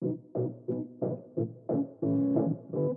Thank 0.00 0.14
you. 2.72 2.89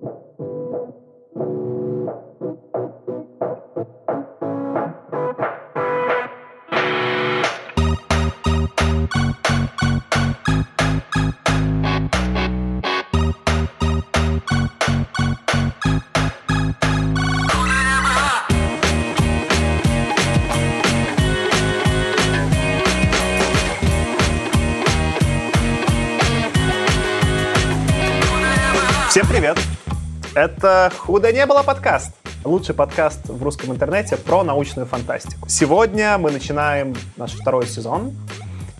Это 30.43 30.91
«Худо 30.97 31.31
не 31.31 31.45
было» 31.45 31.63
подкаст. 31.63 32.11
Лучший 32.43 32.75
подкаст 32.75 33.29
в 33.29 33.41
русском 33.41 33.71
интернете 33.71 34.17
про 34.17 34.43
научную 34.43 34.85
фантастику. 34.85 35.47
Сегодня 35.47 36.17
мы 36.17 36.31
начинаем 36.31 36.97
наш 37.15 37.31
второй 37.31 37.65
сезон. 37.65 38.13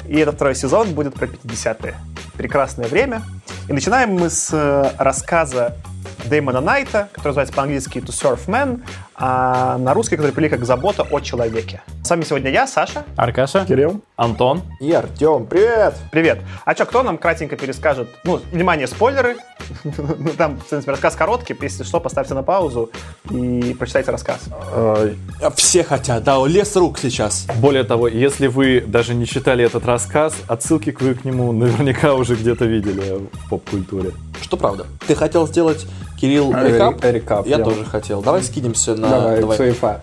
И 0.06 0.18
этот 0.18 0.36
второй 0.36 0.56
сезон 0.56 0.94
будет 0.94 1.14
про 1.14 1.26
50-е. 1.26 1.96
Прекрасное 2.36 2.90
время. 2.90 3.22
И 3.70 3.72
начинаем 3.72 4.14
мы 4.14 4.30
с 4.30 4.50
э, 4.52 4.92
рассказа 4.98 5.78
Дэймона 6.26 6.60
Найта, 6.60 7.08
который 7.14 7.30
называется 7.30 7.54
по-английски 7.54 8.00
«To 8.00 8.10
Surf 8.10 8.46
Man», 8.48 8.82
а 9.16 9.78
на 9.78 9.94
русский, 9.94 10.18
который 10.18 10.32
перевели 10.34 10.50
как 10.50 10.66
«Забота 10.66 11.04
о 11.10 11.22
человеке». 11.22 11.82
С 12.06 12.10
вами 12.10 12.26
сегодня 12.26 12.52
я, 12.52 12.68
Саша. 12.68 13.06
Аркаша. 13.16 13.66
Кирилл. 13.66 14.02
Антон. 14.18 14.62
И 14.82 14.92
Артем. 14.92 15.46
Привет! 15.46 15.96
Привет. 16.12 16.40
А 16.66 16.74
что, 16.76 16.86
кто 16.86 17.02
нам 17.02 17.18
кратенько 17.18 17.56
перескажет? 17.56 18.10
Ну, 18.26 18.42
внимание, 18.52 18.88
спойлеры. 18.88 19.38
Ну, 19.86 20.30
Там, 20.38 20.60
в 20.60 20.66
принципе, 20.66 20.92
рассказ 20.92 21.16
короткий. 21.16 21.56
Если 21.62 21.84
что, 21.84 22.02
поставьте 22.02 22.34
на 22.34 22.44
паузу 22.44 22.90
и 23.32 23.74
прочитайте 23.80 24.12
рассказ. 24.12 24.42
Э, 24.74 25.14
Все 25.56 25.86
хотят, 25.86 26.26
да, 26.26 26.46
лес 26.46 26.76
рук 26.76 27.00
сейчас. 27.00 27.48
Более 27.60 27.86
того, 27.86 28.10
если 28.10 28.48
вы 28.48 28.82
даже 28.86 29.14
не 29.16 29.26
читали 29.26 29.64
этот 29.64 29.86
рассказ, 29.86 30.36
отсылки 30.50 30.92
к 30.92 31.00
вы 31.00 31.16
к 31.16 31.24
нему 31.24 31.54
наверняка 31.54 32.16
уже 32.16 32.36
где-то 32.36 32.66
видели 32.66 33.22
в 33.32 33.50
поп-культуре. 33.50 34.12
Что 34.42 34.58
правда? 34.58 34.88
Ты 35.08 35.16
хотел 35.16 35.48
сделать, 35.48 35.86
Кирилл, 36.20 36.54
рекап? 36.54 37.02
ре- 37.02 37.14
рекап, 37.14 37.48
Я 37.48 37.60
тоже 37.60 37.86
хотел. 37.86 38.22
Давай 38.22 38.44
скинемся 38.44 38.94
на... 38.96 39.38
Давай. 39.38 39.58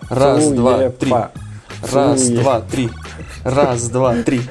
Раз, 0.09 0.49
два, 0.49 0.89
три. 0.89 1.13
Раз, 1.91 2.29
два, 2.29 2.61
три. 2.61 2.89
Раз, 3.43 3.89
два, 3.89 4.15
три. 4.23 4.41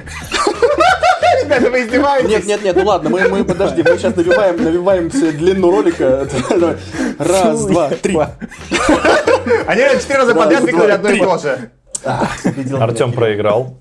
Ребята, 1.43 1.69
вы 1.69 1.83
издеваетесь? 1.83 2.29
Нет, 2.29 2.45
нет, 2.45 2.63
нет, 2.63 2.75
ну 2.75 2.85
ладно, 2.85 3.09
мы, 3.09 3.27
мы 3.27 3.43
подожди, 3.43 3.83
мы 3.83 3.97
сейчас 3.97 4.15
набиваем, 4.15 4.63
набиваем 4.63 5.11
себе 5.11 5.31
длину 5.31 5.71
ролика. 5.71 6.27
Раз, 7.17 7.65
два, 7.65 7.89
три. 7.89 8.17
Они 9.67 9.81
четыре 9.99 10.19
раза 10.19 10.33
Раз, 10.33 10.43
подряд 10.43 10.61
выкнули 10.61 10.91
одно 10.91 11.09
и 11.09 11.19
то 11.19 11.37
же. 11.37 11.71
Артем 12.03 13.13
проиграл. 13.13 13.77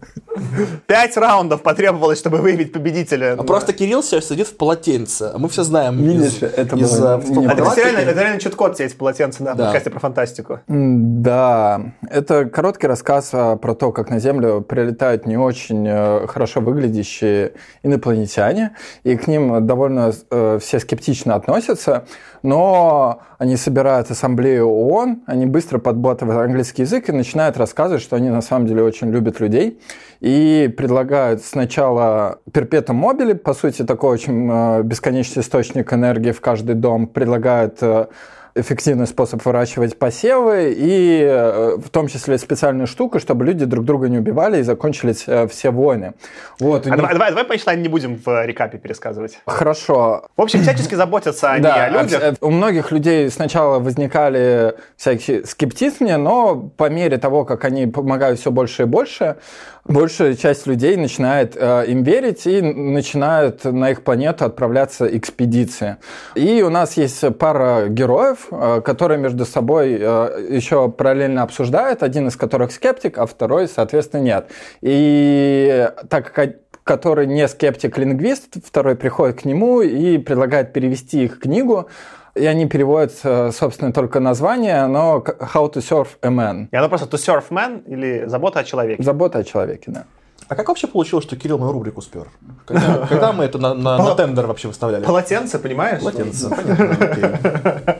Пять 0.86 1.16
раундов 1.16 1.62
потребовалось, 1.62 2.18
чтобы 2.18 2.38
выявить 2.38 2.72
победителя. 2.72 3.34
А 3.38 3.42
просто 3.42 3.72
Кирилл 3.72 4.02
сейчас 4.02 4.28
сидит 4.28 4.46
в 4.46 4.56
полотенце, 4.56 5.32
мы 5.36 5.48
все 5.48 5.64
знаем. 5.64 5.96
Видишь, 5.98 6.36
из- 6.36 6.42
это 6.42 6.76
было 6.76 7.16
в 7.18 7.34
том 7.34 7.48
Это, 7.48 8.14
реально, 8.14 8.41
чит-код 8.41 8.74
все 8.74 8.84
эти 8.84 8.94
полотенца 8.94 9.42
на 9.42 9.54
Да. 9.54 9.64
подкасте 9.64 9.91
про 9.91 9.98
фантастику. 10.00 10.60
Да, 10.68 11.82
это 12.08 12.44
короткий 12.46 12.86
рассказ 12.86 13.30
а, 13.32 13.56
про 13.56 13.74
то, 13.74 13.92
как 13.92 14.10
на 14.10 14.18
Землю 14.20 14.60
прилетают 14.60 15.26
не 15.26 15.36
очень 15.36 15.86
э, 15.88 16.26
хорошо 16.28 16.60
выглядящие 16.60 17.52
инопланетяне, 17.82 18.76
и 19.02 19.16
к 19.16 19.26
ним 19.26 19.66
довольно 19.66 20.12
э, 20.30 20.58
все 20.60 20.78
скептично 20.78 21.34
относятся, 21.34 22.04
но 22.42 23.20
они 23.38 23.56
собирают 23.56 24.10
ассамблею 24.10 24.66
ООН, 24.66 25.22
они 25.27 25.46
быстро 25.46 25.78
подбатывают 25.78 26.41
английский 26.41 26.82
язык 26.82 27.09
и 27.09 27.12
начинают 27.12 27.56
рассказывать, 27.56 28.03
что 28.03 28.16
они 28.16 28.31
на 28.31 28.41
самом 28.41 28.66
деле 28.66 28.82
очень 28.82 29.10
любят 29.10 29.41
людей, 29.41 29.81
и 30.20 30.72
предлагают 30.76 31.42
сначала 31.42 32.41
перпетум 32.53 32.97
мобили, 32.97 33.32
по 33.32 33.54
сути, 33.54 33.84
такой 33.84 34.10
очень 34.10 34.48
э, 34.50 34.82
бесконечный 34.82 35.42
источник 35.42 35.92
энергии 35.92 36.32
в 36.32 36.41
каждый 36.41 36.75
дом, 36.75 37.06
предлагают 37.06 37.78
э, 37.82 38.06
эффективный 38.55 39.06
способ 39.06 39.44
выращивать 39.44 39.99
посевы 39.99 40.75
и 40.77 41.22
э, 41.22 41.77
в 41.77 41.88
том 41.91 42.09
числе 42.09 42.37
специальную 42.38 42.87
штуку, 42.87 43.21
чтобы 43.21 43.44
люди 43.44 43.65
друг 43.65 43.84
друга 43.84 44.09
не 44.09 44.19
убивали 44.19 44.59
и 44.59 44.62
закончились 44.62 45.25
э, 45.27 45.47
все 45.49 45.71
войны. 45.71 46.15
Вот, 46.59 46.87
А 46.87 46.91
них- 46.91 46.97
давай, 46.97 47.12
давай, 47.12 47.31
давай 47.31 47.44
панчлайн 47.44 47.81
не 47.83 47.88
будем 47.88 48.16
в 48.16 48.28
э, 48.28 48.47
рекапе 48.47 48.78
пересказывать. 48.78 49.38
Хорошо. 49.47 50.25
В 50.37 50.43
общем, 50.43 50.62
всячески 50.62 50.94
заботятся 50.94 51.53
они 51.53 51.62
Да, 51.62 51.84
о 51.84 51.88
людях. 52.03 52.22
абс- 52.22 52.38
у 52.41 52.50
многих 52.50 52.91
людей 52.93 53.31
сначала 53.31 53.78
возникали 53.78 54.75
всякие 54.97 55.44
скептизмы, 55.47 56.17
но 56.17 56.56
по 56.77 56.88
мере 56.91 57.19
того, 57.19 57.44
как 57.44 57.65
они 57.65 57.87
помогают 57.87 58.41
все 58.41 58.50
больше 58.50 58.82
и 58.82 58.87
больше, 58.87 59.37
большая 59.84 60.34
часть 60.34 60.67
людей 60.67 60.97
начинает 60.97 61.56
э, 61.56 61.84
им 61.88 62.03
верить 62.03 62.47
и 62.47 62.61
начинают 62.62 63.65
на 63.65 63.91
их 63.91 64.03
планету 64.03 64.44
отправляться 64.44 65.06
экспедиции. 65.17 65.97
И 66.34 66.62
у 66.62 66.71
нас 66.71 66.97
есть 66.97 67.25
пара 67.38 67.87
героев, 67.88 68.39
э, 68.50 68.80
которые 68.84 69.18
между 69.18 69.44
собой 69.44 69.96
э, 70.00 70.46
еще 70.50 70.88
параллельно 70.90 71.42
обсуждают, 71.42 72.02
один 72.02 72.28
из 72.28 72.36
которых 72.36 72.72
скептик, 72.72 73.18
а 73.18 73.26
второй, 73.26 73.68
соответственно, 73.68 74.22
нет. 74.22 74.50
И 74.80 75.88
так 76.08 76.32
как 76.32 76.56
который 76.84 77.26
не 77.26 77.46
скептик-лингвист, 77.46 78.56
второй 78.66 78.96
приходит 78.96 79.42
к 79.42 79.44
нему 79.44 79.80
и 79.80 80.18
предлагает 80.18 80.72
перевести 80.72 81.24
их 81.24 81.38
книгу, 81.38 81.88
и 82.34 82.46
они 82.46 82.66
переводят, 82.66 83.12
э, 83.22 83.50
собственно, 83.52 83.92
только 83.92 84.18
название, 84.20 84.86
но 84.86 85.18
«How 85.18 85.72
to 85.72 85.78
Surf 85.78 86.08
a 86.22 86.30
Man». 86.30 86.68
И 86.70 86.76
оно 86.76 86.88
просто 86.88 87.06
to 87.06 87.18
surf 87.20 87.44
man 87.50 87.84
или 87.86 88.24
забота 88.26 88.60
о 88.60 88.64
человеке. 88.64 89.02
Забота 89.02 89.38
о 89.38 89.44
человеке, 89.44 89.84
да. 89.90 90.04
А 90.48 90.56
как 90.56 90.66
вообще 90.68 90.88
получилось, 90.88 91.24
что 91.24 91.36
Кирилл 91.36 91.58
мою 91.58 91.70
рубрику 91.72 92.02
спер? 92.02 92.26
Когда, 92.66 93.06
когда 93.08 93.32
мы 93.32 93.44
это 93.44 93.58
на, 93.58 93.72
на- 93.72 93.98
на 93.98 94.14
тендер 94.16 94.46
вообще 94.46 94.66
выставляли? 94.66 95.04
Полотенце, 95.04 95.60
понимаешь? 95.60 96.00
Полотенце. 96.00 96.50
Понятно, 96.50 97.06
окей. 97.06 97.24
Э, 97.24 97.94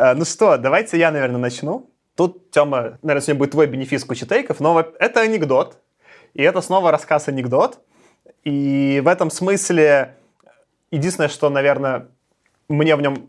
Ну 0.00 0.24
что, 0.24 0.56
давайте 0.56 0.98
я, 0.98 1.10
наверное, 1.10 1.40
начну. 1.40 1.90
Тут, 2.14 2.50
Тёма, 2.50 2.98
наверное, 3.02 3.20
сегодня 3.20 3.38
будет 3.38 3.50
твой 3.50 3.66
бенефис 3.66 4.02
кучи 4.04 4.24
тейков, 4.24 4.58
но 4.58 4.80
это 4.98 5.20
анекдот. 5.20 5.76
И 6.32 6.42
это 6.42 6.62
снова 6.62 6.90
рассказ-анекдот. 6.90 7.80
И 8.44 9.02
в 9.04 9.08
этом 9.08 9.30
смысле 9.30 10.16
единственное, 10.90 11.28
что, 11.28 11.50
наверное, 11.50 12.08
мне 12.68 12.96
в 12.96 13.02
нем 13.02 13.28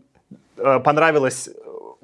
э, 0.56 0.80
понравилось 0.80 1.50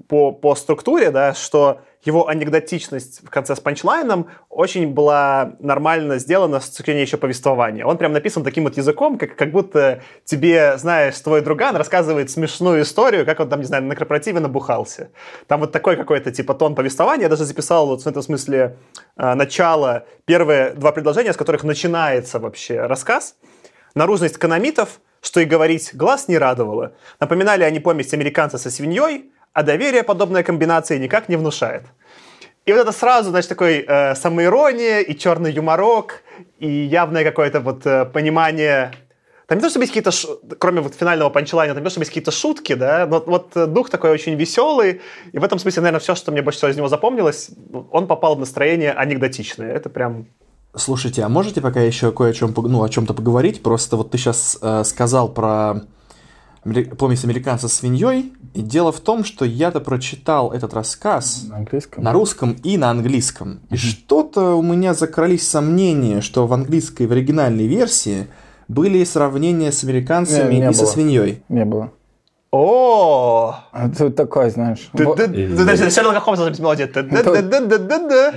по, 0.06 0.32
по 0.32 0.54
структуре, 0.54 1.10
да, 1.10 1.34
что 1.34 1.81
его 2.04 2.28
анекдотичность 2.28 3.20
в 3.25 3.31
конце 3.31 3.56
с 3.56 3.60
панчлайном 3.60 4.28
очень 4.48 4.88
была 4.88 5.56
нормально 5.59 6.19
сделана 6.19 6.60
с 6.60 6.70
точки 6.70 6.86
зрения 6.86 7.03
еще 7.03 7.16
повествования. 7.16 7.84
Он 7.84 7.98
прям 7.98 8.12
написан 8.12 8.44
таким 8.44 8.64
вот 8.64 8.76
языком, 8.76 9.19
как, 9.19 9.34
как 9.34 9.50
будто 9.50 10.03
тебе, 10.25 10.78
знаешь, 10.78 11.19
твой 11.19 11.41
друган 11.41 11.76
рассказывает 11.76 12.31
смешную 12.31 12.82
историю, 12.82 13.26
как 13.26 13.41
он 13.41 13.48
там, 13.48 13.60
не 13.60 13.66
знаю, 13.66 13.82
на 13.84 13.97
корпоративе 13.97 14.38
набухался. 14.38 15.10
Там 15.48 15.60
вот 15.60 15.72
такой 15.72 15.97
какой-то 15.97 16.31
типа 16.31 16.54
тон 16.54 16.75
повествования. 16.75 17.25
Я 17.25 17.28
даже 17.28 17.44
записал 17.44 17.88
вот 17.88 18.03
в 18.03 18.06
этом 18.06 18.22
смысле 18.22 18.76
э, 19.16 19.34
начало, 19.34 20.06
первые 20.25 20.75
два 20.75 20.92
предложения, 20.92 21.32
с 21.32 21.37
которых 21.37 21.64
начинается 21.64 22.38
вообще 22.38 22.81
рассказ. 22.82 23.34
Наружность 23.94 24.38
канамитов, 24.38 25.00
что 25.20 25.41
и 25.41 25.44
говорить, 25.44 25.91
глаз 25.94 26.28
не 26.28 26.38
радовало. 26.38 26.92
Напоминали 27.19 27.64
они 27.64 27.81
помесь 27.81 28.14
американца 28.14 28.56
со 28.56 28.70
свиньей, 28.70 29.32
а 29.58 29.64
доверие 29.64 30.04
подобная 30.04 30.44
комбинация 30.44 30.98
никак 31.00 31.28
не 31.28 31.36
внушает. 31.36 31.82
И 32.64 32.72
вот 32.72 32.78
это 32.78 32.92
сразу, 32.92 33.30
значит, 33.30 33.48
такой 33.48 33.84
э, 33.88 34.14
самоирония 34.14 35.00
и 35.00 35.19
черный 35.19 35.50
юморок, 35.50 36.22
и 36.60 36.69
явное 36.69 37.24
какое-то 37.24 37.58
вот 37.58 37.84
э, 37.84 38.04
понимание... 38.04 38.92
Там 39.48 39.58
не 39.58 39.62
то, 39.62 39.69
чтобы 39.69 39.82
есть 39.82 39.92
какие-то, 39.92 40.12
ш- 40.12 40.28
кроме 40.60 40.81
вот 40.81 40.94
финального 40.94 41.31
панчлайна, 41.31 41.75
там 41.75 41.82
не 41.82 41.87
то, 41.87 41.90
чтобы 41.90 42.02
есть 42.02 42.10
какие-то 42.10 42.31
шутки, 42.31 42.75
да, 42.75 43.05
но 43.10 43.20
вот 43.26 43.56
э, 43.56 43.66
дух 43.66 43.90
такой 43.90 44.10
очень 44.10 44.37
веселый, 44.37 45.00
и 45.32 45.38
в 45.38 45.43
этом 45.43 45.58
смысле, 45.58 45.82
наверное, 45.82 46.00
все, 46.00 46.14
что 46.14 46.31
мне 46.31 46.43
больше 46.43 46.58
всего 46.58 46.70
из 46.70 46.76
него 46.76 46.87
запомнилось, 46.87 47.50
он 47.90 48.06
попал 48.06 48.37
в 48.37 48.38
настроение 48.38 48.93
анекдотичное. 48.93 49.72
Это 49.72 49.90
прям 49.90 50.26
Слушайте, 50.76 51.25
а 51.25 51.28
можете 51.28 51.60
пока 51.60 51.81
еще 51.81 52.12
кое 52.12 52.31
о 52.31 52.32
чем, 52.32 52.55
ну, 52.56 52.84
о 52.84 52.88
чем-то 52.88 53.12
поговорить? 53.12 53.60
Просто 53.60 53.96
вот 53.96 54.12
ты 54.12 54.19
сейчас 54.19 54.56
сказал 54.84 55.28
про 55.28 55.82
помесь 56.99 57.25
американца 57.25 57.69
с 57.69 57.75
свиньей. 57.75 58.32
И 58.58 58.62
дело 58.62 58.90
в 58.90 58.99
том, 58.99 59.22
что 59.22 59.44
я-то 59.44 59.81
прочитал 59.81 60.50
этот 60.52 60.75
рассказ 60.75 61.44
На 61.49 61.58
английском. 61.58 62.02
на 62.02 62.12
русском 62.12 62.56
и 62.64 62.76
на 62.76 62.90
английском. 62.90 63.60
И 63.70 63.76
что-то 63.76 64.55
у 64.56 64.62
меня 64.62 64.94
закрались 64.94 65.46
сомнения, 65.49 66.20
что 66.20 66.46
в 66.49 66.52
английской, 66.52 67.06
в 67.06 67.12
оригинальной 67.12 67.69
версии 67.69 68.26
были 68.66 69.05
сравнения 69.05 69.70
с 69.70 69.84
американцами 69.84 70.55
Не, 70.55 70.60
не 70.60 70.70
и 70.70 70.75
со 70.75 70.82
было. 70.82 70.90
свиньей. 70.90 71.43
Не 71.49 71.64
было. 71.64 71.93
О, 72.50 73.55
А 73.72 73.88
тут 73.90 74.16
такой, 74.16 74.50
знаешь... 74.50 74.90
во- 74.93 75.14
Шерлока 75.90 76.19
Холмса 76.20 76.50
мелодия. 76.50 76.88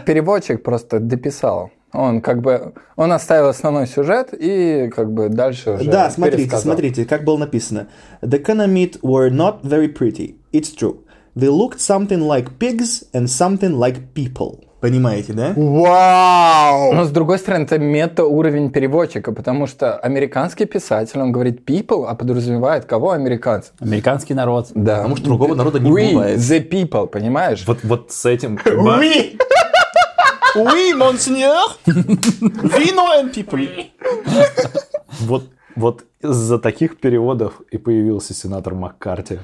Переводчик 0.06 0.62
просто 0.62 1.00
дописал. 1.00 1.72
Он 1.94 2.22
как 2.22 2.42
бы, 2.42 2.74
он 2.96 3.12
оставил 3.12 3.50
основной 3.50 3.88
сюжет 3.88 4.30
и 4.34 4.90
как 4.96 5.12
бы 5.12 5.30
дальше 5.30 5.72
уже 5.72 5.90
Да, 5.90 6.10
смотрите, 6.10 6.58
смотрите, 6.58 7.06
как 7.06 7.24
было 7.24 7.38
написано. 7.38 7.88
The 8.22 8.44
Canamite 8.44 9.02
were 9.02 9.30
not 9.30 9.62
very 9.64 9.94
pretty. 9.94 10.36
It's 10.54 10.74
true. 10.76 11.00
They 11.36 11.48
looked 11.50 11.80
something 11.80 12.20
like 12.22 12.58
pigs 12.60 13.04
and 13.14 13.28
something 13.28 13.78
like 13.78 14.14
people. 14.14 14.60
Понимаете, 14.82 15.34
да? 15.34 15.54
Вау! 15.56 16.92
Но 16.94 17.06
с 17.06 17.12
другой 17.12 17.38
стороны, 17.38 17.66
это 17.66 17.78
мета-уровень 17.78 18.72
переводчика, 18.72 19.32
потому 19.32 19.68
что 19.68 19.96
американский 19.98 20.66
писатель, 20.66 21.20
он 21.20 21.32
говорит 21.32 21.64
people, 21.70 22.06
а 22.08 22.16
подразумевает 22.16 22.86
кого 22.86 23.12
американцев? 23.12 23.74
Американский 23.80 24.34
народ. 24.34 24.70
Да. 24.74 24.98
Потому 24.98 25.18
что 25.18 25.26
другого 25.26 25.54
народа 25.54 25.80
не 25.80 25.92
We, 25.92 26.14
бывает. 26.14 26.40
the 26.40 26.68
people, 26.68 27.06
понимаешь? 27.06 27.64
Вот, 27.68 27.84
вот 27.84 28.12
с 28.12 28.26
этим... 28.26 28.58
Уи! 28.66 29.38
Oui, 30.56 30.94
monseigneur! 30.94 31.78
Vino 31.86 33.08
and 33.16 33.34
people. 33.34 33.68
Вот, 35.20 35.44
вот 35.76 36.06
из-за 36.22 36.60
таких 36.60 37.00
переводов 37.00 37.62
и 37.72 37.78
появился 37.78 38.34
сенатор 38.34 38.76
Маккарти. 38.76 39.40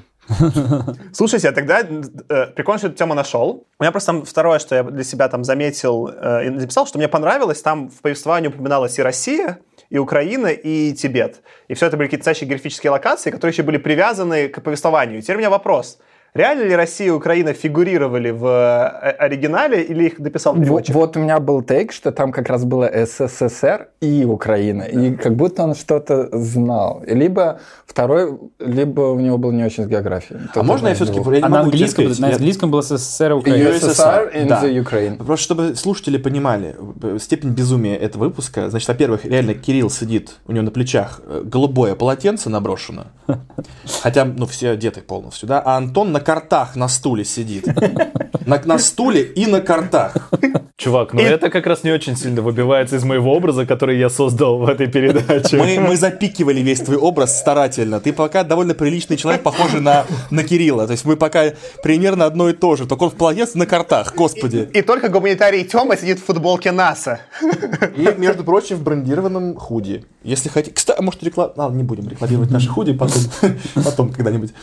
Слушайте, 1.14 1.50
а 1.50 1.52
тогда 1.54 1.82
э, 1.82 2.48
прикольно, 2.48 2.80
что 2.80 2.88
эту 2.88 2.98
тему 2.98 3.14
нашел. 3.14 3.66
У 3.80 3.84
меня 3.84 3.92
просто 3.92 4.12
там 4.12 4.26
второе, 4.26 4.60
что 4.60 4.76
я 4.76 4.84
для 4.84 5.04
себя 5.04 5.30
там 5.30 5.44
заметил 5.44 6.10
э, 6.10 6.48
и 6.48 6.60
записал, 6.60 6.86
что 6.86 6.98
мне 6.98 7.08
понравилось, 7.08 7.62
там 7.62 7.90
в 7.90 8.02
повествовании 8.02 8.50
упоминалась 8.50 9.00
и 9.00 9.02
Россия, 9.02 9.60
и 9.90 9.98
Украина, 9.98 10.48
и 10.48 10.94
Тибет. 10.94 11.42
И 11.70 11.74
все 11.76 11.86
это 11.86 11.96
были 11.96 12.08
какие-то 12.08 12.22
настоящие 12.22 12.50
географические 12.50 12.92
локации, 12.92 13.32
которые 13.32 13.54
еще 13.54 13.64
были 13.64 13.78
привязаны 13.78 14.50
к 14.50 14.62
повествованию. 14.62 15.20
И 15.20 15.22
теперь 15.22 15.38
у 15.38 15.40
меня 15.40 15.50
вопрос. 15.50 15.98
Реально 16.34 16.64
ли 16.64 16.76
Россия 16.76 17.08
и 17.08 17.10
Украина 17.10 17.54
фигурировали 17.54 18.30
в 18.30 18.46
э, 18.46 19.10
оригинале 19.12 19.82
или 19.82 20.06
их 20.06 20.22
дописал 20.22 20.54
Вот, 20.54 20.62
переводчик? 20.62 20.96
вот 20.96 21.18
у 21.18 21.20
меня 21.20 21.40
был 21.40 21.64
тейк, 21.64 21.92
что 21.92 22.12
там 22.12 22.32
как 22.32 22.48
раз 22.50 22.64
было 22.64 22.90
СССР 23.06 23.88
и 24.02 24.24
Украина, 24.26 24.84
и 24.84 25.16
как 25.16 25.36
будто 25.36 25.64
он 25.64 25.74
что-то 25.74 26.30
знал. 26.38 27.02
Либо 27.08 27.60
второй, 27.86 28.38
либо 28.60 29.02
у 29.02 29.20
него 29.20 29.38
был 29.40 29.52
не 29.52 29.64
очень 29.64 29.86
с 29.86 29.88
географией. 29.88 30.42
А 30.54 30.64
можно 30.64 30.90
я 30.90 30.96
все-таки... 30.96 31.20
Я 31.38 31.46
А 31.46 31.50
на 31.50 31.62
английском, 31.62 32.06
сказать. 32.06 32.20
на 32.20 32.28
английском 32.36 32.70
был 32.72 32.82
СССР 32.84 33.32
и 33.32 33.34
Украина. 33.34 33.70
USSR 33.70 34.34
in 34.36 34.48
Да. 34.48 34.64
the 34.64 34.84
Ukraine. 34.84 35.18
Просто 35.24 35.44
чтобы 35.44 35.76
слушатели 35.76 36.18
понимали 36.18 36.76
э, 37.02 37.18
степень 37.20 37.50
безумия 37.50 37.96
этого 37.96 38.26
выпуска. 38.26 38.70
Значит, 38.70 38.88
во-первых, 38.90 39.26
реально 39.26 39.54
Кирилл 39.56 39.90
сидит, 39.90 40.36
у 40.46 40.52
него 40.52 40.64
на 40.66 40.72
плечах 40.72 41.22
э, 41.26 41.42
голубое 41.44 41.96
полотенце 41.96 42.50
наброшено. 42.50 43.06
Хотя, 44.04 44.26
ну, 44.26 44.46
все 44.46 44.72
одеты 44.72 45.02
полностью, 45.02 45.48
да? 45.48 45.62
А 45.66 45.78
Антон 45.78 46.12
на 46.18 46.24
картах 46.24 46.76
на 46.76 46.88
стуле 46.88 47.24
сидит. 47.24 47.68
На, 48.46 48.60
на 48.66 48.80
стуле 48.80 49.22
и 49.22 49.46
на 49.46 49.62
картах. 49.62 50.32
Чувак, 50.78 51.14
ну 51.14 51.22
это 51.22 51.50
как 51.50 51.68
раз 51.68 51.84
не 51.84 51.92
очень 51.92 52.16
сильно 52.16 52.42
выбивается 52.42 52.96
из 52.96 53.04
моего 53.04 53.36
образа, 53.36 53.66
который 53.66 54.00
я 54.00 54.10
создал 54.10 54.58
в 54.58 54.68
этой 54.68 54.88
передаче. 54.88 55.58
Мы, 55.58 55.80
мы 55.80 55.98
запикивали 55.98 56.62
весь 56.62 56.80
твой 56.80 56.98
образ 56.98 57.38
старательно. 57.38 58.00
Ты 58.00 58.14
пока 58.14 58.44
довольно 58.44 58.74
приличный 58.74 59.18
человек, 59.18 59.44
похожий 59.44 59.82
на, 59.82 60.06
на 60.32 60.44
Кирилла. 60.44 60.88
То 60.88 60.94
есть 60.94 61.06
мы 61.06 61.18
пока 61.18 61.54
примерно 61.84 62.26
одно 62.26 62.50
и 62.50 62.54
то 62.54 62.76
же. 62.76 62.88
Только 62.88 63.04
он 63.04 63.10
в 63.10 63.16
полотенце 63.16 63.58
на 63.58 63.66
картах, 63.68 64.16
господи. 64.16 64.70
И 64.74 64.82
только 64.82 65.10
гуманитарий 65.10 65.64
Тёма 65.64 65.98
сидит 65.98 66.20
в 66.20 66.26
футболке 66.26 66.72
НАСА. 66.72 67.20
И, 67.96 68.14
между 68.18 68.44
прочим, 68.44 68.78
в 68.78 68.84
брендированном 68.84 69.56
худи. 69.56 70.06
Если 70.24 70.50
хотите... 70.50 70.74
Кстати, 70.74 71.02
может, 71.02 71.22
реклам... 71.24 71.52
А, 71.58 71.70
не 71.70 71.84
будем 71.84 72.08
рекламировать 72.08 72.50
наши 72.50 72.70
худи 72.70 72.94
потом, 72.94 73.22
потом 73.84 74.14
когда-нибудь. 74.14 74.54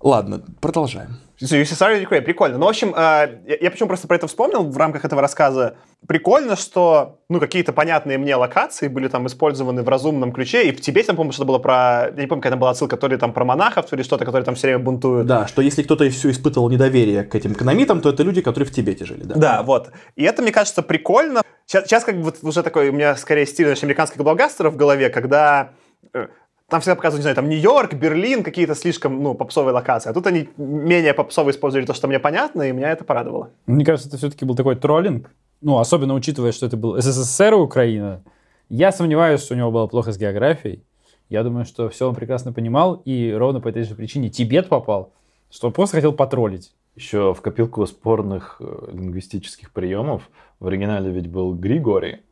Ладно, 0.00 0.42
продолжаем. 0.60 1.18
USSR 1.40 2.02
Ukraine, 2.02 2.22
прикольно. 2.22 2.58
Ну, 2.58 2.66
в 2.66 2.68
общем, 2.68 2.92
э, 2.96 3.40
я, 3.46 3.56
я 3.60 3.70
почему 3.70 3.88
просто 3.88 4.08
про 4.08 4.16
это 4.16 4.26
вспомнил 4.26 4.64
в 4.64 4.76
рамках 4.76 5.04
этого 5.04 5.20
рассказа. 5.20 5.76
Прикольно, 6.06 6.56
что, 6.56 7.20
ну, 7.28 7.38
какие-то 7.38 7.72
понятные 7.72 8.18
мне 8.18 8.34
локации 8.34 8.88
были 8.88 9.06
там 9.06 9.26
использованы 9.28 9.82
в 9.82 9.88
разумном 9.88 10.32
ключе, 10.32 10.68
и 10.68 10.72
в 10.72 10.80
Тибете, 10.80 11.12
я 11.12 11.14
помню, 11.14 11.32
что 11.32 11.44
было 11.44 11.58
про, 11.58 12.12
я 12.16 12.22
не 12.22 12.26
помню, 12.26 12.42
какая 12.42 12.50
там 12.50 12.58
была 12.58 12.70
отсылка, 12.70 12.96
то 12.96 13.06
ли 13.06 13.16
там 13.16 13.32
про 13.32 13.44
монахов, 13.44 13.86
то 13.86 13.94
ли 13.94 14.02
что-то, 14.02 14.24
которые 14.24 14.44
там 14.44 14.56
все 14.56 14.68
время 14.68 14.80
бунтуют. 14.80 15.26
Да, 15.26 15.46
что 15.46 15.62
если 15.62 15.82
кто-то 15.82 16.08
все 16.10 16.30
испытывал 16.30 16.70
недоверие 16.70 17.22
к 17.22 17.34
этим 17.34 17.54
канамитам, 17.54 18.00
то 18.00 18.08
это 18.10 18.24
люди, 18.24 18.40
которые 18.40 18.68
в 18.68 18.72
Тибете 18.72 19.04
жили, 19.04 19.22
да. 19.22 19.34
Да, 19.36 19.62
вот. 19.62 19.90
И 20.16 20.24
это, 20.24 20.42
мне 20.42 20.50
кажется, 20.50 20.82
прикольно. 20.82 21.42
Сейчас, 21.66 21.84
сейчас 21.84 22.04
как 22.04 22.16
бы 22.16 22.22
вот 22.22 22.38
уже 22.42 22.62
такой 22.64 22.88
у 22.88 22.92
меня 22.92 23.14
скорее 23.16 23.46
стиль 23.46 23.66
значит, 23.66 23.84
американских 23.84 24.18
блокбастеров 24.18 24.74
в 24.74 24.76
голове, 24.76 25.08
когда 25.08 25.70
э, 26.14 26.28
там 26.68 26.80
всегда 26.80 26.96
показывают, 26.96 27.20
не 27.20 27.22
знаю, 27.22 27.36
там 27.36 27.48
Нью-Йорк, 27.48 27.94
Берлин, 27.94 28.42
какие-то 28.42 28.74
слишком, 28.74 29.22
ну, 29.22 29.34
попсовые 29.34 29.72
локации. 29.72 30.10
А 30.10 30.12
тут 30.12 30.26
они 30.26 30.48
менее 30.58 31.14
попсово 31.14 31.50
использовали 31.50 31.86
то, 31.86 31.94
что 31.94 32.08
мне 32.08 32.18
понятно, 32.18 32.62
и 32.62 32.72
меня 32.72 32.90
это 32.90 33.04
порадовало. 33.04 33.50
Мне 33.66 33.84
кажется, 33.84 34.08
это 34.08 34.18
все-таки 34.18 34.44
был 34.44 34.54
такой 34.54 34.76
троллинг. 34.76 35.30
Ну, 35.62 35.78
особенно 35.78 36.14
учитывая, 36.14 36.52
что 36.52 36.66
это 36.66 36.76
был 36.76 37.00
СССР 37.00 37.54
и 37.54 37.56
Украина. 37.56 38.22
Я 38.68 38.92
сомневаюсь, 38.92 39.42
что 39.42 39.54
у 39.54 39.56
него 39.56 39.70
было 39.70 39.86
плохо 39.86 40.12
с 40.12 40.18
географией. 40.18 40.84
Я 41.30 41.42
думаю, 41.42 41.64
что 41.64 41.88
все 41.88 42.06
он 42.06 42.14
прекрасно 42.14 42.52
понимал, 42.52 43.00
и 43.06 43.32
ровно 43.32 43.60
по 43.60 43.68
этой 43.68 43.84
же 43.84 43.94
причине 43.94 44.28
Тибет 44.28 44.68
попал, 44.68 45.12
что 45.50 45.68
он 45.68 45.72
просто 45.72 45.96
хотел 45.96 46.12
потроллить. 46.12 46.74
Еще 46.96 47.32
в 47.32 47.40
копилку 47.40 47.86
спорных 47.86 48.56
э, 48.60 48.90
лингвистических 48.92 49.72
приемов 49.72 50.28
в 50.60 50.66
оригинале 50.66 51.10
ведь 51.10 51.28
был 51.28 51.54
Григорий, 51.54 52.22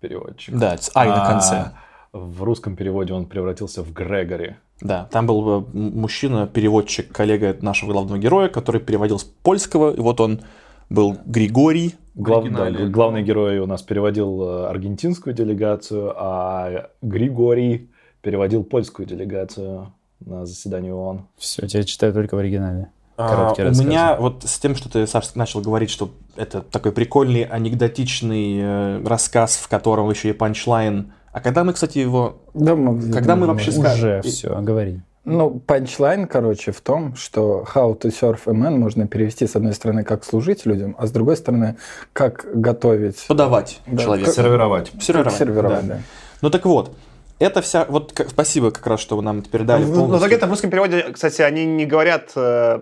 переводчик. 0.00 0.54
Да, 0.54 0.76
с 0.76 0.90
«ай» 0.94 1.08
на 1.08 1.26
конце. 1.26 1.72
В 2.14 2.44
русском 2.44 2.76
переводе 2.76 3.12
он 3.12 3.26
превратился 3.26 3.82
в 3.82 3.92
Грегори. 3.92 4.54
Да, 4.80 5.08
там 5.10 5.26
был 5.26 5.62
э, 5.62 5.64
мужчина, 5.72 6.46
переводчик, 6.46 7.10
коллега 7.10 7.56
нашего 7.60 7.90
главного 7.90 8.18
героя, 8.18 8.48
который 8.48 8.80
переводил 8.80 9.18
с 9.18 9.24
польского, 9.24 9.92
и 9.92 9.98
вот 9.98 10.20
он 10.20 10.40
был 10.88 11.16
Григорий. 11.26 11.96
Глав- 12.14 12.48
да, 12.52 12.70
главный 12.70 13.24
герой 13.24 13.58
у 13.58 13.66
нас 13.66 13.82
переводил 13.82 14.42
э, 14.42 14.66
аргентинскую 14.68 15.34
делегацию, 15.34 16.12
а 16.16 16.90
Григорий 17.02 17.90
переводил 18.22 18.62
польскую 18.62 19.06
делегацию 19.06 19.92
на 20.20 20.46
заседание 20.46 20.94
ООН. 20.94 21.26
Все, 21.36 21.66
я 21.66 21.82
читаю 21.82 22.12
только 22.12 22.36
в 22.36 22.38
оригинале. 22.38 22.90
А, 23.16 23.28
Короткие 23.28 23.64
у 23.64 23.68
рассказы. 23.70 23.88
меня 23.88 24.16
вот 24.16 24.44
с 24.44 24.58
тем, 24.60 24.76
что 24.76 24.88
ты, 24.88 25.04
Саш, 25.08 25.34
начал 25.34 25.60
говорить, 25.60 25.90
что 25.90 26.10
это 26.36 26.62
такой 26.62 26.92
прикольный 26.92 27.42
анекдотичный 27.42 28.58
э, 28.60 29.02
рассказ, 29.04 29.56
в 29.56 29.66
котором 29.68 30.08
еще 30.10 30.30
и 30.30 30.32
панчлайн. 30.32 31.12
А 31.34 31.40
когда 31.40 31.64
мы, 31.64 31.72
кстати, 31.72 31.98
его... 31.98 32.36
Да, 32.54 32.74
мы- 32.76 33.12
Когда 33.12 33.34
мы 33.36 33.46
вообще 33.48 33.72
скажем? 33.72 33.94
Уже 33.98 34.20
И- 34.24 34.28
все, 34.30 34.58
говори. 34.62 35.00
Ну, 35.26 35.58
панчлайн, 35.58 36.26
короче, 36.28 36.70
в 36.70 36.80
том, 36.80 37.16
что 37.16 37.64
how 37.74 37.98
to 37.98 38.10
serve 38.10 38.38
a 38.46 38.52
man 38.52 38.76
можно 38.76 39.06
перевести 39.08 39.46
с 39.46 39.56
одной 39.56 39.72
стороны 39.72 40.04
как 40.04 40.22
служить 40.24 40.64
людям, 40.66 40.94
а 40.98 41.06
с 41.06 41.10
другой 41.10 41.36
стороны 41.36 41.76
как 42.12 42.46
готовить, 42.54 43.26
Подавать 43.26 43.80
Да, 43.86 44.02
человека. 44.02 44.26
как- 44.30 44.34
Сервировать. 44.36 44.90
как 44.90 45.02
Сервировать. 45.02 45.34
сервировать. 45.36 45.86
да. 45.86 45.94
да. 45.94 46.00
Ну 46.42 46.50
так 46.50 46.64
вот, 46.66 46.94
это 47.40 47.62
вся... 47.62 47.84
Вот 47.88 48.12
к- 48.12 48.28
спасибо 48.28 48.70
как 48.70 48.86
раз, 48.86 49.00
что 49.00 49.16
вы 49.16 49.22
нам 49.22 49.42
теперь 49.42 49.62
дали 49.62 49.82
Ну, 49.84 49.88
Но 49.94 50.00
полностью. 50.02 50.30
это 50.36 50.46
в 50.46 50.50
русском 50.50 50.70
переводе, 50.70 51.02
кстати, 51.10 51.42
они 51.42 51.64
не 51.64 51.86
говорят, 51.86 52.30
э, 52.36 52.80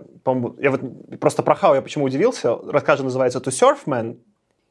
я 0.61 0.71
вот 0.73 0.81
просто 1.21 1.43
про 1.45 1.55
Хау 1.55 1.75
я 1.77 1.81
почему 1.81 2.05
удивился. 2.07 2.55
Рассказ 2.57 2.99
же 2.99 3.05
называется 3.05 3.39
To 3.39 3.49
Surf 3.51 3.79
Man, 3.87 4.17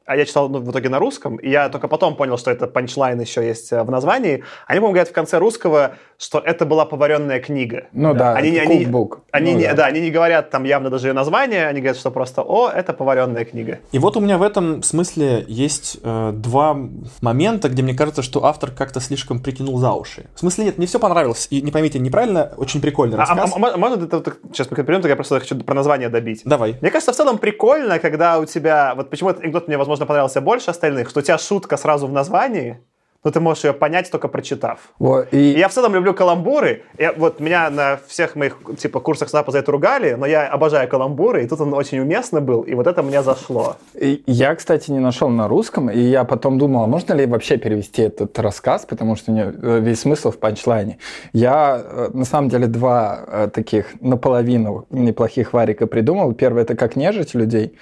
а 0.06 0.16
я 0.16 0.24
читал 0.24 0.48
ну, 0.48 0.58
в 0.58 0.70
итоге 0.70 0.88
на 0.88 0.98
русском, 0.98 1.36
и 1.36 1.48
я 1.50 1.68
только 1.68 1.88
потом 1.88 2.16
понял, 2.16 2.38
что 2.38 2.50
это 2.50 2.66
панчлайн 2.66 3.20
еще 3.20 3.46
есть 3.46 3.72
э, 3.72 3.82
в 3.82 3.90
названии. 3.90 4.42
Они, 4.66 4.80
по-моему, 4.80 4.88
говорят 4.94 5.08
в 5.08 5.12
конце 5.12 5.38
русского, 5.38 5.96
что 6.18 6.38
это 6.38 6.66
была 6.66 6.84
поваренная 6.84 7.40
книга. 7.40 7.84
Ну 7.92 8.14
да, 8.14 8.34
Они, 8.34 8.50
не- 8.50 8.56
это 8.58 8.70
они, 8.70 8.84
cookbook. 8.84 9.18
они 9.32 9.52
Ну 9.52 9.58
не, 9.58 9.66
да. 9.68 9.74
да, 9.74 9.86
они 9.86 10.00
не 10.00 10.10
говорят 10.10 10.50
там 10.50 10.64
явно 10.64 10.90
даже 10.90 11.08
ее 11.08 11.12
название, 11.12 11.66
они 11.66 11.80
говорят, 11.80 11.96
что 11.98 12.10
просто, 12.10 12.42
о, 12.42 12.68
это 12.70 12.92
поваренная 12.92 13.44
книга. 13.44 13.78
И 13.92 13.98
вот 13.98 14.16
у 14.16 14.20
меня 14.20 14.38
в 14.38 14.42
этом 14.42 14.82
смысле 14.82 15.44
есть 15.48 15.98
э, 16.02 16.30
два 16.34 16.76
момента, 17.20 17.68
где 17.68 17.82
мне 17.82 17.94
кажется, 17.94 18.22
что 18.22 18.44
автор 18.44 18.70
как-то 18.70 19.00
слишком 19.00 19.40
притянул 19.40 19.78
за 19.78 19.92
уши. 19.92 20.26
В 20.34 20.40
смысле 20.40 20.64
нет, 20.66 20.78
мне 20.78 20.86
все 20.86 20.98
понравилось. 20.98 21.48
И 21.50 21.60
не 21.62 21.70
поймите 21.70 21.98
неправильно, 21.98 22.52
очень 22.56 22.80
прикольный 22.80 23.16
А, 23.18 23.22
а- 23.22 23.34
рассказ. 23.34 23.52
а- 23.56 23.74
а 23.74 23.76
можно 23.76 24.04
это, 24.04 24.16
вот 24.18 24.34
сейчас 24.52 24.70
мы 24.70 24.76
перейдем, 24.82 25.08
я 25.08 25.16
просто 25.16 25.40
хочу 25.40 25.56
про 25.60 25.74
название 25.74 26.08
добить. 26.08 26.42
Давай. 26.44 26.76
Мне 26.80 26.90
кажется, 26.90 27.12
в 27.12 27.16
целом 27.16 27.38
прикольно, 27.38 27.98
когда 27.98 28.38
у 28.38 28.44
тебя... 28.44 28.94
Вот 28.96 29.10
почему 29.10 29.30
этот 29.30 29.42
анекдот 29.42 29.68
мне, 29.68 29.76
возможно, 29.76 29.91
понравился 30.00 30.40
больше 30.40 30.70
остальных, 30.70 31.10
что 31.10 31.20
у 31.20 31.22
тебя 31.22 31.38
шутка 31.38 31.76
сразу 31.76 32.06
в 32.06 32.12
названии, 32.12 32.80
но 33.24 33.30
ты 33.30 33.40
можешь 33.40 33.64
ее 33.64 33.72
понять, 33.72 34.10
только 34.10 34.28
прочитав. 34.28 34.78
Вот, 34.98 35.28
И 35.32 35.52
и, 35.52 35.58
я 35.58 35.68
в 35.68 35.72
целом 35.72 35.94
люблю 35.94 36.12
каламбуры. 36.14 36.82
Я, 36.98 37.12
вот 37.12 37.40
меня 37.40 37.70
на 37.70 38.00
всех 38.08 38.34
моих 38.34 38.58
типа 38.78 39.00
курсах 39.00 39.28
снапа 39.28 39.52
за 39.52 39.58
это 39.58 39.70
ругали, 39.70 40.14
но 40.14 40.26
я 40.26 40.48
обожаю 40.48 40.88
каламбуры, 40.88 41.44
и 41.44 41.48
тут 41.48 41.60
он 41.60 41.72
очень 41.74 42.00
уместно 42.00 42.40
был, 42.40 42.62
и 42.62 42.74
вот 42.74 42.86
это 42.86 43.02
мне 43.02 43.22
зашло. 43.22 43.76
и 43.94 44.22
я, 44.26 44.54
кстати, 44.54 44.90
не 44.90 44.98
нашел 44.98 45.28
на 45.28 45.48
русском, 45.48 45.90
и 45.90 46.00
я 46.00 46.24
потом 46.24 46.58
думал, 46.58 46.84
а 46.84 46.86
можно 46.86 47.14
ли 47.14 47.26
вообще 47.26 47.58
перевести 47.58 48.02
этот 48.02 48.38
рассказ, 48.38 48.86
потому 48.86 49.16
что 49.16 49.30
у 49.30 49.34
него 49.34 49.50
весь 49.78 50.00
смысл 50.00 50.30
в 50.30 50.38
панчлайне. 50.38 50.98
Я, 51.32 51.80
э, 51.84 52.08
на 52.12 52.24
самом 52.24 52.48
деле, 52.48 52.66
два 52.66 53.24
э, 53.26 53.48
таких 53.52 54.00
наполовину 54.00 54.86
неплохих 54.90 55.52
варика 55.52 55.86
придумал. 55.86 56.32
Первый— 56.32 56.62
это 56.64 56.74
как 56.74 56.96
нежить 56.96 57.34
людей, 57.34 57.76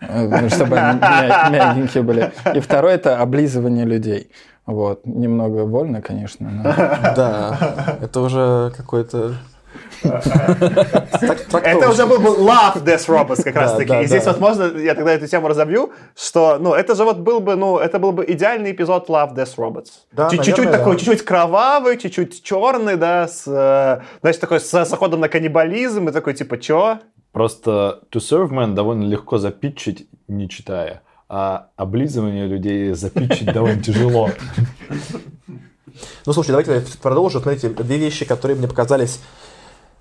чтобы 0.00 0.78
они 0.78 1.00
мя- 1.00 1.48
мягенькие 1.50 2.02
были. 2.02 2.32
И 2.54 2.60
второй— 2.60 2.92
это 2.94 3.20
облизывание 3.20 3.84
людей. 3.84 4.30
Вот. 4.66 5.04
Немного 5.06 5.66
больно, 5.66 6.00
конечно, 6.00 6.50
но... 6.50 6.62
Да, 7.16 7.96
это 8.00 8.20
уже 8.20 8.72
какой-то 8.76 9.34
Это 10.02 11.88
уже 11.90 12.06
был 12.06 12.18
бы 12.18 12.28
Love 12.28 12.82
Death 12.84 13.08
Robots 13.08 13.42
как 13.42 13.56
раз 13.56 13.74
таки. 13.74 14.02
И 14.02 14.06
здесь 14.06 14.24
вот 14.26 14.40
можно, 14.40 14.78
я 14.78 14.94
тогда 14.94 15.12
эту 15.12 15.26
тему 15.26 15.48
разобью, 15.48 15.92
что, 16.16 16.58
ну, 16.60 16.74
это 16.74 16.94
же 16.94 17.04
вот 17.04 17.18
был 17.18 17.40
бы, 17.40 17.56
ну, 17.56 17.78
это 17.78 17.98
был 17.98 18.12
бы 18.12 18.24
идеальный 18.26 18.72
эпизод 18.72 19.08
Love 19.08 19.34
Death 19.34 19.56
Robots. 19.56 19.90
Чуть-чуть 20.30 20.70
такой, 20.70 20.96
чуть-чуть 20.96 21.22
кровавый, 21.24 21.98
чуть-чуть 21.98 22.42
черный, 22.42 22.96
да, 22.96 23.28
с, 23.28 23.44
э, 23.46 24.00
знаешь, 24.20 24.36
такой 24.38 24.60
с 24.60 24.84
заходом 24.84 25.20
на 25.20 25.28
каннибализм, 25.28 26.08
и 26.08 26.12
такой, 26.12 26.34
типа, 26.34 26.58
чё? 26.58 26.98
Просто 27.34 28.02
To 28.12 28.20
Serve 28.20 28.50
Man 28.50 28.74
довольно 28.74 29.02
легко 29.02 29.38
запитчить, 29.38 30.06
не 30.28 30.48
читая. 30.48 31.02
А 31.28 31.70
облизывание 31.74 32.46
людей 32.46 32.92
запитчить 32.92 33.46
довольно 33.52 33.82
тяжело. 33.82 34.30
Ну, 36.26 36.32
слушай, 36.32 36.50
давайте 36.50 36.74
я 36.74 36.82
продолжу. 37.02 37.40
Смотрите, 37.40 37.70
две 37.70 37.98
вещи, 37.98 38.24
которые 38.24 38.56
мне 38.56 38.68
показались, 38.68 39.20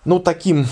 ну, 0.05 0.19
таким 0.19 0.67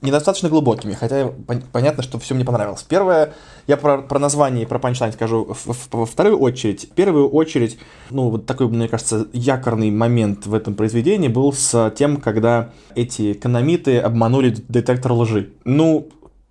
недостаточно 0.00 0.48
глубокими, 0.48 0.92
хотя 0.92 1.22
пон- 1.28 1.64
понятно, 1.72 2.02
что 2.02 2.18
все 2.18 2.34
мне 2.34 2.44
понравилось. 2.44 2.82
Первое, 2.82 3.32
я 3.66 3.76
про, 3.76 4.02
про 4.02 4.18
название 4.18 4.64
и 4.64 4.66
про 4.66 4.78
панчлайн 4.78 5.12
скажу 5.12 5.56
во 5.92 6.06
вторую 6.06 6.38
очередь. 6.38 6.90
В 6.90 6.94
первую 6.94 7.28
очередь, 7.28 7.78
ну, 8.10 8.28
вот 8.28 8.46
такой, 8.46 8.68
мне 8.68 8.88
кажется, 8.88 9.26
якорный 9.32 9.90
момент 9.90 10.46
в 10.46 10.54
этом 10.54 10.74
произведении 10.74 11.28
был 11.28 11.52
с 11.52 11.92
тем, 11.96 12.18
когда 12.18 12.70
эти 12.94 13.32
экономиты 13.32 13.98
обманули 13.98 14.50
детектор 14.68 15.12
лжи. 15.12 15.52
Ну, 15.64 16.08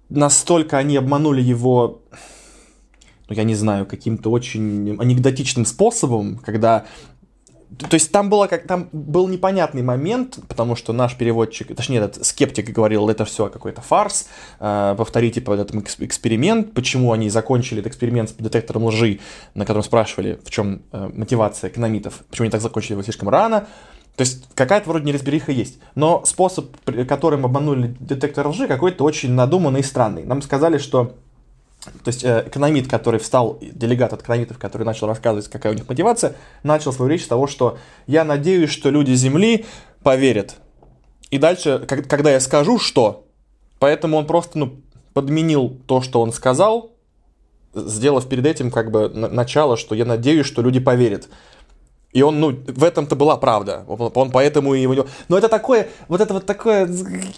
настолько 0.09 0.77
они 0.77 0.97
обманули 0.97 1.41
его 1.41 2.01
ну, 3.29 3.35
я 3.35 3.43
не 3.43 3.55
знаю, 3.55 3.85
каким-то 3.85 4.29
очень 4.31 4.97
анекдотичным 4.99 5.65
способом, 5.65 6.37
когда 6.37 6.85
то 7.77 7.93
есть 7.93 8.11
там 8.11 8.29
было 8.29 8.47
как 8.47 8.67
там 8.67 8.89
был 8.91 9.27
непонятный 9.27 9.81
момент, 9.81 10.39
потому 10.47 10.75
что 10.75 10.93
наш 10.93 11.15
переводчик, 11.15 11.75
точнее 11.75 11.97
этот 11.99 12.25
скептик 12.25 12.69
говорил, 12.69 13.09
это 13.09 13.25
все 13.25 13.49
какой-то 13.49 13.81
фарс, 13.81 14.27
э, 14.59 14.95
повторите 14.97 15.41
по 15.41 15.53
этом 15.53 15.79
экс- 15.79 15.97
эксперимент, 15.99 16.73
почему 16.73 17.11
они 17.11 17.29
закончили 17.29 17.79
этот 17.79 17.93
эксперимент 17.93 18.29
с 18.29 18.33
детектором 18.33 18.85
лжи, 18.85 19.19
на 19.55 19.65
котором 19.65 19.83
спрашивали, 19.83 20.39
в 20.43 20.49
чем 20.49 20.83
э, 20.91 21.09
мотивация 21.13 21.69
экономитов, 21.69 22.23
почему 22.29 22.45
они 22.45 22.51
так 22.51 22.61
закончили 22.61 22.93
его 22.93 23.03
слишком 23.03 23.29
рано. 23.29 23.67
То 24.15 24.21
есть 24.21 24.45
какая-то 24.53 24.89
вроде 24.89 25.05
неразбериха 25.05 25.51
есть, 25.51 25.79
но 25.95 26.23
способ, 26.25 26.67
которым 27.07 27.45
обманули 27.45 27.95
детектор 27.99 28.47
лжи, 28.47 28.67
какой-то 28.67 29.03
очень 29.03 29.31
надуманный 29.31 29.79
и 29.79 29.83
странный. 29.83 30.23
Нам 30.23 30.43
сказали, 30.43 30.77
что 30.77 31.15
то 31.83 32.07
есть 32.07 32.23
э, 32.23 32.45
экономит, 32.47 32.89
который 32.89 33.19
встал, 33.19 33.59
делегат 33.61 34.13
от 34.13 34.21
экономитов, 34.21 34.57
который 34.57 34.83
начал 34.83 35.07
рассказывать, 35.07 35.49
какая 35.49 35.73
у 35.73 35.75
них 35.75 35.87
мотивация, 35.87 36.35
начал 36.63 36.93
свою 36.93 37.11
речь 37.11 37.25
с 37.25 37.27
того, 37.27 37.47
что 37.47 37.77
я 38.07 38.23
надеюсь, 38.23 38.69
что 38.69 38.89
люди 38.89 39.13
Земли 39.13 39.65
поверят. 40.01 40.55
И 41.29 41.37
дальше, 41.37 41.85
когда 41.87 42.31
я 42.31 42.39
скажу, 42.39 42.79
что, 42.79 43.25
поэтому 43.79 44.17
он 44.17 44.27
просто 44.27 44.57
ну, 44.59 44.81
подменил 45.13 45.77
то, 45.87 46.01
что 46.01 46.21
он 46.21 46.31
сказал, 46.31 46.91
сделав 47.73 48.27
перед 48.29 48.45
этим 48.45 48.71
как 48.71 48.91
бы 48.91 49.09
на- 49.09 49.29
начало, 49.29 49.77
что 49.77 49.95
я 49.95 50.05
надеюсь, 50.05 50.45
что 50.45 50.61
люди 50.61 50.79
поверят. 50.79 51.27
И 52.13 52.21
он, 52.21 52.39
ну, 52.39 52.51
в 52.51 52.83
этом-то 52.83 53.15
была 53.15 53.37
правда. 53.37 53.83
Он, 53.87 54.11
он 54.13 54.31
поэтому 54.31 54.75
и 54.75 54.85
у 54.85 54.93
него... 54.93 55.07
Но 55.29 55.37
это 55.37 55.49
такое, 55.49 55.87
вот 56.07 56.21
это 56.21 56.35
вот 56.35 56.45
такое, 56.45 56.87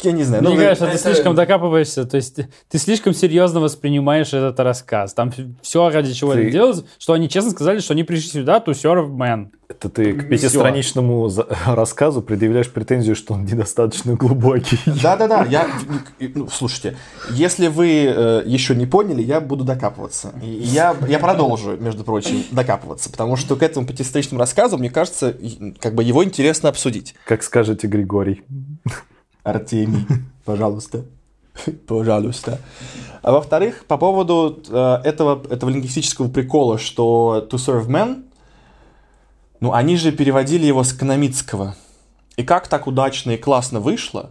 я 0.04 0.12
не 0.12 0.24
знаю. 0.24 0.44
Мне 0.44 0.54
ну, 0.54 0.62
кажется, 0.62 0.86
ты 0.86 0.92
это- 0.92 1.00
слишком 1.00 1.34
докапываешься, 1.34 2.06
то 2.06 2.18
есть 2.18 2.36
ты, 2.36 2.50
ты 2.70 2.78
слишком 2.78 3.14
серьезно 3.14 3.62
воспринимаешь 3.62 4.34
этот 4.34 4.60
рассказ. 4.60 5.14
Там 5.14 5.32
все 5.62 5.90
ради 5.90 6.14
чего 6.14 6.34
Ты- 6.34 6.42
это 6.42 6.52
делалось, 6.52 6.84
что 7.00 7.14
они 7.14 7.30
честно 7.30 7.52
сказали, 7.52 7.80
что 7.80 7.94
они 7.94 8.04
пришли 8.04 8.30
сюда 8.42 8.58
to 8.58 8.74
serve 8.74 9.10
man. 9.10 9.48
Это 9.68 9.90
ты 9.90 10.14
к 10.14 10.30
пятистраничному 10.30 11.28
за- 11.28 11.48
рассказу 11.66 12.22
предъявляешь 12.22 12.70
претензию, 12.72 13.16
что 13.16 13.34
он 13.34 13.46
недостаточно 13.46 14.14
глубокий. 14.16 14.80
Да-да-да, 15.02 15.44
я, 15.46 15.68
ну, 16.20 16.48
слушайте, 16.50 16.98
если 17.32 17.68
вы 17.68 18.06
э, 18.06 18.44
еще 18.46 18.76
не 18.76 18.86
поняли, 18.86 19.24
я 19.24 19.42
буду 19.42 19.64
докапываться. 19.64 20.34
И 20.44 20.48
я, 20.48 20.96
я 21.08 21.18
продолжу, 21.18 21.78
между 21.78 22.04
прочим, 22.04 22.44
докапываться, 22.52 23.10
потому 23.10 23.38
что 23.38 23.56
к 23.56 23.64
этому 23.64 23.88
пятистрочному 23.88 24.40
рассказу, 24.40 24.78
мне 24.78 24.92
кажется, 24.92 25.36
как 25.80 25.96
бы 25.96 26.04
его 26.04 26.24
интересно 26.24 26.70
обсудить. 26.70 27.16
Как 27.26 27.42
скажете, 27.42 27.88
Григорий. 27.88 28.44
Артемий, 29.44 30.06
пожалуйста. 30.44 31.06
Пожалуйста. 31.88 32.60
А 33.22 33.32
во-вторых, 33.32 33.86
по 33.88 33.98
поводу 33.98 34.62
э, 34.70 34.98
этого, 35.04 35.42
этого 35.50 35.70
лингвистического 35.72 36.28
прикола, 36.28 36.78
что 36.78 37.48
to 37.50 37.56
serve 37.58 37.88
men, 37.88 38.25
ну, 39.66 39.74
они 39.74 39.98
же 39.98 40.12
переводили 40.12 40.68
его 40.68 40.84
с 40.84 40.94
экономитского. 40.94 41.76
И 42.38 42.44
как 42.44 42.68
так 42.68 42.86
удачно 42.86 43.32
и 43.32 43.38
классно 43.38 43.80
вышло, 43.80 44.30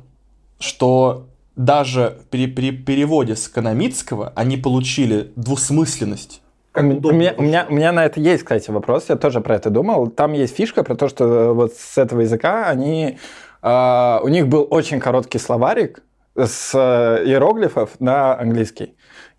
что 0.60 1.26
даже 1.56 2.18
при, 2.30 2.46
при 2.46 2.70
переводе 2.70 3.34
с 3.34 3.48
экономитского 3.48 4.32
они 4.36 4.56
получили 4.56 5.32
двусмысленность. 5.34 6.40
У 6.76 6.82
меня, 6.82 7.34
у, 7.36 7.42
меня, 7.42 7.66
у 7.68 7.72
меня 7.72 7.90
на 7.90 8.04
это 8.04 8.20
есть, 8.20 8.44
кстати, 8.44 8.70
вопрос. 8.70 9.06
Я 9.08 9.16
тоже 9.16 9.40
про 9.40 9.56
это 9.56 9.70
думал. 9.70 10.06
Там 10.06 10.34
есть 10.34 10.54
фишка 10.54 10.84
про 10.84 10.94
то, 10.94 11.08
что 11.08 11.24
э, 11.24 11.52
вот 11.52 11.74
с 11.74 11.98
этого 11.98 12.20
языка 12.20 12.68
они... 12.68 13.18
э, 13.60 14.18
у 14.22 14.28
них 14.28 14.46
был 14.46 14.68
очень 14.70 15.00
короткий 15.00 15.38
словарик 15.38 16.04
с 16.36 16.70
э, 16.74 17.24
иероглифов 17.26 17.98
на 17.98 18.38
английский. 18.38 18.94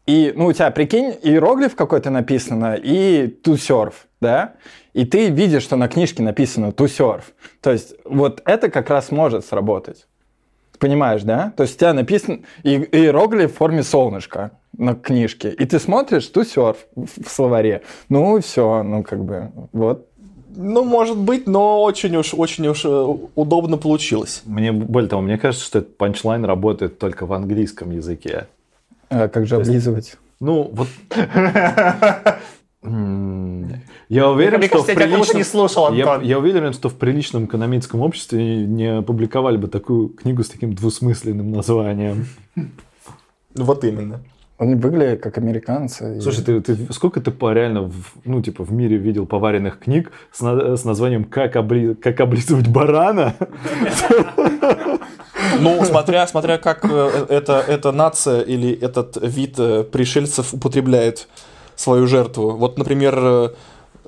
И, 0.06 0.34
ну, 0.36 0.48
у 0.48 0.52
тебя, 0.52 0.72
прикинь, 0.72 1.18
иероглиф 1.22 1.74
какой-то 1.78 2.10
написано 2.10 2.76
и 2.76 3.34
surf, 3.46 3.94
да? 4.20 4.56
И 4.96 5.04
ты 5.04 5.30
видишь, 5.30 5.64
что 5.64 5.76
на 5.76 5.90
книжке 5.90 6.24
написано 6.24 6.68
to 6.68 6.86
surf. 6.86 7.24
То 7.60 7.74
есть 7.74 7.96
вот 8.06 8.42
это 8.46 8.72
как 8.72 8.90
раз 8.90 9.12
может 9.12 9.46
сработать. 9.46 10.08
Понимаешь, 10.80 11.24
да? 11.24 11.52
То 11.58 11.64
есть 11.64 11.76
у 11.76 11.80
тебя 11.80 11.94
написан 11.94 12.46
и- 12.64 12.88
иероглиф 12.94 13.52
в 13.52 13.56
форме 13.58 13.84
солнышка 13.84 14.52
на 14.78 14.96
книжке, 14.96 15.50
и 15.50 15.66
ты 15.66 15.80
смотришь 15.80 16.32
to 16.34 16.44
surf 16.44 16.78
в 16.96 17.30
словаре. 17.30 17.82
Ну, 18.08 18.40
все, 18.40 18.84
ну, 18.84 19.04
как 19.04 19.22
бы, 19.24 19.52
вот. 19.74 20.08
Ну, 20.56 20.86
может 20.86 21.18
быть, 21.18 21.46
но 21.46 21.84
очень 21.84 22.16
уж, 22.16 22.34
очень 22.34 22.66
уж 22.68 22.86
э, 22.86 23.16
удобно 23.36 23.78
получилось. 23.78 24.44
Мне, 24.46 24.72
более 24.72 25.10
того, 25.10 25.22
мне 25.22 25.38
кажется, 25.38 25.66
что 25.66 25.80
этот 25.80 25.98
панчлайн 25.98 26.46
работает 26.46 27.00
только 27.00 27.26
в 27.26 27.34
английском 27.34 27.92
языке. 27.92 28.48
А 29.10 29.28
как 29.28 29.46
же 29.46 29.58
облизывать? 29.58 30.16
Ну, 30.40 30.72
вот... 30.72 30.88
Я 34.10 34.30
уверен, 34.30 34.60
Мне 34.60 34.68
что 34.68 34.78
кажется, 34.84 34.96
в 34.96 35.00
я 35.00 35.08
приличном... 35.08 35.38
не 35.38 35.44
слушал, 35.44 35.94
Я, 35.94 36.14
Антон. 36.14 36.28
я 36.28 36.38
уверен, 36.40 36.74
что 36.74 36.90
в 36.90 36.96
приличном 36.96 37.46
экономическом 37.46 38.02
обществе 38.02 38.66
не 38.66 38.98
опубликовали 39.00 39.58
бы 39.58 39.68
такую 39.68 40.10
книгу 40.10 40.44
с 40.44 40.50
таким 40.50 40.74
двусмысленным 40.74 41.52
названием. 41.52 42.28
Вот 43.56 43.84
именно. 43.84 44.20
Они 44.58 44.76
выглядят 44.76 45.20
как 45.22 45.38
американцы. 45.38 46.18
и- 46.18 46.22
Слушай, 46.22 46.44
ты, 46.46 46.62
ты- 46.62 46.94
сколько 46.94 47.20
ты 47.20 47.32
по 47.32 47.52
реально, 47.52 47.82
в, 47.90 47.94
ну, 48.24 48.42
типа, 48.42 48.64
в 48.64 48.72
мире 48.72 48.96
видел 48.96 49.26
поваренных 49.26 49.80
книг 49.80 50.12
с, 50.32 50.40
на- 50.42 50.78
с 50.78 50.86
названием 50.86 51.26
«Как, 51.26 51.56
обли- 51.58 51.94
как 51.96 52.22
облизывать 52.22 52.68
барана»? 52.70 53.34
Ну, 55.60 55.84
смотря, 55.86 56.28
смотря 56.28 56.58
как 56.58 56.86
э, 56.86 57.26
эта, 57.30 57.64
эта 57.68 57.92
нация 57.92 58.42
или 58.42 58.72
этот 58.74 59.18
вид 59.22 59.56
э, 59.58 59.84
пришельцев 59.84 60.54
употребляет 60.54 61.28
свою 61.76 62.08
жертву. 62.08 62.52
Вот, 62.52 62.78
например, 62.78 63.16
э, 63.18 63.50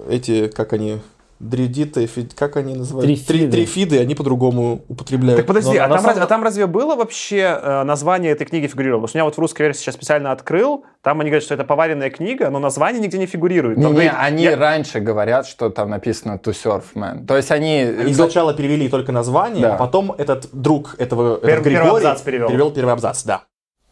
эти, 0.09 0.47
как 0.47 0.73
они, 0.73 0.99
дредиты, 1.39 2.07
фи- 2.07 2.27
как 2.35 2.57
они 2.57 2.73
называют? 2.75 3.05
Трифиды. 3.05 3.27
Три- 3.27 3.51
трифиды, 3.51 3.99
они 3.99 4.15
по-другому 4.15 4.81
употребляют. 4.87 5.37
Так 5.37 5.45
подожди, 5.45 5.77
Но 5.77 5.85
а 5.85 5.87
там, 5.87 5.97
самом- 5.97 6.07
разве, 6.07 6.23
а 6.23 6.25
там 6.27 6.43
разве 6.43 6.65
было 6.65 6.95
вообще 6.95 7.59
э, 7.61 7.83
название 7.83 8.31
этой 8.31 8.45
книги 8.47 8.65
фигурировало? 8.65 9.01
Потому 9.01 9.07
что 9.09 9.17
у 9.17 9.19
меня 9.19 9.25
вот 9.25 9.35
в 9.35 9.39
русской 9.39 9.61
версии 9.61 9.81
сейчас 9.81 9.93
специально 9.95 10.31
открыл, 10.31 10.83
там 11.03 11.19
они 11.21 11.29
говорят, 11.29 11.43
что 11.43 11.53
это 11.53 11.63
поваренная 11.63 12.09
книга, 12.09 12.49
но 12.49 12.57
название 12.57 13.01
нигде 13.03 13.19
не 13.19 13.27
фигурирует. 13.27 13.77
Не, 13.77 13.83
Там 13.83 13.91
не, 13.91 13.95
говорит, 13.99 14.13
они 14.17 14.43
я- 14.45 14.55
раньше 14.57 14.99
говорят, 14.99 15.45
что 15.45 15.69
там 15.69 15.91
написано 15.91 16.39
to 16.43 16.51
surf, 16.53 16.83
man. 16.95 17.25
То 17.27 17.37
есть 17.37 17.51
они... 17.51 17.81
Они 17.81 18.13
до- 18.13 18.23
сначала 18.23 18.53
перевели 18.55 18.89
только 18.89 19.11
название, 19.11 19.61
Да. 19.61 19.75
а 19.75 19.77
потом 19.77 20.13
этот 20.17 20.49
друг 20.53 20.95
этого 20.97 21.35
этот 21.37 21.41
Первый- 21.47 21.63
первый 21.71 21.83
Григорий 21.99 22.17
перевел 22.25 22.71
первый 22.71 22.93
абзац, 22.93 23.23
да. 23.23 23.43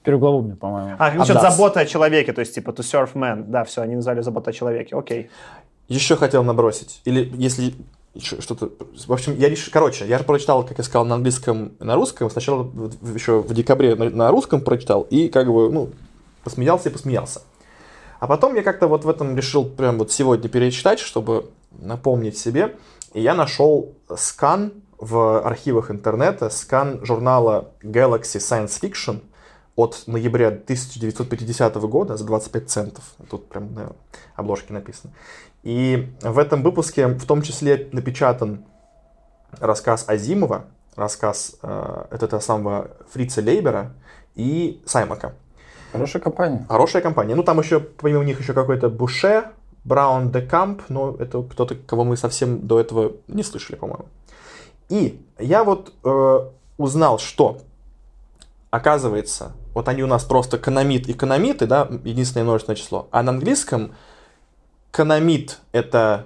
Первую 0.06 0.20
главу 0.20 0.42
мне, 0.42 0.56
по-моему. 0.56 0.96
А, 1.00 1.12
насчет 1.12 1.36
Абзац. 1.36 1.54
забота 1.54 1.80
о 1.80 1.86
человеке, 1.86 2.32
то 2.32 2.40
есть 2.40 2.54
типа 2.54 2.70
to 2.70 2.80
surf 2.80 3.14
man. 3.14 3.46
Да, 3.48 3.64
все, 3.64 3.82
они 3.82 3.96
назвали 3.96 4.22
забота 4.22 4.52
о 4.52 4.54
человеке. 4.54 4.96
Окей. 4.96 5.30
Еще 5.88 6.16
хотел 6.16 6.44
набросить. 6.44 7.02
Или 7.06 7.32
если 7.36 7.74
что-то... 8.18 8.70
В 9.08 9.12
общем, 9.12 9.36
я 9.36 9.50
решил... 9.50 9.72
Короче, 9.74 10.08
я 10.08 10.20
же 10.20 10.24
прочитал, 10.24 10.64
как 10.64 10.78
я 10.78 10.84
сказал, 10.84 11.06
на 11.06 11.16
английском 11.16 11.74
и 11.80 11.84
на 11.84 11.96
русском. 11.96 12.30
Сначала 12.30 12.70
еще 13.14 13.42
в 13.42 13.54
декабре 13.54 13.96
на, 13.96 14.10
на 14.10 14.32
русском 14.32 14.62
прочитал. 14.62 15.02
И 15.10 15.28
как 15.28 15.48
бы, 15.48 15.72
ну, 15.72 15.90
посмеялся 16.44 16.90
и 16.90 16.92
посмеялся. 16.92 17.42
А 18.20 18.28
потом 18.28 18.56
я 18.56 18.64
как-то 18.64 18.88
вот 18.88 19.06
в 19.06 19.10
этом 19.10 19.36
решил 19.36 19.66
прям 19.66 19.98
вот 19.98 20.12
сегодня 20.12 20.48
перечитать, 20.50 21.00
чтобы 21.00 21.50
напомнить 21.72 22.38
себе. 22.38 22.76
И 23.14 23.22
я 23.22 23.34
нашел 23.34 23.94
скан 24.16 24.72
в 24.98 25.42
архивах 25.42 25.92
интернета, 25.92 26.50
скан 26.50 27.04
журнала 27.04 27.72
Galaxy 27.84 28.40
Science 28.40 28.80
Fiction 28.82 29.22
от 29.76 30.04
ноября 30.08 30.48
1950 30.48 31.76
года 31.76 32.18
за 32.18 32.26
25 32.26 32.70
центов. 32.70 33.04
Тут 33.30 33.50
прям 33.50 33.74
на 33.74 33.92
обложке 34.36 34.74
написано. 34.74 35.14
И 35.64 36.12
в 36.22 36.38
этом 36.38 36.64
выпуске 36.64 37.08
в 37.08 37.26
том 37.26 37.42
числе 37.42 37.90
напечатан 37.92 38.64
рассказ 39.60 40.06
Азимова 40.08 40.66
рассказ 40.96 41.56
э, 41.62 42.06
это 42.12 42.26
этого 42.26 42.40
самого 42.40 42.92
Фрица 43.12 43.42
Лейбера 43.42 43.94
и 44.36 44.82
Саймака. 44.86 45.34
Хорошая 45.92 46.22
компания. 46.22 46.66
Хорошая 46.68 47.02
компания. 47.02 47.36
Ну, 47.36 47.44
там 47.44 47.60
еще, 47.60 47.80
помимо 47.80 48.24
них, 48.24 48.40
еще 48.40 48.54
какой-то 48.54 48.90
Буше, 48.90 49.46
Браун 49.84 50.32
де 50.32 50.42
Камп, 50.42 50.82
но 50.90 51.16
это 51.20 51.42
кто-то, 51.44 51.76
кого 51.76 52.04
мы 52.04 52.18
совсем 52.18 52.66
до 52.66 52.80
этого 52.80 53.14
не 53.28 53.44
слышали, 53.44 53.76
по-моему. 53.76 54.06
И 54.90 55.22
я 55.40 55.64
вот 55.64 55.94
э, 56.04 56.40
узнал, 56.78 57.20
что, 57.20 57.60
оказывается, 58.72 59.54
вот 59.76 59.88
они 59.90 60.02
у 60.02 60.08
нас 60.08 60.24
просто 60.24 60.58
каномит 60.58 61.08
и 61.08 61.14
каномиты, 61.14 61.68
да, 61.68 61.88
единственное 62.04 62.46
множественное 62.46 62.78
число, 62.78 63.08
а 63.12 63.22
на 63.22 63.32
английском 63.34 63.94
каномит 64.90 65.60
это 65.74 66.26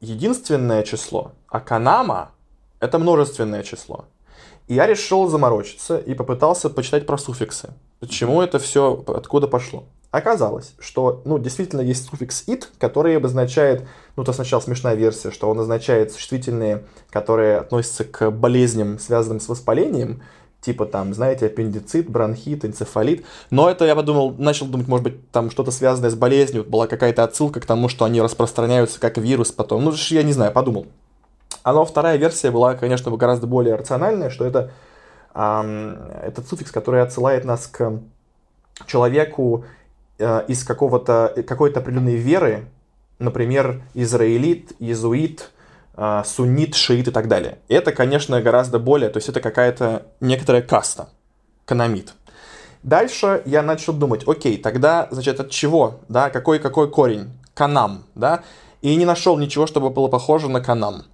единственное 0.00 0.82
число, 0.82 1.32
а 1.48 1.60
канама 1.60 2.32
это 2.80 2.98
множественное 2.98 3.62
число. 3.62 4.06
И 4.66 4.74
я 4.74 4.86
решил 4.86 5.28
заморочиться 5.28 5.98
и 5.98 6.14
попытался 6.14 6.68
почитать 6.68 7.06
про 7.06 7.16
суффиксы. 7.16 7.70
Почему 8.00 8.42
это 8.42 8.58
все, 8.58 9.02
откуда 9.06 9.46
пошло. 9.46 9.84
Оказалось, 10.10 10.74
что, 10.80 11.22
ну, 11.24 11.38
действительно 11.38 11.82
есть 11.82 12.08
суффикс 12.08 12.48
it, 12.48 12.64
который 12.78 13.16
обозначает, 13.16 13.86
ну, 14.16 14.24
то 14.24 14.32
сначала 14.32 14.60
смешная 14.60 14.94
версия, 14.94 15.30
что 15.30 15.48
он 15.48 15.60
означает 15.60 16.12
существительные, 16.12 16.84
которые 17.10 17.58
относятся 17.58 18.04
к 18.04 18.30
болезням, 18.30 18.98
связанным 18.98 19.38
с 19.38 19.48
воспалением, 19.48 20.22
типа 20.60 20.86
там, 20.86 21.14
знаете, 21.14 21.46
аппендицит, 21.46 22.08
бронхит, 22.08 22.64
энцефалит. 22.64 23.24
Но 23.50 23.70
это 23.70 23.84
я 23.84 23.96
подумал, 23.96 24.34
начал 24.36 24.66
думать, 24.66 24.88
может 24.88 25.04
быть, 25.04 25.30
там 25.30 25.50
что-то 25.50 25.70
связанное 25.70 26.10
с 26.10 26.14
болезнью, 26.14 26.64
была 26.64 26.86
какая-то 26.86 27.24
отсылка 27.24 27.60
к 27.60 27.66
тому, 27.66 27.88
что 27.88 28.04
они 28.04 28.20
распространяются 28.20 29.00
как 29.00 29.18
вирус 29.18 29.52
потом. 29.52 29.84
Ну, 29.84 29.92
я 29.92 30.22
не 30.22 30.32
знаю, 30.32 30.52
подумал. 30.52 30.86
А 31.62 31.72
но 31.72 31.84
вторая 31.84 32.16
версия 32.16 32.50
была, 32.50 32.74
конечно, 32.74 33.10
гораздо 33.10 33.46
более 33.46 33.74
рациональная, 33.74 34.30
что 34.30 34.44
это 34.44 34.70
эм, 35.34 35.98
этот 36.22 36.48
суффикс, 36.48 36.70
который 36.70 37.02
отсылает 37.02 37.44
нас 37.44 37.66
к 37.66 38.00
человеку 38.86 39.64
э, 40.18 40.44
из 40.48 40.64
какого-то, 40.64 41.34
какой-то 41.46 41.80
определенной 41.80 42.16
веры, 42.16 42.64
например, 43.18 43.82
израилит, 43.92 44.72
иезуит, 44.78 45.50
э, 45.50 45.59
суннит, 46.24 46.74
шиит 46.74 47.08
и 47.08 47.10
так 47.10 47.28
далее. 47.28 47.58
Это, 47.68 47.92
конечно, 47.92 48.40
гораздо 48.40 48.78
более, 48.78 49.10
то 49.10 49.18
есть 49.18 49.28
это 49.28 49.40
какая-то 49.40 50.06
некоторая 50.20 50.62
каста, 50.62 51.08
канамит. 51.64 52.14
Дальше 52.82 53.42
я 53.44 53.62
начал 53.62 53.92
думать, 53.92 54.26
окей, 54.26 54.56
тогда, 54.56 55.08
значит, 55.10 55.40
от 55.40 55.50
чего, 55.50 56.00
да, 56.08 56.30
какой, 56.30 56.58
какой 56.58 56.90
корень? 56.90 57.32
Канам, 57.52 58.04
да, 58.14 58.42
и 58.80 58.96
не 58.96 59.04
нашел 59.04 59.36
ничего, 59.36 59.66
чтобы 59.66 59.90
было 59.90 60.08
похоже 60.08 60.48
на 60.48 60.60
канам. 60.60 61.04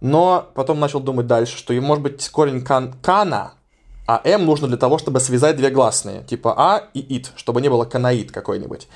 Но 0.00 0.48
потом 0.54 0.78
начал 0.78 1.00
думать 1.00 1.26
дальше, 1.26 1.58
что, 1.58 1.72
может 1.74 2.02
быть, 2.02 2.28
корень 2.28 2.64
кан, 2.64 2.94
кана, 3.02 3.54
а 4.06 4.20
М 4.24 4.44
нужно 4.44 4.66
для 4.66 4.76
того, 4.76 4.98
чтобы 4.98 5.20
связать 5.20 5.56
две 5.56 5.70
гласные, 5.70 6.22
типа 6.24 6.54
А 6.56 6.88
и 6.94 7.00
ит, 7.00 7.32
чтобы 7.36 7.60
не 7.60 7.68
было 7.68 7.84
канаит 7.84 8.32
какой-нибудь. 8.32 8.88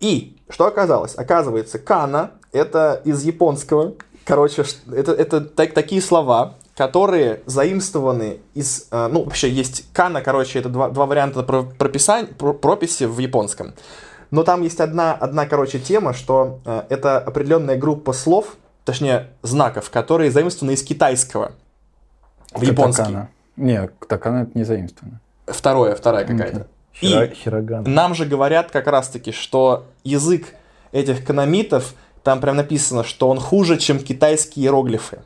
И 0.00 0.36
что 0.48 0.66
оказалось? 0.66 1.14
Оказывается, 1.16 1.78
кана— 1.78 2.32
это 2.52 3.00
из 3.04 3.22
японского. 3.24 3.94
Короче, 4.28 4.62
это, 4.94 5.12
это 5.12 5.40
так, 5.40 5.72
такие 5.72 6.02
слова, 6.02 6.56
которые 6.76 7.40
заимствованы 7.46 8.40
из... 8.52 8.86
Э, 8.90 9.08
ну, 9.10 9.24
вообще 9.24 9.48
есть 9.48 9.90
кана, 9.94 10.20
короче, 10.20 10.58
это 10.58 10.68
два, 10.68 10.90
два 10.90 11.06
варианта 11.06 11.42
прописания, 11.42 12.26
прописи 12.26 13.04
в 13.04 13.18
японском. 13.20 13.72
Но 14.30 14.42
там 14.42 14.60
есть 14.60 14.80
одна, 14.80 15.14
одна 15.14 15.46
короче, 15.46 15.78
тема, 15.78 16.12
что 16.12 16.60
э, 16.66 16.82
это 16.90 17.18
определенная 17.18 17.78
группа 17.78 18.12
слов, 18.12 18.58
точнее, 18.84 19.28
знаков, 19.40 19.88
которые 19.88 20.30
заимствованы 20.30 20.74
из 20.74 20.82
китайского 20.82 21.52
в 22.52 22.60
японский. 22.60 23.04
Катакана. 23.04 23.30
Не, 23.56 23.88
катакана 23.98 24.42
это 24.42 24.50
не 24.58 24.64
заимствовано. 24.64 25.20
Второе, 25.46 25.94
вторая 25.94 26.26
какая-то. 26.26 26.66
Хира, 26.92 27.24
И 27.24 27.34
хироган. 27.34 27.84
нам 27.86 28.14
же 28.14 28.26
говорят 28.26 28.70
как 28.72 28.88
раз-таки, 28.88 29.32
что 29.32 29.86
язык 30.04 30.48
этих 30.92 31.24
канонитов, 31.24 31.94
там 32.28 32.42
прям 32.42 32.56
написано, 32.56 33.04
что 33.04 33.30
он 33.30 33.40
хуже, 33.40 33.78
чем 33.78 33.98
китайские 33.98 34.66
иероглифы. 34.66 35.20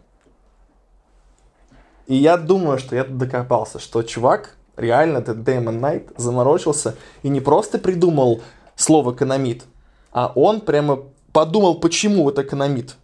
И 2.07 2.15
я 2.15 2.37
думаю, 2.37 2.79
что 2.79 2.95
я 2.95 3.03
тут 3.03 3.19
докопался, 3.19 3.81
что 3.81 4.05
чувак, 4.05 4.55
реально, 4.77 5.19
этот 5.19 5.43
Дэймон 5.43 5.81
Найт, 5.81 6.13
заморочился 6.17 6.95
и 7.25 7.29
не 7.29 7.41
просто 7.41 7.81
придумал 7.81 8.41
слово 8.77 9.11
каномит, 9.11 9.65
а 10.13 10.31
он 10.37 10.61
прямо 10.61 11.01
подумал, 11.33 11.81
почему 11.81 12.31
это 12.31 12.45
каномит. 12.45 12.95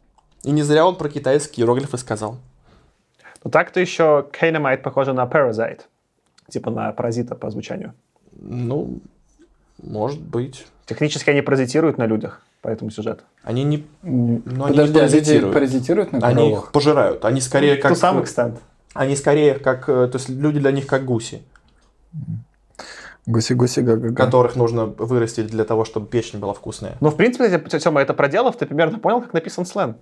И 0.44 0.52
не 0.52 0.62
зря 0.62 0.86
он 0.86 0.94
про 0.94 1.08
китайские 1.08 1.64
иероглифы 1.64 1.98
сказал. 1.98 2.36
Ну 3.42 3.50
так-то 3.50 3.80
еще 3.80 4.28
Кейномайт 4.30 4.84
похоже 4.84 5.12
на 5.12 5.24
Parasite. 5.24 5.80
Типа 6.48 6.70
на 6.70 6.92
паразита 6.92 7.34
по 7.34 7.50
звучанию. 7.50 7.94
Ну, 8.30 9.00
может 9.82 10.20
быть. 10.20 10.68
Технически 10.86 11.30
они 11.30 11.42
паразитируют 11.42 11.98
на 11.98 12.06
людях 12.06 12.44
по 12.62 12.68
этому 12.68 12.90
сюжету. 12.90 13.24
Они 13.42 13.64
не, 13.64 13.86
но 14.02 14.10
они 14.12 14.38
не 14.42 14.58
Подожди, 14.58 14.80
а 14.80 14.84
люди 14.84 14.92
паразитируют. 14.98 15.54
паразитируют 15.54 16.12
на 16.12 16.18
Они 16.26 16.36
коровах? 16.36 16.64
их 16.64 16.72
пожирают. 16.72 17.24
Они 17.24 17.40
скорее 17.40 17.76
как... 17.76 17.92
To 17.92 17.94
some 17.94 18.22
extent. 18.24 18.58
Они 18.94 19.16
скорее 19.16 19.54
как... 19.54 19.88
э, 19.88 20.08
То 20.08 20.18
есть 20.18 20.28
люди 20.28 20.58
для 20.58 20.72
них 20.72 20.86
как 20.86 21.04
гуси, 21.04 21.42
Гуси-гуси, 23.26 23.80
га-га-га. 23.82 24.14
которых 24.14 24.56
нужно 24.56 24.86
вырастить 24.86 25.48
для 25.48 25.64
того, 25.64 25.84
чтобы 25.84 26.06
печень 26.06 26.38
была 26.38 26.54
вкусная. 26.54 26.96
Ну, 27.00 27.10
в 27.10 27.16
принципе, 27.16 27.44
если, 27.44 27.78
Тёма, 27.78 28.00
это 28.00 28.14
проделав, 28.14 28.56
ты 28.56 28.64
примерно 28.64 28.98
понял, 28.98 29.20
как 29.20 29.34
написан 29.34 29.66
сленг. 29.66 29.98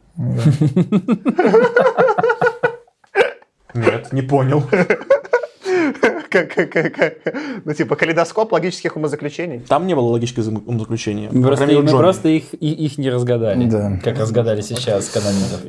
Нет, 3.74 4.12
не 4.12 4.22
понял. 4.22 4.62
Как, 6.30 6.52
как- 6.54 6.72
как- 6.94 7.34
ну, 7.64 7.72
типа, 7.72 7.96
калейдоскоп 7.96 8.52
логических 8.52 8.96
умозаключений. 8.96 9.60
Там 9.60 9.86
не 9.86 9.94
было 9.94 10.06
логического 10.08 10.42
зам- 10.44 10.62
умозаключения. 10.66 11.30
Мы 11.32 11.42
просто, 11.42 11.66
мы 11.66 11.88
просто 11.88 12.28
их, 12.28 12.54
и- 12.54 12.72
их 12.86 12.98
не 12.98 13.10
разгадали, 13.10 13.66
Да. 13.68 13.98
как 14.02 14.18
разгадали 14.18 14.60
сейчас 14.60 15.08
канонитов. 15.10 15.60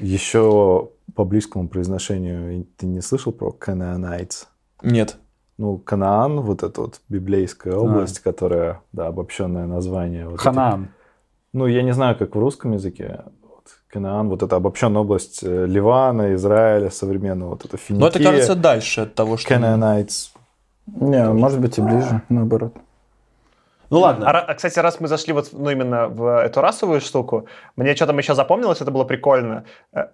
Еще 0.00 0.90
по 1.14 1.24
близкому 1.24 1.68
произношению 1.68 2.66
ты 2.76 2.86
не 2.86 3.00
слышал 3.00 3.32
про 3.32 3.50
Canaanites? 3.58 4.46
Нет. 4.82 5.16
Ну, 5.56 5.78
Канаан, 5.78 6.40
вот 6.40 6.62
эта 6.62 6.80
вот 6.82 7.00
библейская 7.08 7.74
область, 7.74 8.20
которая, 8.20 8.80
да, 8.92 9.08
обобщенное 9.08 9.66
название. 9.66 10.24
вот 10.26 10.34
этих- 10.34 10.42
Ханаан. 10.44 10.88
ну, 11.52 11.66
я 11.66 11.82
не 11.82 11.92
знаю, 11.92 12.16
как 12.16 12.36
в 12.36 12.38
русском 12.38 12.72
языке. 12.72 13.24
Канаан, 13.90 14.28
вот 14.28 14.42
эта 14.42 14.56
обобщенная 14.56 15.00
область 15.00 15.42
э, 15.42 15.66
Ливана, 15.66 16.34
Израиля, 16.34 16.90
современного, 16.90 17.50
вот 17.50 17.64
это 17.64 17.76
Финикия. 17.76 18.00
Но 18.00 18.08
это 18.08 18.22
кажется 18.22 18.54
дальше 18.54 19.02
от 19.02 19.14
того, 19.14 19.36
что... 19.36 19.54
Canaanites. 19.54 20.30
Не, 20.86 21.24
может 21.32 21.60
быть 21.60 21.78
и 21.78 21.80
ближе, 21.82 22.22
наоборот. 22.28 22.74
Ну 23.90 24.00
ладно. 24.00 24.28
А, 24.28 24.40
а, 24.40 24.54
кстати, 24.54 24.78
раз 24.78 25.00
мы 25.00 25.08
зашли 25.08 25.32
вот, 25.32 25.48
ну, 25.52 25.70
именно 25.70 26.08
в 26.08 26.42
эту 26.42 26.60
расовую 26.60 27.00
штуку, 27.00 27.46
мне 27.76 27.96
что 27.96 28.06
там 28.06 28.18
еще 28.18 28.34
запомнилось, 28.34 28.80
это 28.80 28.90
было 28.90 29.04
прикольно. 29.04 29.64
Э, 29.92 30.08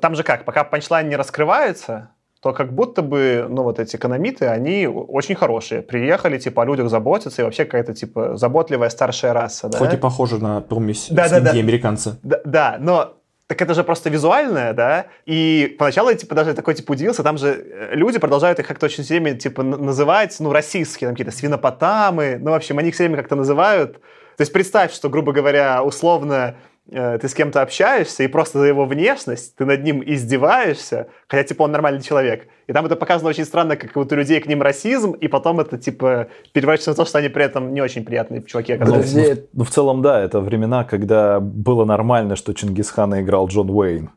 Там 0.00 0.16
же 0.16 0.24
как, 0.24 0.44
пока 0.44 0.64
панчлайн 0.64 1.08
не 1.08 1.14
раскрывается, 1.16 2.10
то 2.40 2.52
как 2.52 2.72
будто 2.72 3.02
бы, 3.02 3.46
ну, 3.48 3.62
вот 3.62 3.78
эти 3.78 3.94
экономиты, 3.96 4.46
они 4.46 4.88
очень 4.88 5.36
хорошие. 5.36 5.82
Приехали, 5.82 6.38
типа, 6.38 6.62
о 6.62 6.64
людях 6.64 6.88
заботятся, 6.88 7.42
и 7.42 7.44
вообще 7.44 7.64
какая-то, 7.64 7.94
типа, 7.94 8.36
заботливая 8.36 8.88
старшая 8.88 9.32
раса, 9.34 9.68
да? 9.68 9.78
Хоть 9.78 9.94
и 9.94 9.96
похоже 9.96 10.38
на 10.38 10.60
помесь 10.62 11.08
Да, 11.10 11.28
да, 11.28 11.28
свиньи 11.28 11.52
да. 11.52 11.58
американца. 11.58 12.18
Да, 12.22 12.40
да, 12.44 12.76
но 12.80 13.19
так 13.50 13.60
это 13.62 13.74
же 13.74 13.82
просто 13.82 14.10
визуальное, 14.10 14.72
да? 14.72 15.06
И 15.26 15.74
поначалу 15.76 16.08
я, 16.08 16.14
типа, 16.14 16.36
даже 16.36 16.54
такой, 16.54 16.74
типа, 16.74 16.92
удивился, 16.92 17.24
там 17.24 17.36
же 17.36 17.48
э, 17.48 17.96
люди 17.96 18.20
продолжают 18.20 18.60
их 18.60 18.66
как-то 18.68 18.86
очень 18.86 19.02
все 19.02 19.14
время, 19.14 19.36
типа, 19.36 19.64
называть, 19.64 20.36
ну, 20.38 20.52
российские, 20.52 21.08
там, 21.08 21.16
какие-то 21.16 21.36
свинопотамы, 21.36 22.38
ну, 22.40 22.52
в 22.52 22.54
общем, 22.54 22.78
они 22.78 22.90
их 22.90 22.94
все 22.94 23.02
время 23.02 23.16
как-то 23.16 23.34
называют. 23.34 23.94
То 23.94 24.42
есть 24.42 24.52
представь, 24.52 24.94
что, 24.94 25.08
грубо 25.08 25.32
говоря, 25.32 25.82
условно, 25.82 26.54
ты 26.90 27.28
с 27.28 27.34
кем-то 27.34 27.62
общаешься, 27.62 28.24
и 28.24 28.26
просто 28.26 28.58
за 28.58 28.66
его 28.66 28.84
внешность 28.84 29.54
ты 29.56 29.64
над 29.64 29.82
ним 29.82 30.02
издеваешься, 30.04 31.06
хотя, 31.28 31.44
типа, 31.44 31.62
он 31.62 31.72
нормальный 31.72 32.02
человек. 32.02 32.48
И 32.66 32.72
там 32.72 32.86
это 32.86 32.96
показано 32.96 33.30
очень 33.30 33.44
странно, 33.44 33.76
как 33.76 33.94
вот 33.94 34.12
у 34.12 34.16
людей 34.16 34.40
к 34.40 34.46
ним 34.46 34.62
расизм, 34.62 35.12
и 35.12 35.28
потом 35.28 35.60
это, 35.60 35.78
типа, 35.78 36.28
переворачивается 36.52 36.90
на 36.90 36.96
то, 36.96 37.04
что 37.04 37.18
они 37.18 37.28
при 37.28 37.44
этом 37.44 37.72
не 37.72 37.80
очень 37.80 38.04
приятные 38.04 38.42
чуваки 38.42 38.72
оказались. 38.72 39.12
Подожди, 39.12 39.42
Ну, 39.52 39.64
в 39.64 39.70
целом, 39.70 40.02
да, 40.02 40.20
это 40.20 40.40
времена, 40.40 40.84
когда 40.84 41.40
было 41.40 41.84
нормально, 41.84 42.36
что 42.36 42.52
Чингисхана 42.52 43.22
играл 43.22 43.48
Джон 43.48 43.70
Уэйн. 43.70 44.10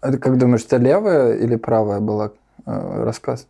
это 0.00 0.18
как 0.18 0.38
думаешь, 0.38 0.64
это 0.64 0.76
левая 0.76 1.36
или 1.36 1.56
правая 1.56 2.00
была 2.00 2.32
э, 2.66 3.04
рассказ? 3.04 3.46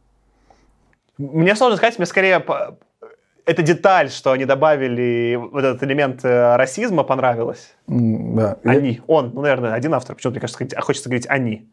Мне 1.18 1.56
сложно 1.56 1.76
сказать, 1.76 1.98
мне 1.98 2.06
скорее 2.06 2.44
эта 3.48 3.62
деталь, 3.62 4.10
что 4.10 4.32
они 4.32 4.44
добавили 4.44 5.36
вот 5.36 5.64
этот 5.64 5.82
элемент 5.82 6.24
э, 6.24 6.56
расизма, 6.56 7.02
понравилась. 7.02 7.74
Да. 7.86 8.58
Они, 8.64 9.00
он, 9.06 9.30
ну, 9.34 9.40
наверное, 9.40 9.72
один 9.72 9.94
автор. 9.94 10.14
Почему 10.14 10.32
мне 10.32 10.40
кажется, 10.40 10.56
сказать- 10.56 10.74
а 10.74 10.82
хочется 10.82 11.08
говорить 11.08 11.26
они. 11.28 11.66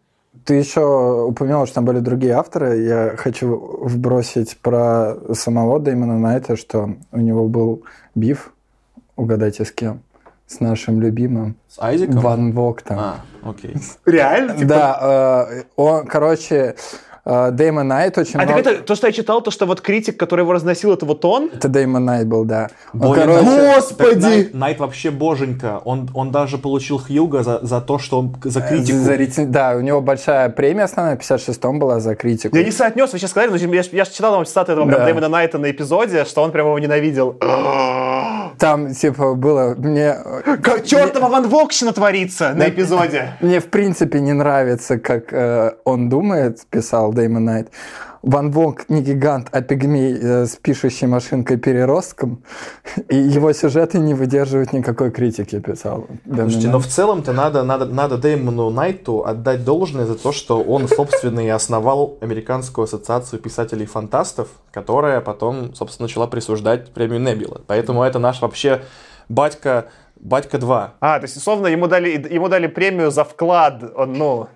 Ты 0.46 0.56
еще 0.56 0.82
упомянул, 1.26 1.66
что 1.66 1.76
там 1.76 1.86
были 1.86 2.00
другие 2.00 2.34
авторы. 2.34 2.78
Я 2.82 3.14
хочу 3.18 3.80
вбросить 3.82 4.58
про 4.62 5.16
самого 5.34 5.80
Дэймона 5.80 6.18
Найта, 6.20 6.56
что 6.56 6.96
у 7.12 7.20
него 7.20 7.48
был 7.48 7.84
beef, 8.16 8.54
угадайте 9.16 9.64
с 9.66 9.72
кем, 9.72 10.02
с 10.48 10.60
нашим 10.60 11.02
любимым 11.02 11.56
С 11.70 11.82
Айзеком? 11.82 12.20
Ван 12.20 12.52
Вогтом. 12.52 12.98
А, 13.00 13.16
окей. 13.44 13.76
Реально? 14.06 14.54
Типа, 14.56 14.68
Да, 14.68 15.48
э, 15.52 15.64
он, 15.76 16.06
короче, 16.06 16.76
Дэймон 17.26 17.88
Найт 17.88 18.18
очень 18.20 18.36
А 18.36 18.46
так 18.46 18.50
много... 18.56 18.70
это, 18.70 18.84
то, 18.84 18.94
что 18.94 19.08
я 19.08 19.14
читал, 19.14 19.42
то, 19.42 19.50
что 19.50 19.66
вот 19.66 19.82
критик, 19.82 20.16
который 20.16 20.42
его 20.42 20.54
разносил, 20.54 20.94
это 20.94 21.08
вот 21.08 21.26
он? 21.26 21.50
Это 21.52 21.68
Дэймон 21.68 22.06
Найт 22.06 22.28
был, 22.28 22.46
да. 22.46 22.70
Он, 22.94 23.00
Блин, 23.00 23.14
короче, 23.16 23.94
Так 23.98 24.16
Найт, 24.18 24.54
Найт 24.54 24.80
вообще 24.80 25.10
боженька. 25.10 25.82
Он, 25.86 26.08
он 26.14 26.32
даже 26.32 26.60
получил 26.60 27.00
Хьюго 27.00 27.42
за, 27.42 27.60
за 27.66 27.82
то, 27.82 27.98
что 27.98 28.20
он 28.20 28.36
за 28.44 28.62
критику. 28.62 29.00
за 29.00 29.16
рети- 29.16 29.46
Да, 29.48 29.76
у 29.76 29.82
него 29.82 30.02
большая 30.02 30.50
премия 30.50 30.84
основная, 30.84 31.18
в 31.18 31.20
56-м 31.20 31.80
была 31.80 32.00
за 32.00 32.16
критику. 32.16 32.56
Я 32.56 32.64
не 32.64 32.72
соотнес, 32.72 33.12
вы 33.12 33.18
сейчас 33.18 33.32
сказали, 33.32 33.50
но 33.50 33.56
я, 33.58 33.84
я 33.92 34.06
же 34.06 34.12
читал 34.12 34.36
вам 34.36 34.46
цитату 34.46 34.74
этого 34.74 34.90
Да. 34.90 35.06
Дэймона 35.06 35.28
Найта 35.28 35.58
на 35.58 35.72
эпизоде, 35.72 36.26
что 36.26 36.44
он 36.44 36.52
прямо 36.52 36.70
его 36.70 36.80
ненавидел. 36.80 37.36
Там, 38.58 38.94
типа, 38.94 39.34
было... 39.34 39.76
Мне, 39.78 40.16
Как 40.62 40.86
чертова 40.86 41.28
Ван 41.28 41.48
Вокщина 41.50 41.92
творится 41.92 42.54
на 42.54 42.70
эпизоде. 42.70 43.34
мне 43.42 43.60
в 43.60 43.66
принципе 43.66 44.20
не 44.20 44.34
нравится, 44.34 44.98
как 44.98 45.34
э, 45.34 45.74
он 45.84 46.10
думает, 46.10 46.66
писал 46.70 47.12
Дэймон 47.16 47.46
Найт. 47.46 47.72
Ван 48.26 48.50
Вок 48.50 48.90
не 48.90 49.02
гигант, 49.04 49.50
а 49.52 49.62
пигмей 49.62 50.18
э, 50.20 50.46
с 50.48 50.56
пишущей 50.56 51.06
машинкой 51.08 51.58
переростком. 51.58 52.44
И 53.08 53.16
его 53.16 53.54
сюжеты 53.54 54.00
не 54.00 54.16
выдерживают 54.16 54.74
никакой 54.74 55.12
критики, 55.12 55.60
писал 55.60 56.08
Слушайте, 56.26 56.70
но 56.70 56.80
в 56.80 56.88
целом-то 56.88 57.34
надо, 57.34 57.64
надо, 57.64 57.86
надо 57.86 58.18
Дэймону 58.18 58.72
Найту 58.72 59.24
отдать 59.26 59.64
должное 59.64 60.08
за 60.08 60.16
то, 60.16 60.32
что 60.32 60.60
он, 60.60 60.88
собственно, 60.88 61.40
и 61.40 61.50
основал 61.50 62.18
Американскую 62.20 62.86
ассоциацию 62.86 63.40
писателей-фантастов, 63.40 64.48
которая 64.72 65.22
потом, 65.22 65.76
собственно, 65.76 66.08
начала 66.08 66.26
присуждать 66.26 66.92
премию 66.94 67.22
Небила. 67.22 67.62
Поэтому 67.68 68.02
это 68.02 68.18
наш 68.18 68.42
вообще 68.42 68.82
батька, 69.30 69.86
батька 70.16 70.58
2. 70.58 70.94
А, 71.00 71.20
то 71.20 71.26
есть, 71.26 71.38
условно, 71.38 71.68
ему 71.68 71.86
дали, 71.86 72.10
ему 72.34 72.50
дали 72.50 72.66
премию 72.66 73.12
за 73.12 73.24
вклад. 73.24 73.84
Ну, 74.08 74.48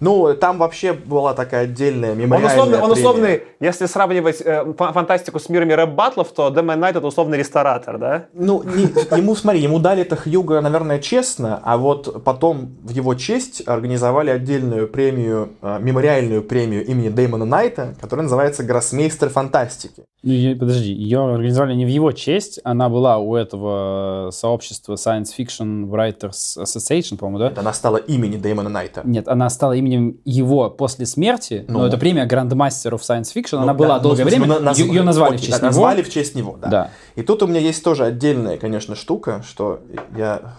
Ну, 0.00 0.34
там 0.34 0.58
вообще 0.58 0.92
была 0.92 1.34
такая 1.34 1.64
отдельная 1.64 2.12
он 2.12 2.18
мемориальная 2.18 2.52
условный, 2.54 2.78
он 2.80 2.90
условный, 2.90 3.42
если 3.60 3.86
сравнивать 3.86 4.40
э, 4.44 4.72
фа- 4.76 4.92
фантастику 4.92 5.38
с 5.38 5.48
мирами 5.48 5.72
рэп-баттлов, 5.72 6.28
то 6.32 6.50
Дэймон 6.50 6.78
Найт 6.80 6.96
это 6.96 7.06
условный 7.06 7.38
ресторатор, 7.38 7.98
да? 7.98 8.26
Ну, 8.32 8.62
не- 8.62 9.16
ему, 9.18 9.34
смотри, 9.34 9.60
ему 9.60 9.78
дали 9.78 10.02
это 10.02 10.16
Хьюга, 10.16 10.60
наверное, 10.60 10.98
честно, 10.98 11.60
а 11.62 11.76
вот 11.76 12.22
потом 12.24 12.76
в 12.82 12.90
его 12.90 13.14
честь 13.14 13.62
организовали 13.66 14.30
отдельную 14.30 14.88
премию, 14.88 15.50
э, 15.62 15.78
мемориальную 15.80 16.42
премию 16.42 16.84
имени 16.86 17.08
Дэймона 17.08 17.44
Найта, 17.44 17.94
которая 18.00 18.24
называется 18.24 18.62
«Гроссмейстер 18.64 19.28
фантастики». 19.28 20.04
Ну, 20.26 20.56
подожди, 20.58 20.90
ее 20.92 21.22
организовали 21.34 21.74
не 21.74 21.84
в 21.84 21.88
его 21.88 22.10
честь, 22.12 22.58
она 22.64 22.88
была 22.88 23.18
у 23.18 23.34
этого 23.36 24.30
сообщества 24.32 24.94
Science 24.94 25.28
Fiction 25.38 25.84
Writers 25.86 26.58
Association, 26.58 27.18
по-моему, 27.18 27.38
да? 27.38 27.48
Это 27.48 27.60
она 27.60 27.72
стала 27.74 27.98
имени 27.98 28.36
Дэймона 28.36 28.70
Найта. 28.70 29.02
Нет, 29.04 29.28
она 29.28 29.50
стала 29.50 29.72
именем 29.84 30.18
его 30.24 30.70
после 30.70 31.06
смерти, 31.06 31.64
но 31.68 31.80
Ну. 31.80 31.86
это 31.86 31.98
премия 31.98 32.24
Грандмастеров 32.26 33.02
Science 33.02 33.34
Fiction, 33.34 33.58
она 33.58 33.72
Ну, 33.72 33.78
была 33.78 33.88
да, 33.88 33.96
ну, 33.96 34.02
долгое 34.02 34.24
в 34.24 34.26
время, 34.26 34.46
мы 34.46 34.54
наз- 34.56 34.76
ее 34.80 35.02
назвали 35.02 35.32
в 35.32 35.34
окей, 35.34 35.46
честь 35.46 35.50
да, 35.52 35.56
него. 35.58 35.66
Назвали 35.66 36.02
в 36.02 36.10
честь 36.10 36.34
него, 36.34 36.56
да. 36.60 36.68
Да. 36.68 36.90
И 37.16 37.22
тут 37.22 37.42
у 37.42 37.46
меня 37.46 37.60
есть 37.60 37.84
тоже 37.84 38.04
отдельная, 38.04 38.56
конечно, 38.58 38.94
штука, 38.94 39.42
что 39.46 39.80
я 40.16 40.56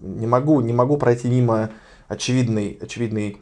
не 0.00 0.26
могу, 0.26 0.60
не 0.60 0.72
могу 0.72 0.96
пройти 0.96 1.28
мимо 1.28 1.70
очевидной, 2.08 2.78
очевидной 2.80 3.38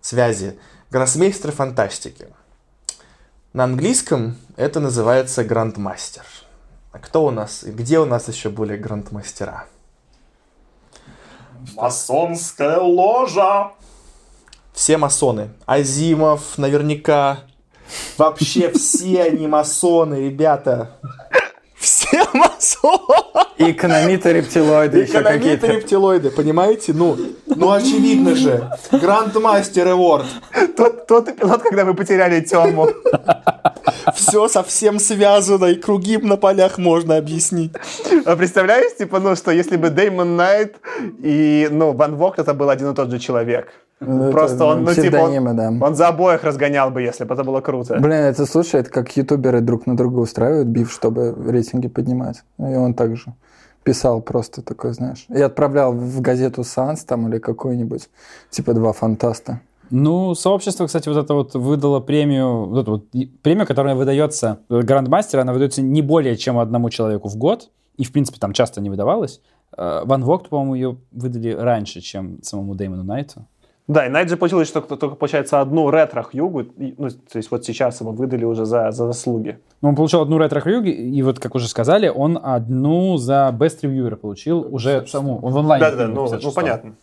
связи. 0.00 0.58
Гроссмейстер 0.90 1.52
фантастики. 1.52 2.28
На 3.52 3.64
английском 3.64 4.36
это 4.56 4.80
называется 4.80 5.44
грандмастер. 5.44 6.24
А 6.92 6.98
кто 6.98 7.24
у 7.24 7.30
нас, 7.30 7.64
где 7.64 7.98
у 7.98 8.04
нас 8.06 8.28
еще 8.28 8.48
были 8.50 8.76
грандмастера? 8.76 9.64
Масонская 11.76 12.78
ложа. 12.78 13.70
Все 14.72 14.96
масоны. 14.96 15.50
Азимов 15.66 16.56
наверняка. 16.58 17.40
Вообще 18.16 18.70
все 18.70 19.24
они 19.24 19.46
масоны, 19.46 20.14
ребята. 20.26 20.92
Все 21.78 22.24
масоны. 22.32 23.44
Экономиты 23.58 24.32
рептилоиды 24.32 24.98
еще 25.00 25.12
Экономиты 25.12 25.38
какие-то. 25.38 25.66
рептилоиды, 25.66 26.30
понимаете? 26.30 26.92
Ну, 26.94 27.18
ну 27.46 27.70
очевидно 27.72 28.34
же. 28.34 28.70
Грандмастер 28.92 29.88
Эворд. 29.88 30.26
Тот, 30.76 31.06
тот 31.06 31.28
эпизод, 31.28 31.62
когда 31.62 31.84
мы 31.84 31.94
потеряли 31.94 32.40
Тему. 32.40 32.88
Все 34.14 34.48
совсем 34.48 34.98
связано, 34.98 35.66
и 35.66 35.74
круги 35.74 36.16
на 36.16 36.36
полях 36.36 36.78
можно 36.78 37.16
объяснить. 37.16 37.72
А 38.24 38.36
Представляешь, 38.36 38.96
типа, 38.96 39.20
ну, 39.20 39.36
что 39.36 39.50
если 39.50 39.76
бы 39.76 39.90
Дэймон 39.90 40.36
Найт 40.36 40.76
и, 41.22 41.68
ну, 41.70 41.92
Ван 41.92 42.16
Вогт 42.16 42.38
это 42.38 42.54
был 42.54 42.70
один 42.70 42.92
и 42.92 42.94
тот 42.94 43.10
же 43.10 43.18
человек. 43.18 43.72
Ну, 44.06 44.30
Просто 44.32 44.64
он, 44.64 44.84
ну, 44.84 44.94
типа, 44.94 45.16
он, 45.16 45.56
да. 45.56 45.72
он 45.80 45.94
за 45.94 46.08
обоих 46.08 46.44
разгонял 46.44 46.90
бы, 46.90 47.02
если 47.02 47.24
бы 47.24 47.34
это 47.34 47.44
было 47.44 47.60
круто. 47.60 47.98
Блин, 48.00 48.12
это 48.12 48.46
слушай, 48.46 48.80
это 48.80 48.90
как 48.90 49.16
ютуберы 49.16 49.60
друг 49.60 49.86
на 49.86 49.96
друга 49.96 50.18
устраивают 50.20 50.68
биф, 50.68 50.92
чтобы 50.92 51.34
рейтинги 51.48 51.88
поднимать. 51.88 52.42
И 52.58 52.62
он 52.62 52.94
также 52.94 53.34
писал 53.84 54.20
просто 54.20 54.62
такой, 54.62 54.92
знаешь. 54.92 55.26
И 55.28 55.40
отправлял 55.40 55.92
в 55.92 56.20
газету 56.20 56.64
Санс 56.64 57.04
там 57.04 57.28
или 57.28 57.38
какую-нибудь, 57.38 58.08
типа 58.50 58.74
два 58.74 58.92
фантаста. 58.92 59.60
Ну, 59.90 60.34
сообщество, 60.34 60.86
кстати, 60.86 61.08
вот 61.08 61.18
это 61.18 61.34
вот 61.34 61.54
выдало 61.54 62.00
премию, 62.00 62.66
вот 62.66 62.80
эту 62.80 62.90
вот 62.92 63.10
премию, 63.42 63.66
которая 63.66 63.94
выдается, 63.94 64.60
Грандмастер, 64.70 65.40
она 65.40 65.52
выдается 65.52 65.82
не 65.82 66.00
более 66.00 66.36
чем 66.36 66.58
одному 66.58 66.88
человеку 66.88 67.28
в 67.28 67.36
год, 67.36 67.70
и, 67.98 68.04
в 68.04 68.12
принципе, 68.12 68.38
там 68.38 68.54
часто 68.54 68.80
не 68.80 68.88
выдавалась. 68.88 69.42
Э, 69.76 70.02
Ван 70.04 70.24
Вогт, 70.24 70.48
по-моему, 70.48 70.74
ее 70.74 70.96
выдали 71.10 71.50
раньше, 71.50 72.00
чем 72.00 72.42
самому 72.42 72.74
Дэймону 72.74 73.02
Найту. 73.02 73.46
Да, 73.88 74.06
и 74.06 74.08
Найт 74.08 74.28
же 74.28 74.36
получилось, 74.36 74.68
что 74.68 74.80
только, 74.80 75.16
получается, 75.16 75.60
одну 75.60 75.90
ретро-хьюгу, 75.90 76.66
ну, 76.76 77.10
то 77.10 77.36
есть 77.36 77.50
вот 77.50 77.64
сейчас 77.64 78.00
ему 78.00 78.12
выдали 78.12 78.44
уже 78.44 78.64
за, 78.64 78.92
за 78.92 79.06
заслуги. 79.06 79.58
Ну, 79.80 79.88
он 79.88 79.96
получил 79.96 80.20
одну 80.20 80.38
ретро 80.38 80.60
хьюги 80.60 80.90
и 80.90 81.22
вот, 81.22 81.40
как 81.40 81.56
уже 81.56 81.68
сказали, 81.68 82.08
он 82.08 82.38
одну 82.40 83.16
за 83.16 83.54
Best 83.58 83.80
Reviewer 83.82 84.14
получил 84.14 84.72
уже 84.72 85.04
саму, 85.08 85.40
он 85.40 85.52
в 85.52 85.58
онлайне. 85.58 85.84
Да-да-да, 85.84 86.12
ну, 86.12 86.30
ну, 86.40 86.52
понятно. 86.52 86.94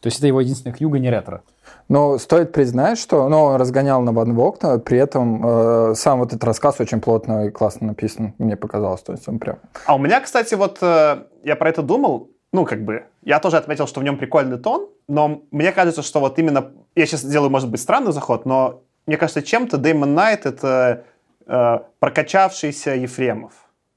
То 0.00 0.08
есть 0.08 0.18
это 0.18 0.26
его 0.26 0.40
единственная 0.40 0.76
хьюга 0.76 0.98
не 0.98 1.10
ретро. 1.10 1.42
Но 1.88 2.18
стоит 2.18 2.52
признать, 2.52 2.98
что 2.98 3.26
ну, 3.28 3.40
он 3.42 3.56
разгонял 3.56 4.02
на 4.02 4.12
Ван 4.12 4.34
Вогта, 4.34 4.78
при 4.78 4.98
этом 4.98 5.42
э, 5.46 5.94
сам 5.94 6.18
вот 6.18 6.28
этот 6.28 6.44
рассказ 6.44 6.78
очень 6.80 7.00
плотно 7.00 7.46
и 7.46 7.50
классно 7.50 7.86
написан, 7.86 8.34
мне 8.38 8.54
показалось. 8.54 9.00
То 9.00 9.12
есть 9.12 9.26
он 9.28 9.38
прям... 9.38 9.58
А 9.86 9.94
у 9.94 9.98
меня, 9.98 10.20
кстати, 10.20 10.54
вот 10.54 10.78
э, 10.82 11.22
я 11.42 11.56
про 11.56 11.70
это 11.70 11.82
думал, 11.82 12.28
ну, 12.54 12.64
как 12.64 12.84
бы, 12.84 13.02
я 13.22 13.40
тоже 13.40 13.56
отметил, 13.56 13.88
что 13.88 13.98
в 13.98 14.04
нем 14.04 14.16
прикольный 14.16 14.58
тон, 14.58 14.88
но 15.08 15.42
мне 15.50 15.72
кажется, 15.72 16.02
что 16.02 16.20
вот 16.20 16.38
именно, 16.38 16.70
я 16.94 17.04
сейчас 17.04 17.24
делаю, 17.24 17.50
может 17.50 17.68
быть, 17.68 17.80
странный 17.80 18.12
заход, 18.12 18.46
но 18.46 18.80
мне 19.06 19.16
кажется, 19.16 19.42
чем-то 19.42 19.76
Дэймон 19.76 20.14
Найт 20.14 20.46
это 20.46 21.02
э, 21.48 21.78
прокачавшийся 21.98 22.94
Ефремов. 22.94 23.54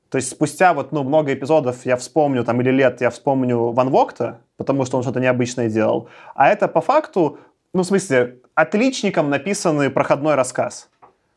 То 0.10 0.16
есть 0.18 0.32
спустя 0.32 0.74
вот, 0.74 0.92
ну, 0.92 1.04
много 1.04 1.36
эпизодов 1.36 1.86
я 1.86 1.98
вспомню, 1.98 2.44
там, 2.44 2.60
или 2.62 2.72
лет 2.72 3.00
я 3.00 3.12
вспомню 3.12 3.74
Ван 3.74 3.92
Вогта, 3.92 4.40
потому 4.58 4.86
что 4.86 4.98
он 4.98 5.04
что-то 5.04 5.20
необычное 5.20 5.70
делал. 5.70 6.10
А 6.34 6.50
это 6.50 6.68
по 6.68 6.82
факту, 6.82 7.38
ну, 7.74 7.84
в 7.84 7.86
смысле, 7.86 8.40
отличником 8.56 9.30
написанный 9.30 9.92
проходной 9.92 10.34
рассказ. 10.34 10.90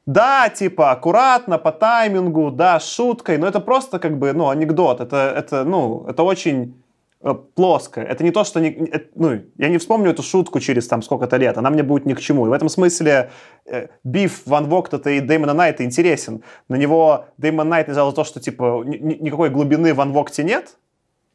Да, 0.06 0.48
типа, 0.48 0.90
аккуратно, 0.90 1.58
по 1.58 1.70
таймингу, 1.70 2.50
да, 2.50 2.80
с 2.80 2.90
шуткой, 2.90 3.36
но 3.36 3.46
это 3.46 3.60
просто 3.60 3.98
как 3.98 4.18
бы, 4.18 4.32
ну, 4.32 4.48
анекдот. 4.48 5.02
Это, 5.02 5.34
это 5.36 5.64
ну, 5.64 6.06
это 6.08 6.22
очень 6.22 6.79
э, 7.22 7.34
плоско. 7.54 8.00
Это 8.00 8.24
не 8.24 8.30
то, 8.30 8.44
что... 8.44 8.60
Не, 8.60 8.68
э, 8.68 9.00
ну, 9.14 9.40
я 9.56 9.68
не 9.68 9.78
вспомню 9.78 10.10
эту 10.10 10.22
шутку 10.22 10.60
через 10.60 10.88
там 10.88 11.02
сколько-то 11.02 11.36
лет. 11.36 11.58
Она 11.58 11.70
мне 11.70 11.82
будет 11.82 12.06
ни 12.06 12.14
к 12.14 12.20
чему. 12.20 12.46
И 12.46 12.48
в 12.48 12.52
этом 12.52 12.68
смысле 12.68 13.30
э, 13.66 13.88
биф 14.04 14.42
Ван 14.46 14.68
Вогта 14.68 14.98
и 15.10 15.20
Дэймона 15.20 15.54
Найта 15.54 15.84
интересен. 15.84 16.42
На 16.68 16.76
него 16.76 17.26
Дэймон 17.38 17.68
Найт 17.68 17.88
за 17.88 18.12
то, 18.12 18.24
что, 18.24 18.40
типа, 18.40 18.82
ни- 18.84 18.98
ни- 18.98 19.18
никакой 19.22 19.50
глубины 19.50 19.92
в 19.92 19.96
Ван 19.96 20.12
Вогте 20.12 20.44
нет, 20.44 20.76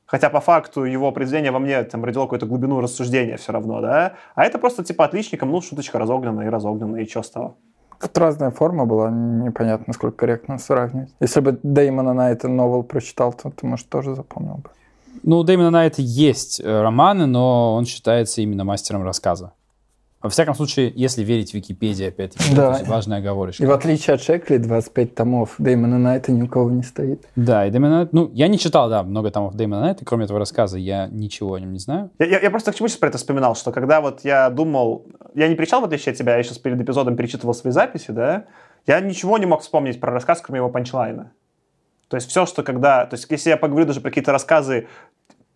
Хотя 0.06 0.30
по 0.30 0.40
факту 0.40 0.84
его 0.84 1.12
произведение 1.12 1.52
во 1.52 1.60
мне 1.60 1.84
там 1.84 2.06
родило 2.06 2.24
какую-то 2.24 2.46
глубину 2.46 2.80
рассуждения 2.80 3.38
все 3.38 3.52
равно, 3.52 3.82
да? 3.82 4.14
А 4.36 4.46
это 4.46 4.60
просто 4.60 4.84
типа 4.84 5.06
отличником, 5.06 5.50
ну, 5.50 5.62
шуточка 5.62 5.98
разогнанная 5.98 6.46
и 6.46 6.50
разогнанная, 6.50 7.02
и 7.02 7.10
что 7.10 7.24
с 7.24 7.32
того? 7.32 7.58
Тут 8.00 8.18
разная 8.18 8.52
форма 8.52 8.86
была, 8.86 9.10
непонятно, 9.10 9.86
насколько 9.88 10.18
корректно 10.18 10.60
сравнивать. 10.60 11.16
Если 11.20 11.40
бы 11.40 11.60
Дэймона 11.64 12.14
Найта 12.14 12.48
новел 12.48 12.84
прочитал, 12.84 13.34
то 13.34 13.50
ты, 13.50 13.66
может, 13.66 13.90
тоже 13.90 14.14
запомнил 14.14 14.56
бы. 14.58 14.70
Ну, 15.24 15.40
у 15.40 15.44
Дэймона 15.44 15.70
Найта 15.72 16.02
есть 16.02 16.60
э, 16.64 16.82
романы, 16.82 17.26
но 17.26 17.76
он 17.76 17.86
считается 17.86 18.42
именно 18.42 18.64
мастером 18.64 19.04
рассказа. 19.04 19.54
Во 20.22 20.30
всяком 20.30 20.56
случае, 20.56 20.92
если 20.96 21.24
верить 21.24 21.54
Википедии, 21.54 22.08
опять-таки, 22.08 22.56
Да. 22.56 22.72
это 22.72 22.82
очень 22.82 22.90
важная 22.90 23.20
оговорочка. 23.20 23.64
И 23.64 23.68
в 23.68 23.72
отличие 23.72 24.16
от 24.16 24.24
Шекли, 24.24 24.58
25 24.58 25.14
томов 25.14 25.54
Дэймона 25.60 26.00
Найта 26.00 26.32
ни 26.32 26.42
у 26.42 26.48
кого 26.48 26.72
не 26.72 26.82
стоит. 26.82 27.28
Да, 27.36 27.68
и 27.68 27.70
Дэймон 27.70 27.90
Найт, 27.92 28.14
ну, 28.14 28.32
я 28.34 28.48
не 28.48 28.58
читал, 28.58 28.90
да, 28.90 29.04
много 29.04 29.30
томов 29.30 29.54
Дэймона 29.56 29.82
Найта, 29.82 30.04
кроме 30.04 30.26
этого 30.26 30.40
рассказа, 30.40 30.80
я 30.80 31.08
ничего 31.08 31.54
о 31.54 31.60
нем 31.60 31.74
не 31.74 31.80
знаю. 31.80 32.10
Я, 32.18 32.26
я- 32.26 32.40
я 32.40 32.50
просто 32.50 32.72
к 32.72 32.76
чему 32.76 32.88
сейчас 32.88 32.98
про 32.98 33.10
это 33.10 33.20
вспоминал, 33.20 33.56
что 33.56 33.72
когда 33.72 34.02
вот 34.02 34.22
я 34.24 34.50
думал, 34.50 35.06
я 35.36 35.48
не 35.48 35.54
причал, 35.54 35.82
в 35.82 35.84
отличие 35.86 36.14
от 36.14 36.18
тебя, 36.18 36.38
я 36.38 36.44
сейчас 36.44 36.58
перед 36.58 36.82
эпизодом 36.82 37.16
перечитывал 37.16 37.54
свои 37.54 37.72
записи, 37.72 38.10
да, 38.10 38.46
я 38.88 39.00
ничего 39.02 39.38
не 39.38 39.46
мог 39.46 39.62
вспомнить 39.62 40.00
про 40.00 40.12
рассказ, 40.12 40.42
кроме 40.42 40.58
его 40.58 40.70
панчлайна. 40.70 41.34
То 42.08 42.16
есть 42.16 42.30
все, 42.30 42.46
что 42.46 42.64
когда... 42.64 43.06
То 43.06 43.16
есть 43.16 43.28
если 43.30 43.50
я 43.50 43.58
поговорю 43.58 43.86
даже 43.86 44.02
про 44.02 44.10
какие-то 44.10 44.32
рассказы 44.32 44.88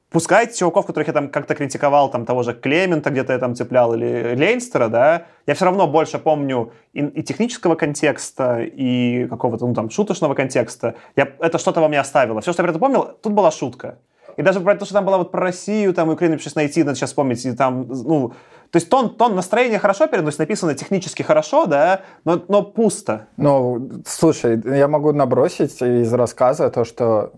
пускай 0.09 0.51
чуваков, 0.51 0.85
которых 0.85 1.07
я 1.07 1.13
там 1.13 1.29
как-то 1.29 1.55
критиковал, 1.55 2.09
там 2.09 2.25
того 2.25 2.43
же 2.43 2.53
Клемента 2.53 3.09
где-то 3.09 3.33
я 3.33 3.39
там 3.39 3.55
цеплял, 3.55 3.93
или 3.93 4.35
Лейнстера, 4.35 4.87
да, 4.87 5.25
я 5.45 5.53
все 5.53 5.65
равно 5.65 5.87
больше 5.87 6.19
помню 6.19 6.71
и, 6.93 7.01
и 7.01 7.23
технического 7.23 7.75
контекста, 7.75 8.61
и 8.61 9.27
какого-то, 9.27 9.67
ну, 9.67 9.73
там, 9.73 9.89
шуточного 9.89 10.33
контекста. 10.33 10.95
Я, 11.15 11.29
это 11.39 11.57
что-то 11.57 11.81
во 11.81 11.87
мне 11.87 11.99
оставило. 11.99 12.41
Все, 12.41 12.53
что 12.53 12.63
я 12.63 12.65
про 12.65 12.71
это 12.71 12.79
помнил, 12.79 13.17
тут 13.21 13.33
была 13.33 13.51
шутка. 13.51 13.99
И 14.37 14.41
даже 14.41 14.59
про 14.59 14.75
то, 14.75 14.85
что 14.85 14.93
там 14.93 15.05
было 15.05 15.17
вот 15.17 15.31
про 15.31 15.41
Россию, 15.41 15.93
там, 15.93 16.09
Украину 16.09 16.37
сейчас 16.37 16.55
найти, 16.55 16.83
надо 16.83 16.95
сейчас 16.95 17.09
вспомнить, 17.09 17.45
и 17.45 17.51
там, 17.51 17.87
ну, 17.87 18.33
то 18.71 18.77
есть 18.77 18.87
тон, 18.89 19.15
тон 19.15 19.35
настроения 19.35 19.79
хорошо 19.79 20.05
переносит, 20.05 20.39
написано 20.39 20.75
технически 20.75 21.23
хорошо, 21.23 21.65
да, 21.65 22.01
но, 22.23 22.39
но 22.47 22.61
пусто. 22.61 23.27
Ну, 23.35 23.89
слушай, 24.05 24.61
я 24.63 24.87
могу 24.87 25.11
набросить 25.11 25.81
из 25.81 26.13
рассказа 26.13 26.69
то, 26.69 26.85
что 26.85 27.31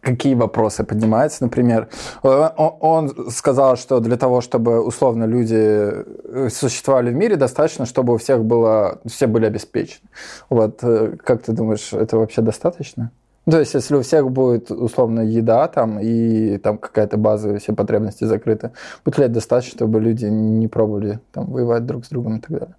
какие 0.00 0.34
вопросы 0.34 0.84
поднимаются. 0.84 1.42
Например, 1.42 1.88
он, 2.22 2.76
он 2.80 3.30
сказал, 3.30 3.76
что 3.76 3.98
для 3.98 4.16
того, 4.16 4.40
чтобы 4.40 4.80
условно 4.80 5.24
люди 5.24 6.48
существовали 6.48 7.10
в 7.10 7.14
мире, 7.14 7.34
достаточно, 7.34 7.84
чтобы 7.84 8.14
у 8.14 8.18
всех 8.18 8.44
было, 8.44 9.00
все 9.04 9.26
были 9.26 9.46
обеспечены. 9.46 10.08
Вот, 10.48 10.78
э, 10.84 11.16
как 11.24 11.42
ты 11.42 11.52
думаешь, 11.52 11.92
это 11.92 12.18
вообще 12.18 12.40
достаточно? 12.40 13.10
То 13.50 13.58
есть, 13.58 13.74
если 13.74 13.96
у 13.96 14.02
всех 14.02 14.30
будет, 14.30 14.70
условно, 14.70 15.20
еда 15.20 15.66
там 15.66 15.98
и 15.98 16.58
там 16.58 16.78
какая-то 16.78 17.16
базовые 17.16 17.58
все 17.58 17.72
потребности 17.72 18.24
закрыты, 18.24 18.70
будет 19.04 19.18
ли 19.18 19.24
это 19.24 19.34
достаточно, 19.34 19.78
чтобы 19.78 20.00
люди 20.00 20.26
не 20.26 20.68
пробовали 20.68 21.18
там 21.32 21.50
воевать 21.50 21.84
друг 21.84 22.04
с 22.04 22.08
другом 22.08 22.36
и 22.36 22.40
так 22.40 22.50
далее? 22.50 22.74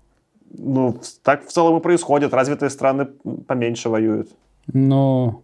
Ну, 0.58 0.96
так 1.24 1.46
в 1.46 1.52
целом 1.52 1.78
и 1.78 1.82
происходит. 1.82 2.34
Развитые 2.34 2.70
страны 2.70 3.08
поменьше 3.48 3.90
воюют. 3.90 4.30
Ну, 4.72 5.44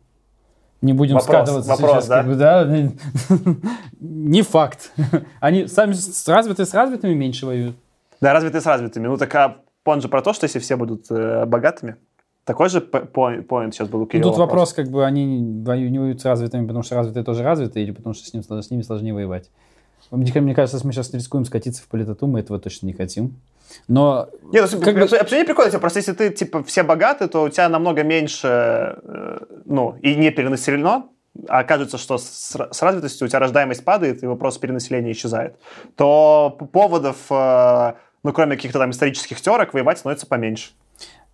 не 0.81 0.93
будем 0.93 1.15
вопрос, 1.15 1.35
скатываться 1.35 1.69
вопрос, 1.69 1.91
сейчас. 1.91 2.07
Да? 2.07 2.17
Как 2.17 2.27
бы, 2.27 2.35
да? 2.35 2.65
Не 3.99 4.41
факт. 4.43 4.91
Они 5.41 5.67
сами 5.67 5.93
с 5.93 6.27
развитые 6.27 6.65
с 6.65 6.73
развитыми 6.73 7.13
меньше 7.13 7.45
воюют. 7.45 7.75
Да, 8.21 8.33
развитые 8.33 8.61
с 8.61 8.65
развитыми. 8.65 9.07
Ну, 9.07 9.17
так 9.17 9.33
а 9.35 9.57
он 9.83 10.01
же 10.01 10.07
про 10.07 10.21
то, 10.21 10.33
что 10.33 10.45
если 10.45 10.59
все 10.59 10.77
будут 10.77 11.09
э, 11.09 11.45
богатыми, 11.45 11.95
такой 12.49 12.67
же 12.67 12.81
поинт 12.81 13.75
сейчас 13.75 13.89
был 13.89 14.01
у 14.01 14.05
Кирилла. 14.07 14.25
Ну, 14.25 14.31
тут 14.31 14.39
вопрос, 14.39 14.73
как 14.73 14.89
бы 14.89 15.05
они 15.05 15.23
не 15.23 15.99
воюют 15.99 16.19
с 16.19 16.25
развитыми, 16.25 16.65
потому 16.65 16.81
что 16.81 16.95
развитые 16.95 17.23
тоже 17.23 17.43
развитые, 17.43 17.85
или 17.85 17.91
потому 17.91 18.15
что 18.15 18.25
с, 18.25 18.33
ним, 18.33 18.41
с 18.41 18.71
ними 18.71 18.81
сложнее 18.81 19.13
воевать. 19.13 19.51
Мне, 20.09 20.33
мне 20.41 20.55
кажется, 20.55 20.83
мы 20.83 20.91
сейчас 20.91 21.13
рискуем 21.13 21.45
скатиться 21.45 21.83
в 21.83 21.87
политоту, 21.87 22.25
мы 22.25 22.39
этого 22.39 22.59
точно 22.59 22.87
не 22.87 22.93
хотим. 22.93 23.35
Но... 23.87 24.29
Нет, 24.51 24.67
ну, 24.73 24.81
как 24.81 24.95
бы... 24.95 25.01
абсолютно 25.01 25.35
не 25.35 25.43
прикольно, 25.43 25.77
просто 25.77 25.99
если 25.99 26.13
ты, 26.13 26.31
типа, 26.31 26.63
все 26.63 26.81
богаты, 26.81 27.27
то 27.27 27.43
у 27.43 27.49
тебя 27.49 27.69
намного 27.69 28.01
меньше, 28.01 28.47
э, 28.47 29.37
ну, 29.65 29.95
и 30.01 30.15
не 30.15 30.31
перенаселено, 30.31 31.05
а 31.47 31.63
кажется, 31.63 31.99
что 31.99 32.17
с, 32.17 32.55
с 32.71 32.81
развитостью 32.81 33.25
у 33.25 33.29
тебя 33.29 33.41
рождаемость 33.41 33.85
падает, 33.85 34.23
и 34.23 34.25
вопрос 34.25 34.57
перенаселения 34.57 35.11
исчезает, 35.11 35.55
то 35.95 36.57
поводов, 36.73 37.17
э, 37.29 37.93
ну, 38.23 38.33
кроме 38.33 38.55
каких-то 38.55 38.79
там 38.79 38.89
исторических 38.89 39.39
терок, 39.39 39.75
воевать 39.75 39.99
становится 39.99 40.25
поменьше 40.25 40.71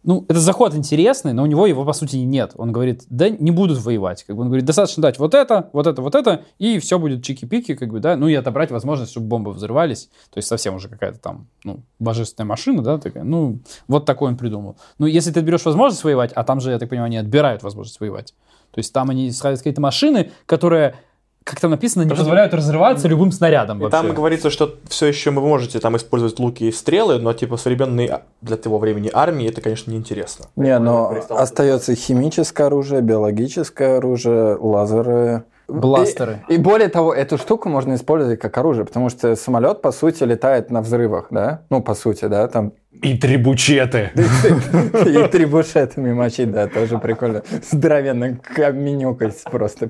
ну, 0.06 0.24
это 0.28 0.40
заход 0.40 0.76
интересный, 0.76 1.34
но 1.34 1.44
у 1.44 1.46
него 1.48 1.66
его, 1.66 1.84
по 1.84 1.94
сути, 1.94 2.18
нет. 2.18 2.52
Он 2.56 2.72
говорит, 2.72 3.04
да 3.10 3.28
не 3.30 3.50
будут 3.50 3.80
воевать. 3.80 4.24
Как 4.24 4.36
бы 4.36 4.44
он 4.44 4.50
говорит, 4.50 4.66
достаточно 4.66 5.02
дать 5.02 5.18
вот 5.18 5.34
это, 5.34 5.70
вот 5.74 5.88
это, 5.88 6.02
вот 6.02 6.14
это, 6.14 6.44
и 6.60 6.78
все 6.80 7.00
будет 7.00 7.24
чики-пики, 7.24 7.76
как 7.76 7.90
бы, 7.90 8.00
да, 8.00 8.16
ну 8.16 8.28
и 8.28 8.36
отобрать 8.36 8.70
возможность, 8.70 9.12
чтобы 9.12 9.28
бомбы 9.28 9.52
взрывались. 9.52 10.10
То 10.32 10.38
есть 10.38 10.48
совсем 10.48 10.76
уже 10.76 10.90
какая-то 10.90 11.20
там, 11.20 11.48
ну, 11.64 11.82
божественная 11.98 12.48
машина, 12.48 12.84
да, 12.84 13.00
такая. 13.00 13.24
Ну, 13.24 13.60
вот 13.88 14.06
такой 14.06 14.30
он 14.30 14.38
придумал. 14.38 14.78
Ну, 15.00 15.08
если 15.08 15.32
ты 15.32 15.42
берешь 15.42 15.66
возможность 15.66 16.04
воевать, 16.04 16.32
а 16.34 16.44
там 16.44 16.62
же, 16.62 16.70
я 16.70 16.78
так 16.78 16.90
понимаю, 16.90 17.08
они 17.08 17.18
отбирают 17.18 17.64
возможность 17.64 18.00
воевать. 18.00 18.36
То 18.72 18.80
есть 18.80 18.94
там 18.94 19.10
они 19.10 19.32
ставят 19.32 19.58
какие-то 19.60 19.82
машины, 19.82 20.32
которые 20.46 20.96
как 21.46 21.60
там 21.60 21.70
написано, 21.70 22.02
не 22.02 22.10
позволяют 22.10 22.56
разрываться 22.56 23.08
любым 23.08 23.32
снарядом. 23.32 23.78
И 23.78 23.84
вообще. 23.84 24.02
там 24.02 24.16
говорится, 24.16 24.50
что 24.50 24.76
все 24.90 25.06
еще 25.06 25.30
вы 25.30 25.42
можете 25.42 25.80
там 25.80 25.96
использовать 25.96 26.40
луки 26.40 26.68
и 26.68 26.72
стрелы, 26.72 27.20
но 27.20 27.34
типа 27.34 27.56
современной 27.58 28.12
для 28.42 28.58
того 28.58 28.80
времени 28.80 29.12
армии 29.14 29.48
это, 29.48 29.62
конечно, 29.62 29.92
неинтересно. 29.92 30.48
Не, 30.56 30.78
но 30.80 31.16
остается 31.30 31.94
химическое 31.94 32.64
оружие, 32.66 33.02
биологическое 33.02 33.98
оружие, 33.98 34.58
лазеры. 34.60 35.44
Бластеры. 35.68 36.44
И, 36.50 36.56
и 36.56 36.58
более 36.58 36.90
того, 36.90 37.14
эту 37.14 37.38
штуку 37.38 37.70
можно 37.70 37.94
использовать 37.94 38.40
как 38.40 38.58
оружие, 38.58 38.86
потому 38.86 39.10
что 39.10 39.36
самолет, 39.36 39.82
по 39.82 39.92
сути, 39.92 40.24
летает 40.24 40.72
на 40.72 40.82
взрывах, 40.82 41.28
да? 41.30 41.62
Ну, 41.70 41.82
по 41.82 41.94
сути, 41.94 42.26
да, 42.26 42.48
там... 42.48 42.74
И 42.92 43.18
трибучеты. 43.18 44.12
И 44.16 45.28
трибушетами 45.28 46.12
мочить, 46.14 46.52
да, 46.52 46.68
тоже 46.68 46.98
прикольно. 46.98 47.44
Здоровенно 47.70 48.38
каменюкать 48.38 49.44
просто. 49.44 49.90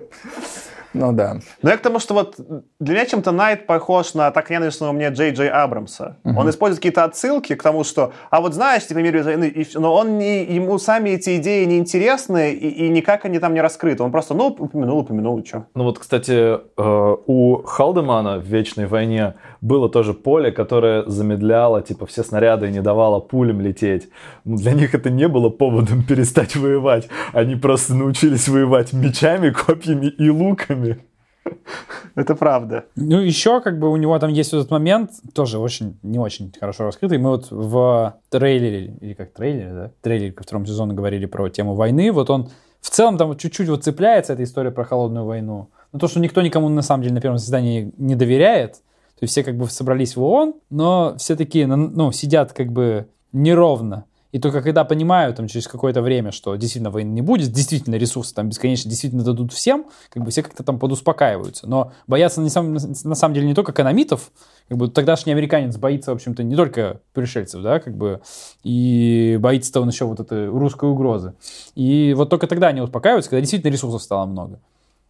Ну 0.96 1.12
да. 1.12 1.38
Но 1.62 1.70
я 1.70 1.78
к 1.78 1.82
тому, 1.82 2.00
что 2.00 2.14
вот 2.14 2.36
для 2.80 2.94
меня 2.96 3.06
чем-то 3.06 3.32
Найт 3.32 3.68
похож 3.68 4.14
на 4.14 4.32
так 4.32 4.50
ненавистного 4.50 4.92
мне 4.92 5.10
Джей 5.10 5.32
Джей 5.32 5.50
Абрамса. 5.50 6.18
Угу. 6.24 6.40
Он 6.40 6.50
использует 6.50 6.80
какие-то 6.80 7.04
отсылки 7.04 7.56
к 7.56 7.64
тому, 7.64 7.84
что, 7.84 8.14
а 8.30 8.42
вот 8.42 8.54
знаешь, 8.54 8.88
типа, 8.88 9.00
мир 9.00 9.24
войны, 9.24 9.68
но 9.76 9.94
он 9.94 10.18
не, 10.18 10.44
ему 10.44 10.78
сами 10.78 11.12
эти 11.12 11.38
идеи 11.38 11.66
не 11.66 11.78
интересны, 11.78 12.54
и, 12.54 12.86
и 12.86 12.90
никак 12.90 13.26
они 13.26 13.40
там 13.40 13.54
не 13.54 13.62
раскрыты. 13.62 14.04
Он 14.04 14.12
просто, 14.12 14.34
ну, 14.34 14.48
упомянул, 14.48 15.00
упомянул, 15.00 15.40
и 15.40 15.46
что. 15.46 15.66
Ну 15.76 15.84
вот, 15.84 16.00
кстати, 16.00 16.58
э, 16.78 17.16
у 17.28 17.62
Халдемана 17.64 18.38
в 18.38 18.46
«Вечной 18.46 18.86
войне» 18.86 19.36
было 19.62 19.90
тоже 19.90 20.14
поле, 20.14 20.52
которое 20.52 21.04
замедляло, 21.08 21.82
типа, 21.82 22.06
все 22.06 22.24
снаряды 22.24 22.68
и 22.68 22.72
не 22.72 22.82
давало 22.82 23.20
пулям 23.20 23.62
лететь. 23.62 24.10
Но 24.44 24.58
для 24.58 24.74
них 24.74 24.94
это 24.94 25.10
не 25.10 25.28
было 25.28 25.50
поводом 25.50 26.04
перестать 26.08 26.56
воевать. 26.56 27.08
Они 27.34 27.56
просто 27.56 27.96
научились 27.96 28.48
воевать 28.48 28.94
мечами, 28.94 29.50
копьями 29.50 30.08
и 30.08 30.30
луками. 30.30 30.85
Это 32.16 32.36
правда. 32.36 32.86
Ну, 32.96 33.20
еще 33.20 33.62
как 33.62 33.80
бы 33.80 33.92
у 33.92 33.98
него 33.98 34.18
там 34.20 34.32
есть 34.32 34.54
этот 34.54 34.72
момент, 34.72 35.12
тоже 35.34 35.60
очень, 35.60 35.98
не 36.04 36.20
очень 36.20 36.52
хорошо 36.60 36.86
раскрытый. 36.86 37.18
Мы 37.18 37.30
вот 37.32 37.48
в 37.52 38.16
трейлере, 38.30 38.98
или 39.02 39.14
как 39.14 39.34
трейлере, 39.34 39.74
да? 39.74 39.92
Трейлере 40.02 40.32
ко 40.32 40.44
второму 40.44 40.66
сезону 40.66 40.94
говорили 40.94 41.26
про 41.26 41.50
тему 41.50 41.76
войны. 41.76 42.12
Вот 42.12 42.30
он 42.30 42.50
в 42.82 42.90
целом 42.90 43.18
там 43.18 43.38
чуть-чуть 43.38 43.70
вот 43.70 43.84
цепляется 43.84 44.34
эта 44.34 44.44
история 44.44 44.72
про 44.72 44.86
холодную 44.86 45.26
войну. 45.26 45.70
Но 45.92 46.00
то, 46.00 46.08
что 46.08 46.20
никто 46.20 46.42
никому 46.42 46.70
на 46.70 46.82
самом 46.82 47.04
деле 47.04 47.16
на 47.16 47.22
первом 47.22 47.38
заседании 47.38 47.92
не 47.98 48.16
доверяет, 48.16 48.74
то 48.74 49.24
есть 49.24 49.32
все 49.32 49.44
как 49.44 49.56
бы 49.56 49.68
собрались 49.68 50.16
в 50.16 50.24
ООН, 50.24 50.56
но 50.70 51.16
все 51.18 51.36
такие, 51.36 51.68
ну, 51.68 52.12
сидят 52.12 52.52
как 52.54 52.72
бы 52.72 53.08
неровно. 53.32 54.06
И 54.36 54.40
только 54.40 54.62
когда 54.62 54.84
понимают 54.84 55.38
там, 55.38 55.48
через 55.48 55.66
какое-то 55.66 56.02
время, 56.02 56.34
что 56.34 56.58
действительно 56.58 56.92
войны 56.92 57.14
не 57.14 57.22
будет, 57.22 57.54
действительно 57.54 57.96
ресурсы 57.96 58.36
там 58.36 58.50
бесконечно 58.50 58.90
действительно 58.90 59.24
дадут 59.24 59.54
всем, 59.54 59.86
как 60.10 60.26
бы 60.26 60.30
все 60.30 60.44
как-то 60.44 60.62
там 60.62 60.78
подуспокаиваются. 60.78 61.70
Но 61.70 61.94
боятся 62.06 62.42
на 62.42 62.50
самом, 62.50 62.74
на 62.74 63.16
самом 63.16 63.34
деле 63.34 63.48
не 63.48 63.54
только 63.54 63.72
экономитов, 63.72 64.34
как 64.68 64.78
бы 64.78 64.90
тогдашний 64.90 65.32
американец 65.32 65.78
боится, 65.78 66.12
в 66.12 66.16
общем-то, 66.16 66.44
не 66.44 66.58
только 66.58 67.00
пришельцев, 67.14 67.62
да, 67.62 67.80
как 67.80 67.96
бы, 67.96 68.20
и 68.66 69.38
боится-то 69.40 69.80
он 69.80 69.88
еще 69.88 70.04
вот 70.04 70.20
этой 70.20 70.50
русской 70.50 70.90
угрозы. 70.90 71.36
И 71.76 72.14
вот 72.14 72.30
только 72.30 72.48
тогда 72.48 72.68
они 72.68 72.82
успокаиваются, 72.82 73.30
когда 73.30 73.40
действительно 73.40 73.72
ресурсов 73.72 74.04
стало 74.04 74.26
много. 74.26 74.60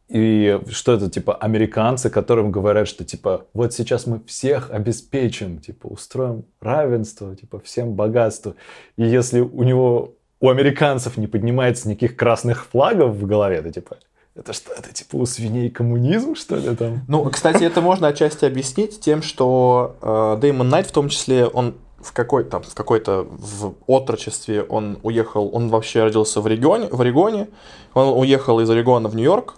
И 0.07 0.59
что 0.69 0.93
это, 0.93 1.09
типа, 1.09 1.33
американцы, 1.33 2.09
которым 2.09 2.51
говорят, 2.51 2.87
что, 2.87 3.03
типа, 3.03 3.45
вот 3.53 3.73
сейчас 3.73 4.05
мы 4.05 4.21
всех 4.27 4.69
обеспечим, 4.69 5.59
типа, 5.59 5.87
устроим 5.87 6.45
равенство, 6.61 7.35
типа, 7.35 7.59
всем 7.59 7.93
богатство. 7.93 8.55
И 8.97 9.03
если 9.03 9.39
у 9.39 9.63
него, 9.63 10.13
у 10.39 10.49
американцев 10.49 11.17
не 11.17 11.25
поднимается 11.25 11.89
никаких 11.89 12.15
красных 12.15 12.65
флагов 12.65 13.15
в 13.15 13.25
голове, 13.25 13.63
то, 13.63 13.71
типа, 13.71 13.97
это 14.35 14.53
что, 14.53 14.73
это 14.73 14.93
типа 14.93 15.15
у 15.15 15.25
свиней 15.25 15.69
коммунизм, 15.69 16.35
что 16.35 16.57
ли, 16.57 16.75
там? 16.75 17.01
Ну, 17.07 17.27
кстати, 17.31 17.63
это 17.63 17.81
можно 17.81 18.09
отчасти 18.09 18.45
объяснить 18.45 18.99
тем, 18.99 19.23
что 19.23 19.95
э, 20.01 20.37
Дэймон 20.41 20.69
Найт, 20.69 20.87
в 20.87 20.91
том 20.91 21.09
числе, 21.09 21.47
он 21.47 21.75
в 21.97 22.11
какой-то 22.13 22.59
в 22.59 22.73
какой-то 22.75 23.25
в 23.29 23.75
отрочестве 23.87 24.61
он 24.61 24.99
уехал, 25.01 25.49
он 25.53 25.69
вообще 25.69 26.03
родился 26.03 26.41
в 26.41 26.47
регионе, 26.47 26.87
в 26.91 27.01
Орегоне, 27.01 27.47
он 27.93 28.19
уехал 28.19 28.59
из 28.59 28.69
Орегона 28.69 29.09
в 29.09 29.15
Нью-Йорк, 29.15 29.55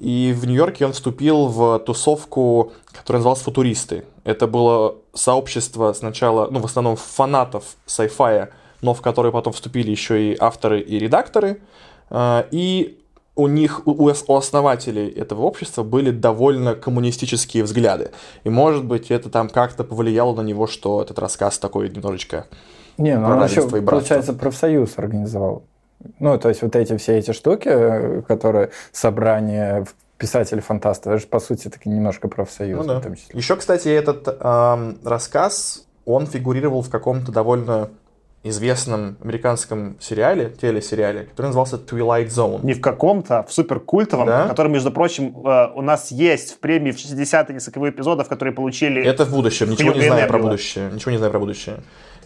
и 0.00 0.34
в 0.36 0.46
Нью-Йорке 0.46 0.86
он 0.86 0.92
вступил 0.92 1.46
в 1.46 1.78
тусовку, 1.80 2.72
которая 2.92 3.18
называлась 3.18 3.42
«Футуристы». 3.42 4.04
Это 4.24 4.46
было 4.46 4.96
сообщество 5.12 5.92
сначала, 5.92 6.48
ну, 6.50 6.60
в 6.60 6.64
основном 6.64 6.96
фанатов 6.96 7.64
sci-fi, 7.86 8.48
но 8.82 8.94
в 8.94 9.00
которое 9.00 9.32
потом 9.32 9.52
вступили 9.52 9.90
еще 9.90 10.32
и 10.32 10.36
авторы 10.38 10.80
и 10.80 10.98
редакторы. 10.98 11.60
А, 12.10 12.46
и 12.50 12.98
у 13.34 13.46
них, 13.46 13.86
у, 13.86 14.10
у 14.10 14.36
основателей 14.36 15.08
этого 15.08 15.42
общества 15.42 15.82
были 15.82 16.10
довольно 16.10 16.74
коммунистические 16.74 17.62
взгляды. 17.62 18.10
И, 18.44 18.50
может 18.50 18.84
быть, 18.84 19.10
это 19.10 19.30
там 19.30 19.48
как-то 19.48 19.84
повлияло 19.84 20.34
на 20.34 20.42
него, 20.42 20.66
что 20.66 21.00
этот 21.00 21.18
рассказ 21.18 21.58
такой 21.58 21.88
немножечко 21.88 22.46
Не, 22.98 23.16
ну 23.16 23.28
он 23.28 23.44
еще, 23.44 23.68
получается, 23.68 24.32
профсоюз 24.32 24.94
организовал. 24.96 25.62
Ну, 26.20 26.38
то 26.38 26.48
есть 26.48 26.62
вот 26.62 26.76
эти 26.76 26.96
все 26.96 27.18
эти 27.18 27.32
штуки, 27.32 27.68
э, 27.68 28.22
которые 28.22 28.70
собрание 28.92 29.84
писателей 30.16 30.60
фантастов, 30.60 31.12
это 31.12 31.22
же 31.22 31.26
по 31.28 31.40
сути 31.40 31.68
таки 31.68 31.88
немножко 31.88 32.28
профсоюз. 32.28 32.86
Ну, 32.86 33.00
да. 33.00 33.02
Еще, 33.32 33.56
кстати, 33.56 33.88
этот 33.88 34.26
э, 34.28 34.94
рассказ, 35.04 35.86
он 36.04 36.26
фигурировал 36.26 36.82
в 36.82 36.90
каком-то 36.90 37.32
довольно 37.32 37.90
известном 38.44 39.16
американском 39.22 39.96
сериале, 40.00 40.50
телесериале, 40.50 41.24
который 41.24 41.46
назывался 41.46 41.76
Twilight 41.76 42.28
Zone. 42.28 42.64
Не 42.64 42.74
в 42.74 42.80
каком-то, 42.80 43.40
а 43.40 43.42
в 43.42 43.52
суперкультовом, 43.52 44.26
Да? 44.26 44.48
который, 44.48 44.70
между 44.70 44.92
прочим, 44.92 45.36
э, 45.44 45.72
у 45.74 45.82
нас 45.82 46.10
есть 46.12 46.54
в 46.54 46.58
премии 46.58 46.92
в 46.92 46.96
60-е 46.96 47.54
несколько 47.54 47.80
эпизодов, 47.88 48.28
которые 48.28 48.54
получили... 48.54 49.04
Это 49.04 49.24
в 49.24 49.30
будущем, 49.30 49.70
ничего 49.70 49.92
не 49.92 50.06
знаю 50.06 50.28
про 50.28 50.38
будущее. 50.38 50.90
Ничего 50.92 51.10
не 51.10 51.18
знаю 51.18 51.32
про 51.32 51.40
будущее. 51.40 51.76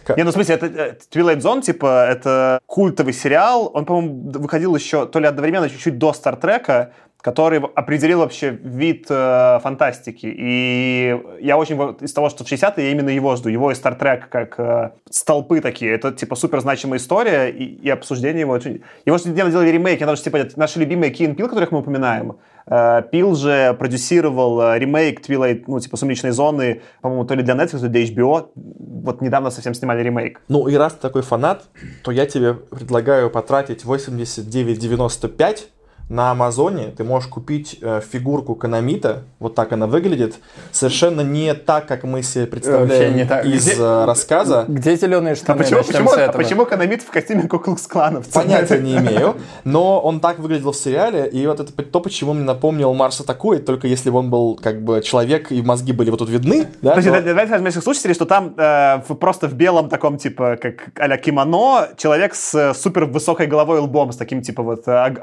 Ка- 0.05 0.15
Не, 0.17 0.23
ну 0.23 0.31
в 0.31 0.33
смысле, 0.33 0.55
это 0.55 0.65
э, 0.65 0.95
Twilight 1.11 1.39
Zone, 1.39 1.61
типа, 1.61 2.05
это 2.09 2.59
культовый 2.65 3.13
сериал. 3.13 3.71
Он, 3.73 3.85
по-моему, 3.85 4.31
выходил 4.31 4.75
еще 4.75 5.05
то 5.05 5.19
ли 5.19 5.27
одновременно, 5.27 5.69
чуть-чуть 5.69 5.97
до 5.97 6.13
Стартрека, 6.13 6.93
который 7.23 7.59
определил 7.59 8.19
вообще 8.19 8.49
вид 8.49 9.05
э, 9.09 9.59
фантастики. 9.63 10.25
И 10.25 11.17
я 11.39 11.57
очень 11.57 11.77
из 12.01 12.11
того, 12.11 12.29
что 12.29 12.43
в 12.43 12.51
60-е, 12.51 12.85
я 12.85 12.91
именно 12.91 13.07
его 13.07 13.33
жду. 13.37 13.47
Его 13.47 13.71
и 13.71 13.75
Стартрек 13.75 14.27
как 14.27 14.59
э, 14.59 14.91
столпы 15.09 15.61
такие. 15.61 15.93
Это, 15.93 16.11
типа, 16.11 16.35
супер 16.35 16.59
значимая 16.59 16.99
история, 16.99 17.47
и, 17.47 17.63
и 17.63 17.89
обсуждение 17.89 18.41
его 18.41 18.51
очень... 18.51 18.83
Его 19.05 19.17
же 19.17 19.29
недавно 19.29 19.53
делали 19.53 19.69
ремейки, 19.69 19.99
потому 19.99 20.17
что, 20.17 20.25
типа, 20.25 20.49
наши 20.57 20.79
любимые 20.79 21.13
Key 21.13 21.33
Пил, 21.33 21.47
которых 21.47 21.71
мы 21.71 21.79
упоминаем. 21.79 22.39
Э, 22.67 23.01
Пил 23.09 23.37
же 23.37 23.73
продюсировал 23.79 24.59
э, 24.61 24.79
ремейк 24.79 25.21
Twilight, 25.21 25.63
ну, 25.67 25.79
типа, 25.79 25.95
«Сумеречной 25.95 26.31
зоны», 26.31 26.81
по-моему, 26.99 27.23
то 27.23 27.35
ли 27.35 27.43
для 27.43 27.55
Netflix, 27.55 27.79
то 27.79 27.85
ли 27.85 27.89
для 27.89 28.03
HBO. 28.03 28.49
Вот 28.55 29.21
недавно 29.21 29.49
совсем 29.49 29.73
снимали 29.73 30.03
ремейк. 30.03 30.41
Ну 30.49 30.67
и 30.67 30.75
раз 30.75 30.91
ты 30.91 30.99
такой 30.99 31.21
фанат, 31.21 31.63
то 32.03 32.11
я 32.11 32.25
тебе 32.25 32.53
предлагаю 32.53 33.29
потратить 33.29 33.85
89,95 33.85 35.67
на 36.09 36.31
Амазоне. 36.31 36.87
Ты 36.95 37.03
можешь 37.03 37.29
купить 37.29 37.77
э, 37.81 38.01
фигурку 38.11 38.55
Канамита, 38.55 39.23
вот 39.39 39.55
так 39.55 39.71
она 39.71 39.87
выглядит, 39.87 40.35
совершенно 40.71 41.21
не 41.21 41.53
так, 41.53 41.87
как 41.87 42.03
мы 42.03 42.21
себе 42.23 42.45
представляем 42.45 43.15
не 43.15 43.25
так. 43.25 43.45
из 43.45 43.65
Где- 43.65 43.81
э, 43.81 44.05
рассказа. 44.05 44.65
Где 44.67 44.95
зеленые 44.95 45.35
штаны? 45.35 45.59
А 45.59 45.63
почему, 45.63 45.77
Начнем 45.79 45.93
почему, 45.93 46.09
с 46.09 46.17
а 46.17 46.31
почему 46.31 46.65
Канамит 46.65 47.01
в 47.01 47.09
костюме 47.09 47.47
Куклукс-кланов? 47.47 48.27
Понятия 48.33 48.79
не 48.79 48.95
имею, 48.97 49.37
но 49.63 49.99
он 49.99 50.19
так 50.19 50.39
выглядел 50.39 50.71
в 50.71 50.75
сериале, 50.75 51.27
и 51.27 51.47
вот 51.47 51.59
это 51.59 51.71
то, 51.83 51.99
почему 51.99 52.33
мне 52.33 52.43
напомнил 52.43 52.93
Марс 52.93 53.19
атакует, 53.21 53.65
только 53.65 53.87
если 53.87 54.09
бы 54.09 54.19
он 54.19 54.29
был 54.29 54.55
как 54.61 54.83
бы 54.83 55.01
человек, 55.01 55.51
и 55.51 55.61
мозги 55.61 55.93
были 55.93 56.09
вот 56.09 56.17
тут 56.19 56.29
видны, 56.29 56.67
да, 56.81 56.91
Подожди, 56.91 57.09
да- 57.09 57.21
давайте 57.21 57.51
возьмем 57.53 57.81
слушателей, 57.81 58.13
что 58.13 58.25
там 58.25 58.53
э, 58.57 59.01
в- 59.07 59.15
просто 59.15 59.47
в 59.47 59.53
белом 59.53 59.89
таком, 59.89 60.17
типа, 60.17 60.57
как 60.61 60.91
а-ля 60.99 61.17
кимоно, 61.17 61.87
человек 61.97 62.35
с 62.35 62.53
э, 62.53 62.73
супер 62.73 63.05
высокой 63.05 63.47
головой 63.47 63.77
и 63.79 63.81
лбом, 63.81 64.11
с 64.11 64.17
таким, 64.17 64.41
типа, 64.41 64.63
вот, 64.63 64.87
э, 64.87 65.15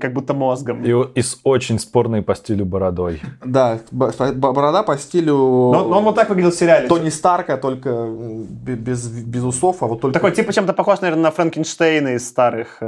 как 0.00 0.12
будто 0.12 0.34
мозгом. 0.34 0.82
И, 0.84 0.92
и 1.14 1.22
с 1.22 1.38
очень 1.44 1.78
спорной 1.78 2.22
по 2.22 2.34
стилю 2.34 2.64
бородой. 2.64 3.20
да, 3.44 3.78
борода 3.90 4.82
по 4.82 4.96
стилю 4.98 5.34
Но, 5.36 5.84
но 5.88 5.98
он 5.98 6.04
вот 6.04 6.14
так 6.14 6.28
выглядел 6.28 6.50
в 6.50 6.54
сериале. 6.54 6.88
Тони 6.88 7.10
Старка, 7.10 7.56
только 7.56 8.06
без, 8.08 9.08
без 9.08 9.42
усов, 9.44 9.82
а 9.82 9.86
вот 9.86 10.00
только... 10.00 10.14
Такой, 10.14 10.32
типа, 10.32 10.52
чем-то 10.52 10.72
похож, 10.72 11.00
наверное, 11.00 11.24
на 11.24 11.30
Франкенштейна 11.30 12.14
из 12.14 12.28
старых. 12.28 12.78
э, 12.80 12.86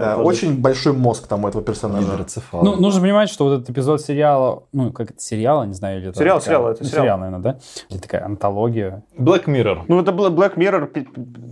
Да, 0.00 0.14
тоже. 0.16 0.28
очень 0.28 0.60
большой 0.60 0.92
мозг 0.92 1.26
там 1.26 1.44
у 1.44 1.48
этого 1.48 1.62
персонажа. 1.64 2.06
Гидроцефал. 2.06 2.62
Ну, 2.62 2.76
нужно 2.76 3.00
понимать, 3.00 3.28
что 3.30 3.44
вот 3.44 3.54
этот 3.54 3.70
эпизод 3.70 4.00
сериала, 4.00 4.64
ну, 4.72 4.92
как 4.92 5.10
это, 5.10 5.20
сериала, 5.20 5.64
не 5.64 5.74
знаю, 5.74 5.98
или 6.00 6.08
это... 6.08 6.18
Сериал, 6.18 6.38
такая- 6.40 6.56
сериал, 6.56 6.70
это 6.70 6.82
ну, 6.84 6.88
сериал. 6.88 7.18
наверное, 7.18 7.40
да? 7.40 7.58
Или 7.90 7.98
такая 7.98 8.24
антология. 8.24 9.02
Black 9.18 9.44
Mirror. 9.46 9.82
Ну, 9.88 10.00
это 10.00 10.12
Black 10.12 10.56
Mirror. 10.56 10.90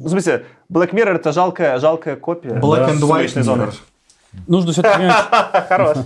В 0.04 0.08
смысле, 0.08 0.44
Black 0.70 0.90
Mirror 0.92 1.16
это 1.16 1.32
жалкая, 1.32 1.78
жалкая 1.78 2.16
копия. 2.16 2.50
Black 2.50 2.86
да, 2.86 2.90
and 2.90 3.00
White 3.00 3.00
«Сумеречной 3.00 3.42
зоны». 3.42 3.66
Нужно 4.46 4.72
все-таки 4.72 4.96
понимать, 4.98 5.24
Хорош. 5.68 5.96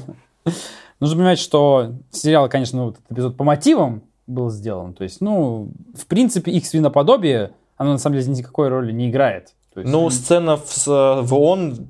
нужно 1.01 1.17
понимать, 1.17 1.39
что 1.39 1.93
сериал, 2.11 2.49
конечно, 2.49 2.79
ну, 2.79 2.85
вот 2.87 2.97
этот 2.99 3.13
эпизод 3.13 3.37
по 3.37 3.45
мотивам 3.45 4.03
был 4.27 4.51
сделан. 4.51 4.93
То 4.95 5.05
есть, 5.05 5.21
ну, 5.21 5.69
в 5.97 6.07
принципе, 6.07 6.51
их 6.51 6.67
свиноподобие, 6.67 7.53
оно 7.77 7.93
на 7.93 7.99
самом 7.99 8.19
деле 8.19 8.33
никакой 8.33 8.69
роли 8.69 8.93
не 8.93 9.11
играет. 9.11 9.53
То 9.75 9.81
есть, 9.81 9.93
Ну, 9.93 10.09
сцена 10.11 10.57
в, 10.57 10.87
в 10.87 11.35
ООН 11.35 11.89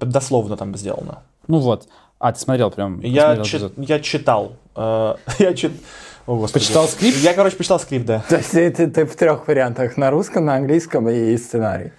дословно 0.00 0.56
там 0.56 0.74
сделана. 0.76 1.22
ну 1.46 1.58
вот. 1.58 1.88
А, 2.20 2.32
ты 2.32 2.40
смотрел 2.40 2.70
прям? 2.70 3.00
Я, 3.00 3.28
посмотрел 3.36 3.44
чи- 3.44 3.56
эпизод. 3.56 3.72
я 3.76 4.00
читал. 4.00 4.52
э, 4.76 5.14
я 5.38 5.54
чит... 5.54 5.72
О, 6.26 6.34
господи. 6.36 6.64
Почитал 6.64 6.86
скрипт? 6.88 7.16
Я, 7.18 7.32
короче, 7.32 7.56
почитал 7.56 7.80
скрипт, 7.80 8.06
да. 8.06 8.22
То 8.28 8.36
есть 8.36 8.50
ты- 8.50 8.70
ты 8.70 9.06
в 9.06 9.14
трех 9.16 9.46
вариантах, 9.48 9.96
на 9.96 10.10
русском, 10.10 10.44
на 10.44 10.56
английском 10.56 11.08
и 11.08 11.36
сценарий. 11.36 11.92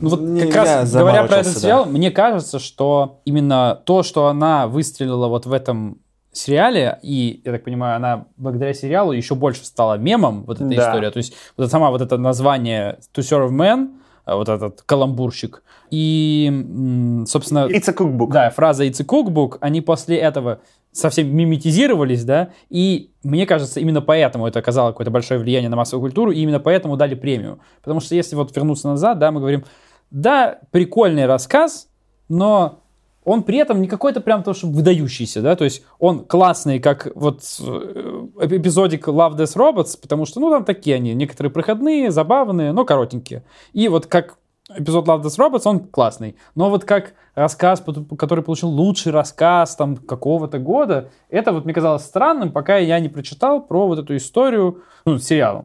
Ну 0.00 0.08
вот 0.10 0.20
Не- 0.20 0.42
как 0.42 0.54
раз 0.56 0.92
говоря 0.92 1.24
про 1.24 1.36
этот 1.38 1.46
заморочился, 1.46 1.60
сериал, 1.60 1.84
мне 1.86 2.10
кажется, 2.10 2.58
что 2.58 3.20
именно 3.24 3.80
то, 3.84 4.02
что 4.02 4.26
она 4.26 4.66
выстрелила 4.66 5.28
вот 5.28 5.46
в 5.46 5.52
этом 5.52 5.98
сериале, 6.32 6.98
и, 7.02 7.42
я 7.44 7.52
так 7.52 7.64
понимаю, 7.64 7.96
она 7.96 8.26
благодаря 8.36 8.72
сериалу 8.72 9.12
еще 9.12 9.34
больше 9.34 9.64
стала 9.64 9.98
мемом, 9.98 10.44
вот 10.46 10.60
эта 10.60 10.68
Да. 10.74 10.88
история. 10.88 11.10
То 11.10 11.16
есть 11.18 11.34
вот 11.56 11.70
сама 11.70 11.90
вот 11.90 12.00
это 12.02 12.16
название 12.18 12.98
To 13.14 13.20
Serve 13.20 13.50
Man, 13.50 13.90
э, 14.26 14.34
вот 14.34 14.48
этот 14.48 14.82
каламбурщик, 14.82 15.62
и, 15.90 17.24
собственно... 17.26 17.66
It's 17.68 17.88
a 17.90 17.92
cookbook. 17.92 18.30
Да, 18.30 18.50
фраза 18.50 18.84
«It's 18.86 19.00
a 19.02 19.04
cookbook», 19.04 19.58
они 19.60 19.80
после 19.80 20.18
этого 20.18 20.60
совсем 20.92 21.34
миметизировались, 21.34 22.24
да, 22.24 22.50
и 22.68 23.10
мне 23.24 23.44
кажется, 23.46 23.80
именно 23.80 24.00
поэтому 24.00 24.46
это 24.46 24.60
оказало 24.60 24.90
какое-то 24.92 25.10
большое 25.10 25.40
влияние 25.40 25.68
на 25.68 25.76
массовую 25.76 26.02
культуру, 26.08 26.30
и 26.30 26.40
именно 26.40 26.60
поэтому 26.60 26.96
дали 26.96 27.14
премию. 27.16 27.58
Потому 27.82 28.00
что 28.00 28.14
если 28.14 28.36
вот 28.36 28.54
вернуться 28.54 28.88
назад, 28.88 29.18
да, 29.18 29.30
мы 29.32 29.40
говорим, 29.40 29.64
да, 30.10 30.60
прикольный 30.70 31.26
рассказ, 31.26 31.88
но 32.28 32.80
он 33.24 33.42
при 33.42 33.58
этом 33.58 33.80
не 33.82 33.88
какой-то 33.88 34.20
прям 34.20 34.42
то, 34.42 34.54
что 34.54 34.66
выдающийся, 34.66 35.42
да, 35.42 35.56
то 35.56 35.64
есть 35.64 35.84
он 35.98 36.24
классный, 36.24 36.80
как 36.80 37.08
вот 37.14 37.42
э, 37.60 38.26
эпизодик 38.40 39.08
Love 39.08 39.36
Death 39.36 39.56
Robots, 39.56 39.98
потому 40.00 40.24
что, 40.24 40.40
ну, 40.40 40.50
там 40.50 40.64
такие 40.64 40.96
они, 40.96 41.14
некоторые 41.14 41.52
проходные, 41.52 42.10
забавные, 42.10 42.72
но 42.72 42.84
коротенькие. 42.84 43.44
И 43.72 43.88
вот 43.88 44.06
как 44.06 44.38
эпизод 44.76 45.06
Love 45.06 45.22
Death 45.22 45.38
Robots, 45.38 45.62
он 45.64 45.80
классный. 45.80 46.36
Но 46.54 46.70
вот 46.70 46.84
как 46.84 47.14
рассказ, 47.34 47.82
который 48.18 48.42
получил 48.42 48.68
лучший 48.68 49.12
рассказ 49.12 49.76
там 49.76 49.96
какого-то 49.96 50.58
года, 50.58 51.10
это 51.28 51.52
вот 51.52 51.64
мне 51.64 51.74
казалось 51.74 52.04
странным, 52.04 52.52
пока 52.52 52.78
я 52.78 52.98
не 53.00 53.08
прочитал 53.08 53.62
про 53.62 53.86
вот 53.86 53.98
эту 53.98 54.16
историю, 54.16 54.82
ну, 55.04 55.18
сериала. 55.18 55.64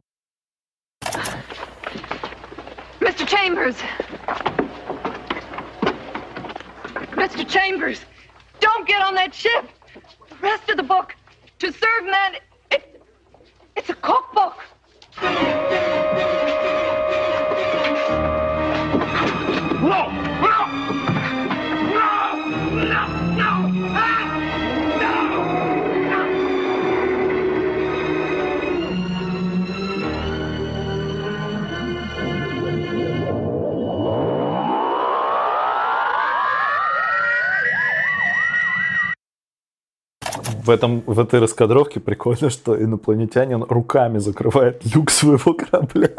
Chambers! 3.46 3.76
Mr. 7.14 7.48
Chambers! 7.48 8.02
Don't 8.60 8.88
get 8.88 9.04
on 9.04 9.14
that 9.14 9.36
ship! 9.36 9.70
The 10.30 10.36
rest 10.42 10.68
of 10.72 10.78
the 10.78 10.84
book, 10.84 11.16
To 11.60 11.72
Serve 11.72 12.06
Man, 12.06 12.38
it, 12.72 13.04
it's 13.76 13.92
a 13.92 13.94
cookbook! 13.94 14.58
No! 19.84 20.25
В, 40.66 40.70
этом, 40.72 41.04
в 41.06 41.20
этой 41.20 41.40
раскадровке 41.40 42.00
прикольно, 42.00 42.50
что 42.50 42.76
инопланетянин 42.76 43.64
руками 43.70 44.18
закрывает 44.18 44.82
люк 44.96 45.12
своего 45.12 45.54
корабля. 45.54 46.10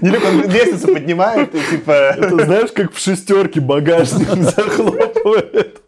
Не 0.00 0.10
люк, 0.10 0.22
он 0.24 0.42
лестницу 0.48 0.86
поднимает 0.94 1.52
и 1.52 1.58
типа... 1.68 1.90
Это 1.90 2.44
знаешь, 2.44 2.70
как 2.72 2.92
в 2.92 2.98
шестерке 2.98 3.60
багажник 3.60 4.28
захлопывает. 4.34 5.82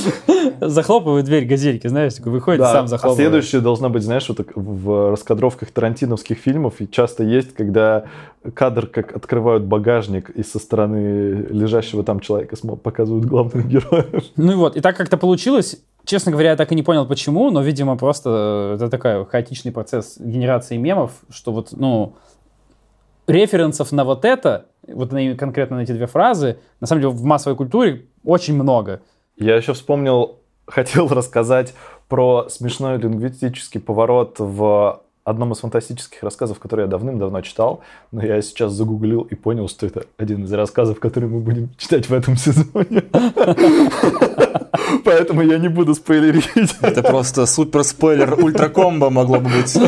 Захлопывает 0.60 1.24
дверь 1.24 1.44
газельки, 1.44 1.86
знаешь, 1.86 2.14
такой 2.14 2.32
выходит, 2.32 2.60
Да, 2.60 2.72
сам 2.72 2.84
а 2.84 2.88
захлопывает. 2.88 3.16
следующее 3.16 3.60
должна 3.60 3.88
быть, 3.88 4.02
знаешь, 4.02 4.28
вот 4.28 4.38
так 4.38 4.48
в 4.54 5.10
раскадровках 5.10 5.70
тарантиновских 5.70 6.38
фильмов 6.38 6.74
часто 6.90 7.24
есть, 7.24 7.54
когда 7.54 8.04
кадр, 8.54 8.86
как 8.86 9.14
открывают 9.14 9.64
багажник 9.64 10.30
и 10.30 10.42
со 10.42 10.58
стороны 10.58 11.46
лежащего 11.50 12.02
там 12.02 12.20
человека 12.20 12.56
показывают 12.76 13.24
главных 13.24 13.66
героев. 13.66 14.24
Ну 14.36 14.52
и 14.52 14.54
вот, 14.54 14.76
и 14.76 14.80
так 14.80 14.96
как-то 14.96 15.16
получилось, 15.16 15.80
честно 16.04 16.32
говоря, 16.32 16.50
я 16.50 16.56
так 16.56 16.72
и 16.72 16.74
не 16.74 16.82
понял, 16.82 17.06
почему, 17.06 17.50
но, 17.50 17.62
видимо, 17.62 17.96
просто 17.96 18.72
это 18.76 18.88
такой 18.88 19.24
хаотичный 19.26 19.72
процесс 19.72 20.16
генерации 20.18 20.76
мемов, 20.76 21.12
что 21.30 21.52
вот, 21.52 21.68
ну, 21.72 22.14
референсов 23.26 23.92
на 23.92 24.04
вот 24.04 24.24
это, 24.24 24.66
вот 24.86 25.12
на, 25.12 25.34
конкретно 25.36 25.76
на 25.76 25.80
эти 25.82 25.92
две 25.92 26.06
фразы, 26.06 26.58
на 26.80 26.86
самом 26.86 27.02
деле 27.02 27.12
в 27.12 27.22
массовой 27.24 27.56
культуре 27.56 28.06
очень 28.24 28.54
много. 28.54 29.02
Я 29.36 29.56
еще 29.56 29.72
вспомнил, 29.72 30.38
хотел 30.66 31.08
рассказать 31.08 31.74
про 32.08 32.48
смешной 32.48 32.98
лингвистический 32.98 33.80
поворот 33.80 34.36
в 34.38 35.00
одном 35.24 35.52
из 35.52 35.58
фантастических 35.58 36.22
рассказов, 36.22 36.58
который 36.58 36.82
я 36.82 36.86
давным-давно 36.88 37.42
читал, 37.42 37.80
но 38.10 38.24
я 38.24 38.42
сейчас 38.42 38.72
загуглил 38.72 39.22
и 39.22 39.34
понял, 39.34 39.68
что 39.68 39.86
это 39.86 40.04
один 40.16 40.44
из 40.44 40.52
рассказов, 40.52 40.98
который 40.98 41.28
мы 41.28 41.40
будем 41.40 41.70
читать 41.78 42.08
в 42.08 42.12
этом 42.12 42.36
сезоне. 42.36 43.04
Поэтому 45.04 45.42
я 45.42 45.58
не 45.58 45.68
буду 45.68 45.94
спойлерить. 45.94 46.48
Это 46.80 47.02
просто 47.02 47.46
супер 47.46 47.84
спойлер 47.84 48.34
ультракомбо 48.34 49.10
могло 49.10 49.38
бы 49.38 49.48
быть. 49.48 49.78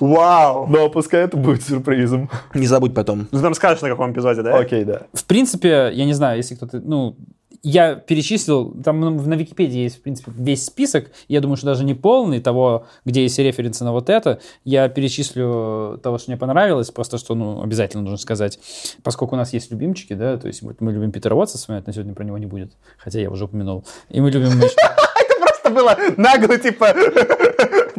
Вау! 0.00 0.66
Но 0.68 0.88
пускай 0.88 1.24
это 1.24 1.36
будет 1.36 1.62
сюрпризом. 1.62 2.30
Не 2.54 2.66
забудь 2.66 2.94
потом. 2.94 3.28
Ну, 3.30 3.38
ты 3.38 3.44
нам 3.44 3.54
скажешь, 3.54 3.82
на 3.82 3.88
каком 3.88 4.12
эпизоде, 4.12 4.42
да? 4.42 4.56
Окей, 4.56 4.84
да. 4.84 5.02
В 5.12 5.24
принципе, 5.24 5.90
я 5.92 6.04
не 6.04 6.14
знаю, 6.14 6.36
если 6.38 6.54
кто-то, 6.54 6.80
ну, 6.80 7.16
я 7.62 7.94
перечислил, 7.94 8.74
там 8.82 9.00
ну, 9.00 9.10
на 9.10 9.34
Википедии 9.34 9.80
есть, 9.80 9.98
в 9.98 10.02
принципе, 10.02 10.32
весь 10.34 10.66
список, 10.66 11.10
я 11.28 11.40
думаю, 11.40 11.56
что 11.56 11.66
даже 11.66 11.84
не 11.84 11.94
полный 11.94 12.40
того, 12.40 12.86
где 13.04 13.22
есть 13.22 13.38
референсы 13.38 13.84
на 13.84 13.92
вот 13.92 14.10
это, 14.10 14.40
я 14.64 14.88
перечислю 14.88 16.00
того, 16.02 16.18
что 16.18 16.30
мне 16.30 16.38
понравилось, 16.38 16.90
просто 16.90 17.18
что, 17.18 17.34
ну, 17.34 17.62
обязательно 17.62 18.02
нужно 18.02 18.18
сказать, 18.18 18.58
поскольку 19.04 19.36
у 19.36 19.38
нас 19.38 19.52
есть 19.52 19.70
любимчики, 19.70 20.14
да, 20.14 20.36
то 20.38 20.48
есть 20.48 20.62
вот 20.62 20.80
мы 20.80 20.92
любим 20.92 21.12
Питера 21.12 21.34
Уотса 21.34 21.56
вспоминать, 21.56 21.86
но 21.86 21.92
сегодня 21.92 22.14
про 22.14 22.24
него 22.24 22.38
не 22.38 22.46
будет, 22.46 22.72
хотя 22.98 23.20
я 23.20 23.30
уже 23.30 23.44
упомянул, 23.44 23.84
и 24.08 24.20
мы 24.20 24.30
любим 24.30 24.60
Это 25.64 25.72
было 25.72 25.96
нагло, 26.16 26.58
типа, 26.58 26.92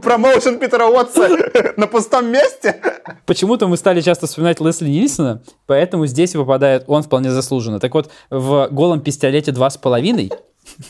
промоушен 0.04 0.60
Питера 0.60 0.88
Уотса 0.88 1.30
на 1.78 1.88
пустом 1.88 2.28
месте. 2.28 2.82
Почему-то 3.26 3.68
мы 3.68 3.78
стали 3.78 4.01
часто 4.01 4.28
вспоминать 4.28 4.60
Лесли 4.60 4.89
Нильсона, 4.89 5.41
поэтому 5.66 6.06
здесь 6.06 6.36
выпадает 6.36 6.84
он 6.88 7.04
вполне 7.04 7.32
заслуженно. 7.32 7.80
Так 7.80 7.93
вот, 7.93 8.12
в 8.30 8.68
«Голом 8.72 9.01
пистолете 9.01 9.51
два 9.51 9.70
с 9.70 9.78
половиной» 9.78 10.32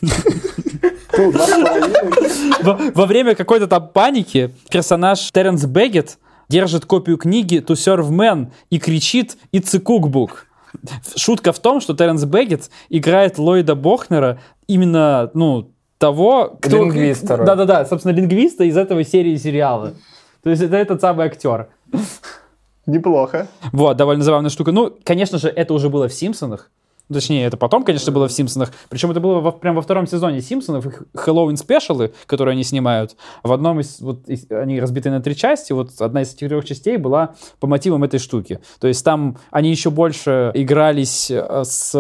во, 2.62 3.06
время 3.06 3.36
какой-то 3.36 3.68
там 3.68 3.88
паники 3.88 4.52
персонаж 4.70 5.32
Теренс 5.32 5.66
Бэггет 5.66 6.18
держит 6.50 6.86
копию 6.86 7.18
книги 7.18 7.58
«To 7.58 7.74
Serve 7.74 8.10
Man» 8.10 8.52
и 8.70 8.80
кричит 8.80 9.38
«It's 9.52 9.76
a 9.76 9.80
cookbook». 9.80 10.30
Шутка 11.16 11.52
в 11.54 11.60
том, 11.60 11.82
что 11.82 11.94
Теренс 11.96 12.26
Бэггет 12.26 12.70
играет 12.90 13.38
Ллойда 13.38 13.76
Бохнера 13.76 14.40
именно, 14.68 15.30
ну, 15.34 15.73
того, 16.04 16.58
кто... 16.60 16.84
Лингвиста. 16.84 17.38
Да-да-да, 17.38 17.86
собственно, 17.86 18.12
лингвиста 18.12 18.66
из 18.66 18.76
этого 18.76 19.06
серии 19.06 19.38
сериала. 19.38 19.94
То 20.44 20.50
есть 20.50 20.62
это 20.62 20.76
этот 20.76 21.00
самый 21.00 21.28
актер. 21.28 21.70
Неплохо. 22.86 23.48
Вот, 23.72 23.96
довольно 23.96 24.22
забавная 24.22 24.50
штука. 24.50 24.74
Ну, 24.74 24.94
конечно 25.06 25.38
же, 25.38 25.48
это 25.48 25.74
уже 25.74 25.90
было 25.90 26.10
в 26.10 26.14
«Симпсонах». 26.14 26.70
Точнее, 27.12 27.46
это 27.46 27.58
потом, 27.58 27.84
конечно, 27.84 28.12
было 28.14 28.28
в 28.28 28.32
«Симпсонах». 28.32 28.72
Причем 28.90 29.12
это 29.12 29.20
было 29.20 29.40
во, 29.42 29.52
прямо 29.52 29.78
во 29.78 29.82
втором 29.82 30.08
сезоне 30.08 30.42
«Симпсонов», 30.42 30.86
их 30.86 31.04
Хэллоуин 31.14 31.58
спешалы, 31.58 32.14
которые 32.28 32.54
они 32.54 32.64
снимают. 32.64 33.18
В 33.44 33.52
одном 33.52 33.82
из, 33.82 34.00
вот, 34.00 34.28
из- 34.30 34.50
они 34.50 34.80
разбиты 34.80 35.12
на 35.12 35.22
три 35.22 35.36
части, 35.36 35.74
вот 35.74 35.90
одна 36.00 36.22
из 36.22 36.34
этих 36.34 36.48
трех 36.48 36.64
частей 36.66 36.96
была 36.98 37.36
по 37.60 37.68
мотивам 37.68 38.04
этой 38.06 38.20
штуки. 38.20 38.62
То 38.80 38.88
есть 38.88 39.04
там 39.04 39.38
они 39.52 39.70
еще 39.70 39.90
больше 39.90 40.52
игрались 40.54 41.30
э, 41.30 41.64
с... 41.66 41.94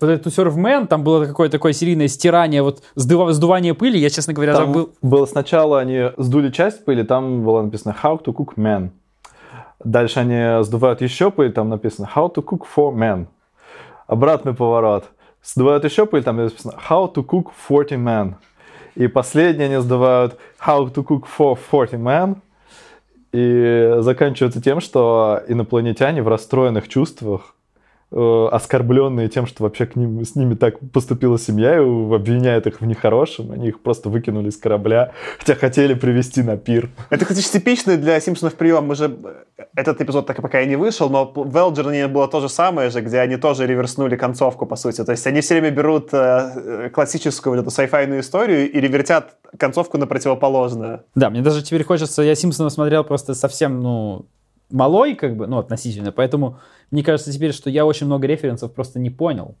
Вот 0.00 0.08
этот 0.08 0.26
«To 0.26 0.30
Serve 0.30 0.56
Man», 0.56 0.86
там 0.86 1.02
было 1.02 1.24
какое-то 1.26 1.52
такое 1.58 1.72
серийное 1.72 2.08
стирание, 2.08 2.62
вот 2.62 2.80
сдува- 2.96 3.32
сдувание 3.32 3.74
пыли, 3.74 3.98
я, 3.98 4.08
честно 4.08 4.34
говоря, 4.34 4.54
Там 4.54 4.66
забыл. 4.66 4.90
было 5.02 5.26
сначала 5.26 5.80
они 5.80 6.10
сдули 6.16 6.50
часть 6.50 6.84
пыли, 6.84 7.02
там 7.02 7.44
было 7.44 7.60
написано 7.62 7.94
How 8.02 8.22
to 8.22 8.32
cook 8.32 8.54
man. 8.56 8.90
Дальше 9.84 10.20
они 10.20 10.64
сдувают 10.64 11.02
еще 11.02 11.30
пыль, 11.30 11.52
там 11.52 11.68
написано 11.68 12.08
How 12.14 12.32
to 12.32 12.42
cook 12.42 12.60
for 12.74 12.94
men. 12.94 13.26
Обратный 14.06 14.54
поворот. 14.54 15.10
Сдувают 15.42 15.84
еще 15.84 16.06
пыль, 16.06 16.22
там 16.22 16.36
написано 16.36 16.74
How 16.88 17.12
to 17.12 17.24
cook 17.24 17.50
40 17.68 17.92
men. 17.92 18.34
И 18.94 19.06
последний 19.08 19.64
они 19.64 19.80
сдувают 19.80 20.38
How 20.64 20.92
to 20.92 21.04
cook 21.04 21.24
for 21.38 21.58
40 21.70 21.92
men. 21.94 22.36
И 23.32 23.96
заканчивается 24.00 24.62
тем, 24.62 24.80
что 24.80 25.40
инопланетяне 25.48 26.22
в 26.22 26.28
расстроенных 26.28 26.88
чувствах, 26.88 27.53
э, 28.14 28.48
оскорбленные 28.52 29.28
тем, 29.28 29.46
что 29.46 29.64
вообще 29.64 29.86
к 29.86 29.96
ним, 29.96 30.24
с 30.24 30.36
ними 30.36 30.54
так 30.54 30.78
поступила 30.92 31.38
семья, 31.38 31.76
и 31.76 31.80
обвиняют 31.80 32.66
их 32.66 32.80
в 32.80 32.86
нехорошем, 32.86 33.52
они 33.52 33.68
их 33.68 33.80
просто 33.80 34.08
выкинули 34.08 34.50
с 34.50 34.56
корабля, 34.56 35.12
хотя 35.38 35.54
хотели 35.54 35.94
привезти 35.94 36.42
на 36.42 36.56
пир. 36.56 36.90
Это, 37.10 37.24
кстати, 37.24 37.46
типичный 37.52 37.96
для 37.96 38.20
Симпсонов 38.20 38.54
прием. 38.54 38.86
Мы 38.86 38.94
же 38.94 39.16
этот 39.74 40.00
эпизод 40.00 40.26
так 40.26 40.38
и 40.38 40.42
пока 40.42 40.60
и 40.60 40.68
не 40.68 40.76
вышел, 40.76 41.10
но 41.10 41.30
в 41.34 41.56
Элджерне 41.56 42.06
было 42.06 42.28
то 42.28 42.40
же 42.40 42.48
самое 42.48 42.90
же, 42.90 43.00
где 43.00 43.18
они 43.18 43.36
тоже 43.36 43.66
реверснули 43.66 44.16
концовку, 44.16 44.66
по 44.66 44.76
сути. 44.76 45.04
То 45.04 45.12
есть 45.12 45.26
они 45.26 45.40
все 45.40 45.54
время 45.54 45.70
берут 45.70 46.10
э, 46.12 46.16
э, 46.16 46.90
классическую 46.90 47.54
вот 47.54 47.62
эту 47.62 47.70
сайфайную 47.70 48.20
историю 48.20 48.70
и 48.70 48.80
ревертят 48.80 49.36
концовку 49.58 49.98
на 49.98 50.06
противоположную. 50.06 51.02
Да, 51.14 51.30
мне 51.30 51.42
даже 51.42 51.62
теперь 51.62 51.84
хочется, 51.84 52.22
я 52.22 52.34
Симпсонов 52.34 52.72
смотрел 52.72 53.04
просто 53.04 53.34
совсем, 53.34 53.80
ну, 53.80 54.26
малой, 54.70 55.14
как 55.14 55.36
бы, 55.36 55.46
ну, 55.46 55.58
относительно, 55.58 56.12
поэтому 56.12 56.58
мне 56.94 57.02
кажется 57.02 57.32
теперь, 57.32 57.52
что 57.52 57.68
я 57.70 57.84
очень 57.84 58.06
много 58.06 58.26
референсов 58.28 58.72
просто 58.72 58.98
не 59.00 59.10
понял. 59.10 59.56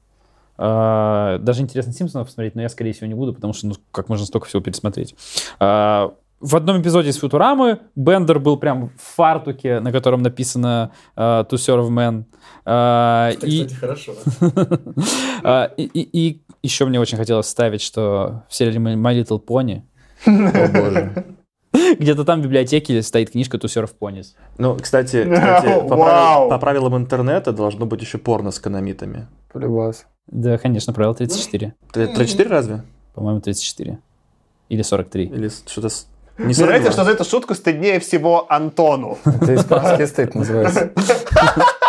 А, 0.56 1.38
Даже 1.38 1.62
интересно 1.62 1.92
Симпсонов 1.92 2.28
посмотреть, 2.28 2.54
но 2.54 2.62
я, 2.62 2.68
скорее 2.68 2.92
всего, 2.92 3.08
не 3.08 3.14
буду, 3.14 3.34
потому 3.34 3.52
что, 3.52 3.66
ну, 3.66 3.74
как 3.90 4.08
можно 4.08 4.24
столько 4.24 4.46
всего 4.46 4.62
пересмотреть. 4.62 5.16
А, 5.58 6.12
В 6.40 6.54
одном 6.54 6.80
эпизоде 6.80 7.08
из 7.10 7.18
Футурамы 7.18 7.80
Бендер 7.96 8.38
был 8.38 8.56
прям 8.56 8.90
в 8.96 9.02
фартуке, 9.16 9.80
на 9.80 9.90
котором 9.90 10.22
написано 10.22 10.92
а, 11.16 11.42
«To 11.44 11.54
serve 11.56 11.88
man». 11.88 12.24
А, 12.64 13.30
и, 13.42 13.66
хорошо. 13.68 14.12
а, 15.42 15.64
и, 15.76 15.82
и- 15.82 16.08
и 16.28 16.42
еще 16.62 16.84
мне 16.86 17.00
очень 17.00 17.18
хотелось 17.18 17.46
вставить, 17.46 17.82
что 17.82 18.44
в 18.48 18.54
сериале 18.54 18.78
My 18.78 19.20
Little 19.20 19.44
Pony 19.44 19.82
О 20.26 20.68
боже. 20.68 21.24
где-то 21.98 22.24
там 22.24 22.40
в 22.40 22.44
библиотеке 22.44 23.02
стоит 23.02 23.30
книжка 23.30 23.56
«To 23.56 23.64
serve 23.66 23.90
ponies». 24.00 24.34
Ну, 24.58 24.76
кстати, 24.76 25.24
кстати, 25.24 25.66
по, 25.88 25.96
правил- 25.96 26.48
по 26.48 26.58
правилам 26.58 26.96
интернета 26.96 27.52
должно 27.52 27.86
быть 27.86 28.00
еще 28.02 28.18
порно 28.18 28.50
с 28.50 28.58
канамитами. 28.58 29.26
Полюбас. 29.52 30.06
Да, 30.26 30.58
конечно, 30.58 30.92
правило 30.92 31.14
34. 31.14 31.74
Т- 31.92 32.06
34 32.06 32.50
разве? 32.50 32.82
По-моему, 33.14 33.40
34. 33.40 33.98
Или 34.68 34.82
43. 34.82 35.24
Или 35.26 35.48
что-то... 35.66 35.88
с- 35.88 36.06
Не 36.38 36.54
42? 36.54 36.90
что 36.92 37.04
за 37.04 37.10
эту 37.12 37.24
шутку 37.24 37.54
стыднее 37.54 38.00
всего 38.00 38.46
Антону. 38.50 39.18
Это 39.24 39.54
испанский 39.54 40.06
стыд 40.06 40.34
называется. 40.34 40.90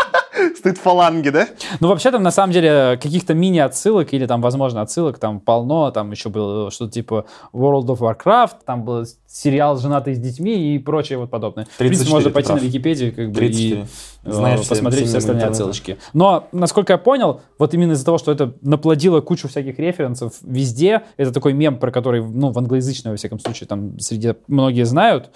Стыд 0.66 0.80
фаланги, 0.80 1.30
да? 1.30 1.48
Ну, 1.80 1.90
вообще, 1.90 2.10
там, 2.10 2.24
на 2.24 2.32
самом 2.32 2.52
деле, 2.52 2.98
каких-то 3.00 3.36
мини-отсылок, 3.36 4.16
или 4.16 4.26
там, 4.26 4.42
возможно, 4.42 4.82
отсылок 4.82 5.20
там 5.20 5.40
полно. 5.40 5.92
Там 5.92 6.10
еще 6.10 6.30
было 6.30 6.72
что-то 6.72 6.92
типа 6.92 7.26
World 7.54 7.86
of 7.86 8.00
Warcraft, 8.00 8.56
там 8.66 8.84
был 8.84 9.06
сериал 9.28 9.78
«Женатый 9.78 10.16
с 10.16 10.20
детьми» 10.20 10.74
и 10.74 10.80
прочее 10.80 11.20
вот 11.20 11.30
подобное. 11.30 11.66
В 11.66 11.78
принципе, 11.78 12.10
34, 12.10 12.14
можно 12.16 12.30
пойти 12.32 12.48
прав. 12.48 12.62
на 12.62 12.66
Википедию 12.66 13.14
как 13.14 13.30
бы, 13.30 13.36
34. 13.36 13.82
и 13.82 13.86
Знаешь 14.26 14.62
все 14.62 14.70
посмотреть 14.70 15.08
все 15.08 15.18
остальные 15.20 15.46
отсылочки. 15.46 15.98
Но, 16.14 16.48
насколько 16.52 16.94
я 16.94 16.98
понял, 16.98 17.42
вот 17.60 17.74
именно 17.74 17.94
из-за 17.94 18.06
того, 18.06 18.18
что 18.18 18.32
это 18.32 18.54
наплодило 18.62 19.22
кучу 19.22 19.48
всяких 19.48 19.78
референсов 19.80 20.34
везде, 20.42 21.04
это 21.18 21.32
такой 21.32 21.54
мем, 21.54 21.78
про 21.78 21.92
который, 21.92 22.24
ну, 22.24 22.52
в 22.52 22.58
англоязычном, 22.58 23.14
во 23.14 23.18
всяком 23.18 23.40
случае, 23.40 23.68
там 23.68 24.00
среди 24.00 24.34
многие 24.48 24.86
знают, 24.86 25.30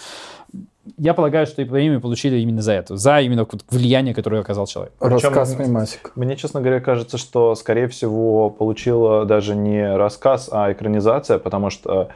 я 0.98 1.14
полагаю, 1.14 1.46
что 1.46 1.62
и 1.62 1.66
премию 1.66 2.02
получили 2.02 2.38
именно 2.38 2.62
за 2.62 2.74
это, 2.74 2.98
за 2.98 3.22
именно 3.22 3.46
вот 3.50 3.64
влияние, 3.70 4.16
которое 4.16 4.42
оказал 4.42 4.66
человек. 4.66 4.94
Рассказ 5.00 5.58
мемасик. 5.58 6.12
Мне, 6.16 6.36
честно 6.36 6.62
говоря, 6.62 6.80
кажется, 6.80 7.18
что, 7.18 7.54
скорее 7.56 7.88
всего, 7.88 8.50
получила 8.50 9.26
даже 9.26 9.56
не 9.56 9.96
рассказ, 9.96 10.50
а 10.52 10.72
экранизация, 10.72 11.38
потому 11.38 11.70
что 11.70 12.10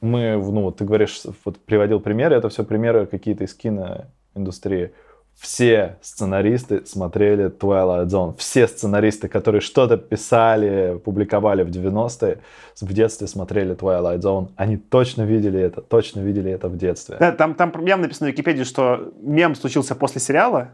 мы, 0.00 0.36
ну, 0.36 0.62
вот 0.62 0.76
ты 0.76 0.84
говоришь, 0.84 1.22
вот 1.44 1.58
приводил 1.58 2.00
примеры, 2.00 2.36
это 2.36 2.48
все 2.48 2.64
примеры 2.64 3.06
какие-то 3.06 3.44
из 3.44 3.54
киноиндустрии. 3.54 4.92
Все 5.38 5.98
сценаристы 6.02 6.84
смотрели 6.84 7.48
Twilight 7.48 8.06
Zone. 8.06 8.36
Все 8.38 8.66
сценаристы, 8.66 9.28
которые 9.28 9.60
что-то 9.60 9.96
писали, 9.96 11.00
публиковали 11.04 11.62
в 11.62 11.68
90-е, 11.68 12.40
в 12.80 12.92
детстве 12.92 13.28
смотрели 13.28 13.76
Twilight 13.76 14.18
Zone. 14.18 14.48
Они 14.56 14.76
точно 14.76 15.22
видели 15.22 15.60
это, 15.60 15.80
точно 15.80 16.20
видели 16.20 16.50
это 16.50 16.68
в 16.68 16.76
детстве. 16.76 17.18
Да, 17.20 17.30
там, 17.30 17.54
там 17.54 17.72
явно 17.86 18.04
написано 18.04 18.30
в 18.30 18.32
Википедии, 18.32 18.64
что 18.64 19.12
мем 19.20 19.54
случился 19.54 19.94
после 19.94 20.20
сериала, 20.20 20.70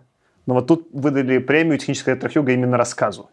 но 0.46 0.54
вот 0.54 0.66
тут 0.66 0.88
выдали 0.92 1.38
премию 1.38 1.78
технического 1.78 2.14
ретро 2.14 2.30
именно 2.50 2.78
рассказу. 2.78 3.28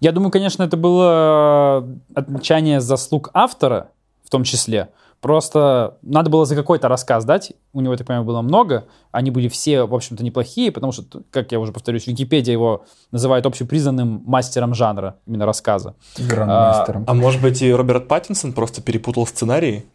Я 0.00 0.10
думаю, 0.10 0.32
конечно, 0.32 0.64
это 0.64 0.76
было 0.76 1.88
отмечание 2.14 2.80
заслуг 2.80 3.30
автора, 3.32 3.90
в 4.24 4.30
том 4.30 4.42
числе. 4.42 4.88
Просто 5.20 5.98
надо 6.02 6.30
было 6.30 6.44
за 6.44 6.54
какой-то 6.54 6.88
рассказ 6.88 7.24
дать. 7.24 7.52
У 7.72 7.80
него, 7.80 7.96
так 7.96 8.06
понимаю, 8.06 8.24
было 8.26 8.42
много. 8.42 8.86
Они 9.10 9.30
были 9.30 9.48
все, 9.48 9.84
в 9.84 9.94
общем-то, 9.94 10.22
неплохие, 10.22 10.70
потому 10.70 10.92
что, 10.92 11.22
как 11.30 11.52
я 11.52 11.60
уже 11.60 11.72
повторюсь, 11.72 12.06
Википедия 12.06 12.52
его 12.52 12.84
называет 13.10 13.46
общепризнанным 13.46 14.22
мастером 14.26 14.74
жанра, 14.74 15.16
имименно 15.26 15.46
рассказа. 15.46 15.94
Грандмастером. 16.18 17.04
А 17.06 17.14
может 17.14 17.40
быть 17.40 17.62
и 17.62 17.72
Роберт 17.72 18.08
Паттинсон 18.08 18.52
просто 18.52 18.82
перепутал 18.82 19.26
сценарий? 19.26 19.86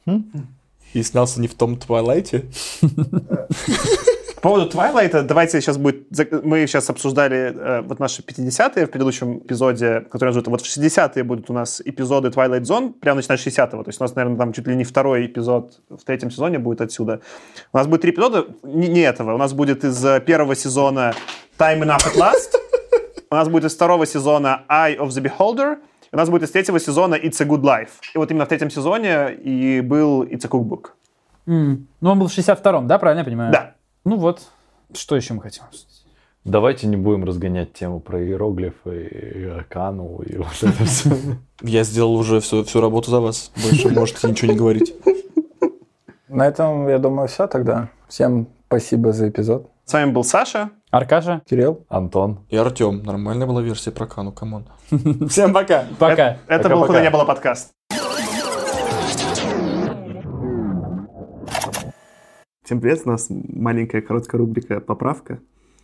И 0.94 1.04
снялся 1.04 1.40
не 1.40 1.48
в 1.48 1.54
том 1.54 1.78
Твайлайте? 1.78 2.46
По 4.42 4.50
поводу 4.50 4.70
Твайлайта, 4.70 5.22
давайте 5.22 5.60
сейчас 5.60 5.78
будет... 5.78 6.08
Мы 6.46 6.66
сейчас 6.66 6.90
обсуждали 6.90 7.54
э, 7.54 7.82
вот 7.82 8.00
наши 8.00 8.22
50-е 8.22 8.86
в 8.86 8.90
предыдущем 8.90 9.40
эпизоде, 9.40 10.06
который 10.10 10.30
называют... 10.30 10.48
Вот 10.48 10.62
в 10.62 10.66
60-е 10.66 11.24
будут 11.26 11.50
у 11.50 11.54
нас 11.54 11.82
эпизоды 11.84 12.30
Twilight 12.30 12.62
Zone, 12.62 12.94
прямо 12.94 13.18
начиная 13.18 13.38
с 13.38 13.46
60-го. 13.46 13.84
То 13.84 13.90
есть 13.90 14.00
у 14.00 14.04
нас, 14.06 14.16
наверное, 14.16 14.38
там 14.38 14.54
чуть 14.54 14.66
ли 14.66 14.78
не 14.78 14.86
второй 14.86 15.26
эпизод 15.26 15.82
в 15.90 16.06
третьем 16.06 16.32
сезоне 16.32 16.58
будет 16.58 16.80
отсюда. 16.80 17.20
У 17.74 17.78
нас 17.78 17.88
будет 17.88 18.02
три 18.02 18.12
эпизода, 18.12 18.46
не, 18.64 18.88
не 18.88 19.02
этого. 19.02 19.34
У 19.34 19.38
нас 19.38 19.52
будет 19.52 19.84
из 19.84 20.06
э, 20.06 20.22
первого 20.22 20.56
сезона 20.56 21.14
Time 21.58 21.82
Enough 21.82 22.06
at 22.06 22.18
Last. 22.18 22.56
У 23.30 23.36
нас 23.36 23.50
будет 23.50 23.66
из 23.66 23.76
второго 23.76 24.06
сезона 24.06 24.62
Eye 24.70 24.98
of 24.98 25.10
the 25.10 25.22
Beholder. 25.22 25.80
У 26.14 26.18
нас 26.18 26.30
будет 26.30 26.44
из 26.44 26.52
третьего 26.52 26.80
сезона 26.80 27.16
It's 27.16 27.42
a 27.42 27.46
Good 27.46 27.62
Life. 27.62 27.90
И 28.16 28.18
вот 28.18 28.32
именно 28.32 28.46
в 28.46 28.48
третьем 28.48 28.70
сезоне 28.70 29.34
и 29.34 29.82
был 29.82 30.24
It's 30.24 30.46
a 30.46 30.50
Cookbook. 30.50 30.92
М. 31.46 31.90
Ну, 32.00 32.12
он 32.12 32.20
был 32.20 32.28
в 32.30 32.32
62-м, 32.32 32.88
да, 32.88 33.00
правильно 33.00 33.20
я 33.20 33.26
понимаю? 33.26 33.52
Да. 33.52 33.74
Ну 34.06 34.18
вот, 34.18 34.42
что 34.94 35.16
еще 35.16 35.34
мы 35.34 35.42
хотим 35.42 35.64
обсудить? 35.66 36.06
Давайте 36.46 36.88
не 36.88 36.96
будем 36.96 37.26
разгонять 37.26 37.74
тему 37.74 38.00
про 38.00 38.24
иероглифы 38.24 39.08
и 39.08 39.46
Акану 39.46 40.22
и 40.22 40.38
вот 40.38 40.48
это 40.62 40.86
все. 40.86 41.10
Я 41.62 41.84
сделал 41.84 42.16
уже 42.16 42.40
всю, 42.40 42.64
всю 42.64 42.80
работу 42.82 43.12
за 43.12 43.20
вас. 43.20 43.52
Больше 43.62 43.90
можете 43.90 44.28
ничего 44.28 44.52
не 44.54 44.58
говорить. 44.58 44.96
На 46.30 46.48
этом, 46.48 46.88
я 46.88 46.98
думаю, 46.98 47.28
все 47.28 47.48
тогда. 47.48 47.90
Всем 48.08 48.48
спасибо 48.68 49.12
за 49.12 49.30
эпизод. 49.30 49.70
С 49.84 49.94
вами 49.94 50.12
был 50.12 50.24
Саша. 50.24 50.70
Аркаша, 50.92 51.42
Кирилл. 51.48 51.86
Антон. 51.90 52.40
И 52.50 52.56
Артем. 52.56 53.04
Нормальная 53.04 53.46
была 53.46 53.62
версия 53.62 53.92
про 53.92 54.08
Кану, 54.08 54.32
come 54.32 54.52
on. 54.52 54.68
Всем 55.30 55.54
пока. 55.54 55.86
пока. 56.00 56.38
Это 56.48 56.70
был 56.70 56.82
Пока-пока. 56.82 56.88
«Куда 56.88 57.02
не 57.02 57.10
было» 57.10 57.26
подкаст. 57.26 57.72
Всем 62.70 62.82
привет, 62.82 63.02
у 63.06 63.10
нас 63.10 63.26
маленькая 63.32 64.00
короткая 64.00 64.38
рубрика 64.38 64.80
«Поправка». 64.80 65.40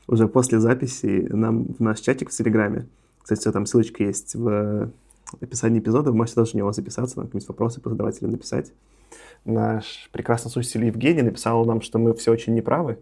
Уже 0.05 0.27
после 0.27 0.59
записи 0.59 1.25
нам 1.31 1.65
в 1.65 1.79
наш 1.79 1.99
чатик 1.99 2.29
в 2.29 2.31
Телеграме. 2.31 2.85
Кстати, 3.23 3.39
все 3.39 3.51
там 3.51 3.65
ссылочка 3.65 4.03
есть 4.03 4.35
в 4.35 4.91
описании 5.41 5.79
эпизода. 5.79 6.11
Вы 6.11 6.17
можете 6.17 6.35
даже 6.41 6.51
в 6.51 6.53
него 6.53 6.71
записаться, 6.73 7.17
нам 7.17 7.25
какие-нибудь 7.25 7.47
вопросы 7.47 7.81
позадавать 7.81 8.21
или 8.21 8.29
написать. 8.29 8.71
Наш 9.45 10.11
прекрасный 10.11 10.51
слушатель 10.51 10.85
Евгений 10.85 11.23
написал 11.23 11.65
нам, 11.65 11.81
что 11.81 11.97
мы 11.97 12.13
все 12.13 12.31
очень 12.31 12.53
неправы, 12.53 12.99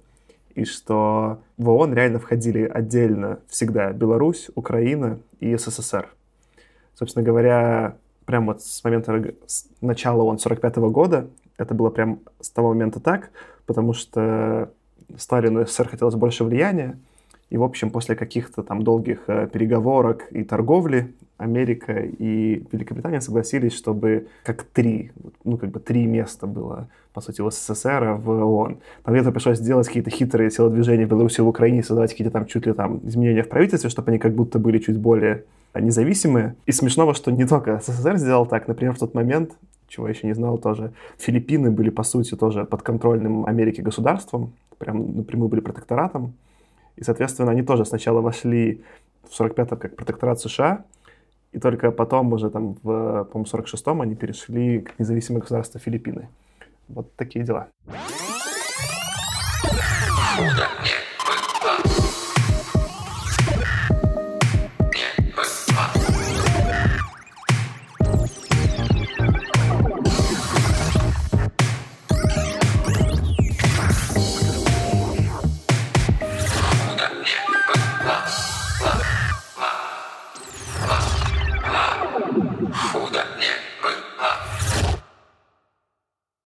и 0.55 0.63
что 0.63 1.41
в 1.57 1.67
ООН 1.67 1.93
реально 1.93 2.19
входили 2.19 2.63
отдельно 2.63 3.39
всегда 3.49 3.91
Беларусь, 3.91 4.49
Украина 4.55 5.19
и 5.41 5.57
СССР. 5.57 6.07
Собственно 6.93 7.25
говоря, 7.25 7.97
прям 8.25 8.45
вот 8.45 8.61
с 8.61 8.81
момента 8.81 9.33
начала 9.81 10.23
ООН 10.23 10.39
45 10.39 10.77
года, 10.77 11.27
это 11.57 11.73
было 11.73 11.89
прям 11.89 12.19
с 12.39 12.49
того 12.49 12.69
момента 12.69 12.99
так, 12.99 13.31
потому 13.65 13.93
что 13.93 14.71
Сталину 15.17 15.65
СССР 15.65 15.89
хотелось 15.89 16.15
больше 16.15 16.43
влияния, 16.43 16.97
и, 17.49 17.57
в 17.57 17.63
общем, 17.63 17.91
после 17.91 18.15
каких-то 18.15 18.63
там 18.63 18.83
долгих 18.83 19.25
э, 19.27 19.47
переговорок 19.47 20.27
и 20.31 20.43
торговли 20.43 21.13
Америка 21.37 21.99
и 21.99 22.65
Великобритания 22.71 23.21
согласились, 23.21 23.73
чтобы 23.73 24.27
как 24.43 24.63
три, 24.63 25.11
ну, 25.43 25.57
как 25.57 25.69
бы 25.69 25.79
три 25.79 26.07
места 26.07 26.47
было, 26.47 26.87
по 27.13 27.21
сути, 27.21 27.41
у 27.41 27.51
СССР 27.51 28.17
в 28.17 28.29
ООН. 28.29 28.77
Там 29.03 29.13
где-то 29.13 29.31
пришлось 29.31 29.59
сделать 29.59 29.85
какие-то 29.87 30.09
хитрые 30.09 30.49
телодвижения 30.49 31.05
в 31.05 31.09
Беларуси 31.09 31.41
в 31.41 31.47
Украине, 31.47 31.83
создавать 31.83 32.11
какие-то 32.11 32.31
там 32.31 32.47
чуть 32.47 32.65
ли 32.65 32.73
там 32.73 33.01
изменения 33.03 33.43
в 33.43 33.49
правительстве, 33.49 33.89
чтобы 33.91 34.09
они 34.09 34.19
как 34.19 34.33
будто 34.33 34.57
были 34.57 34.79
чуть 34.79 34.97
более 34.97 35.43
а, 35.73 35.81
независимые. 35.81 36.55
И 36.65 36.71
смешного, 36.71 37.13
что 37.13 37.31
не 37.31 37.45
только 37.45 37.79
СССР 37.79 38.17
сделал 38.17 38.47
так, 38.47 38.67
например, 38.67 38.95
в 38.95 38.99
тот 38.99 39.13
момент, 39.13 39.51
чего 39.93 40.07
я 40.07 40.13
еще 40.13 40.27
не 40.27 40.33
знал 40.33 40.57
тоже, 40.57 40.91
Филиппины 41.17 41.69
были, 41.71 41.89
по 41.89 42.03
сути, 42.03 42.35
тоже 42.35 42.65
подконтрольным 42.65 43.45
Америке 43.45 43.81
государством, 43.83 44.53
прям 44.79 45.17
напрямую 45.17 45.49
были 45.49 45.61
протекторатом. 45.61 46.33
И, 46.95 47.03
соответственно, 47.03 47.51
они 47.51 47.61
тоже 47.61 47.85
сначала 47.85 48.21
вошли 48.21 48.81
в 49.23 49.39
45-м 49.39 49.77
как 49.77 49.95
протекторат 49.95 50.39
США, 50.39 50.83
и 51.51 51.59
только 51.59 51.91
потом 51.91 52.33
уже 52.33 52.49
там 52.49 52.75
в, 52.81 53.23
по-моему, 53.25 53.45
46-м 53.45 54.01
они 54.01 54.15
перешли 54.15 54.79
к 54.79 54.99
независимое 54.99 55.41
государство 55.41 55.79
Филиппины. 55.79 56.27
Вот 56.87 57.15
такие 57.15 57.45
дела. 57.45 57.67
Куда 60.35 60.67
не 60.83 61.02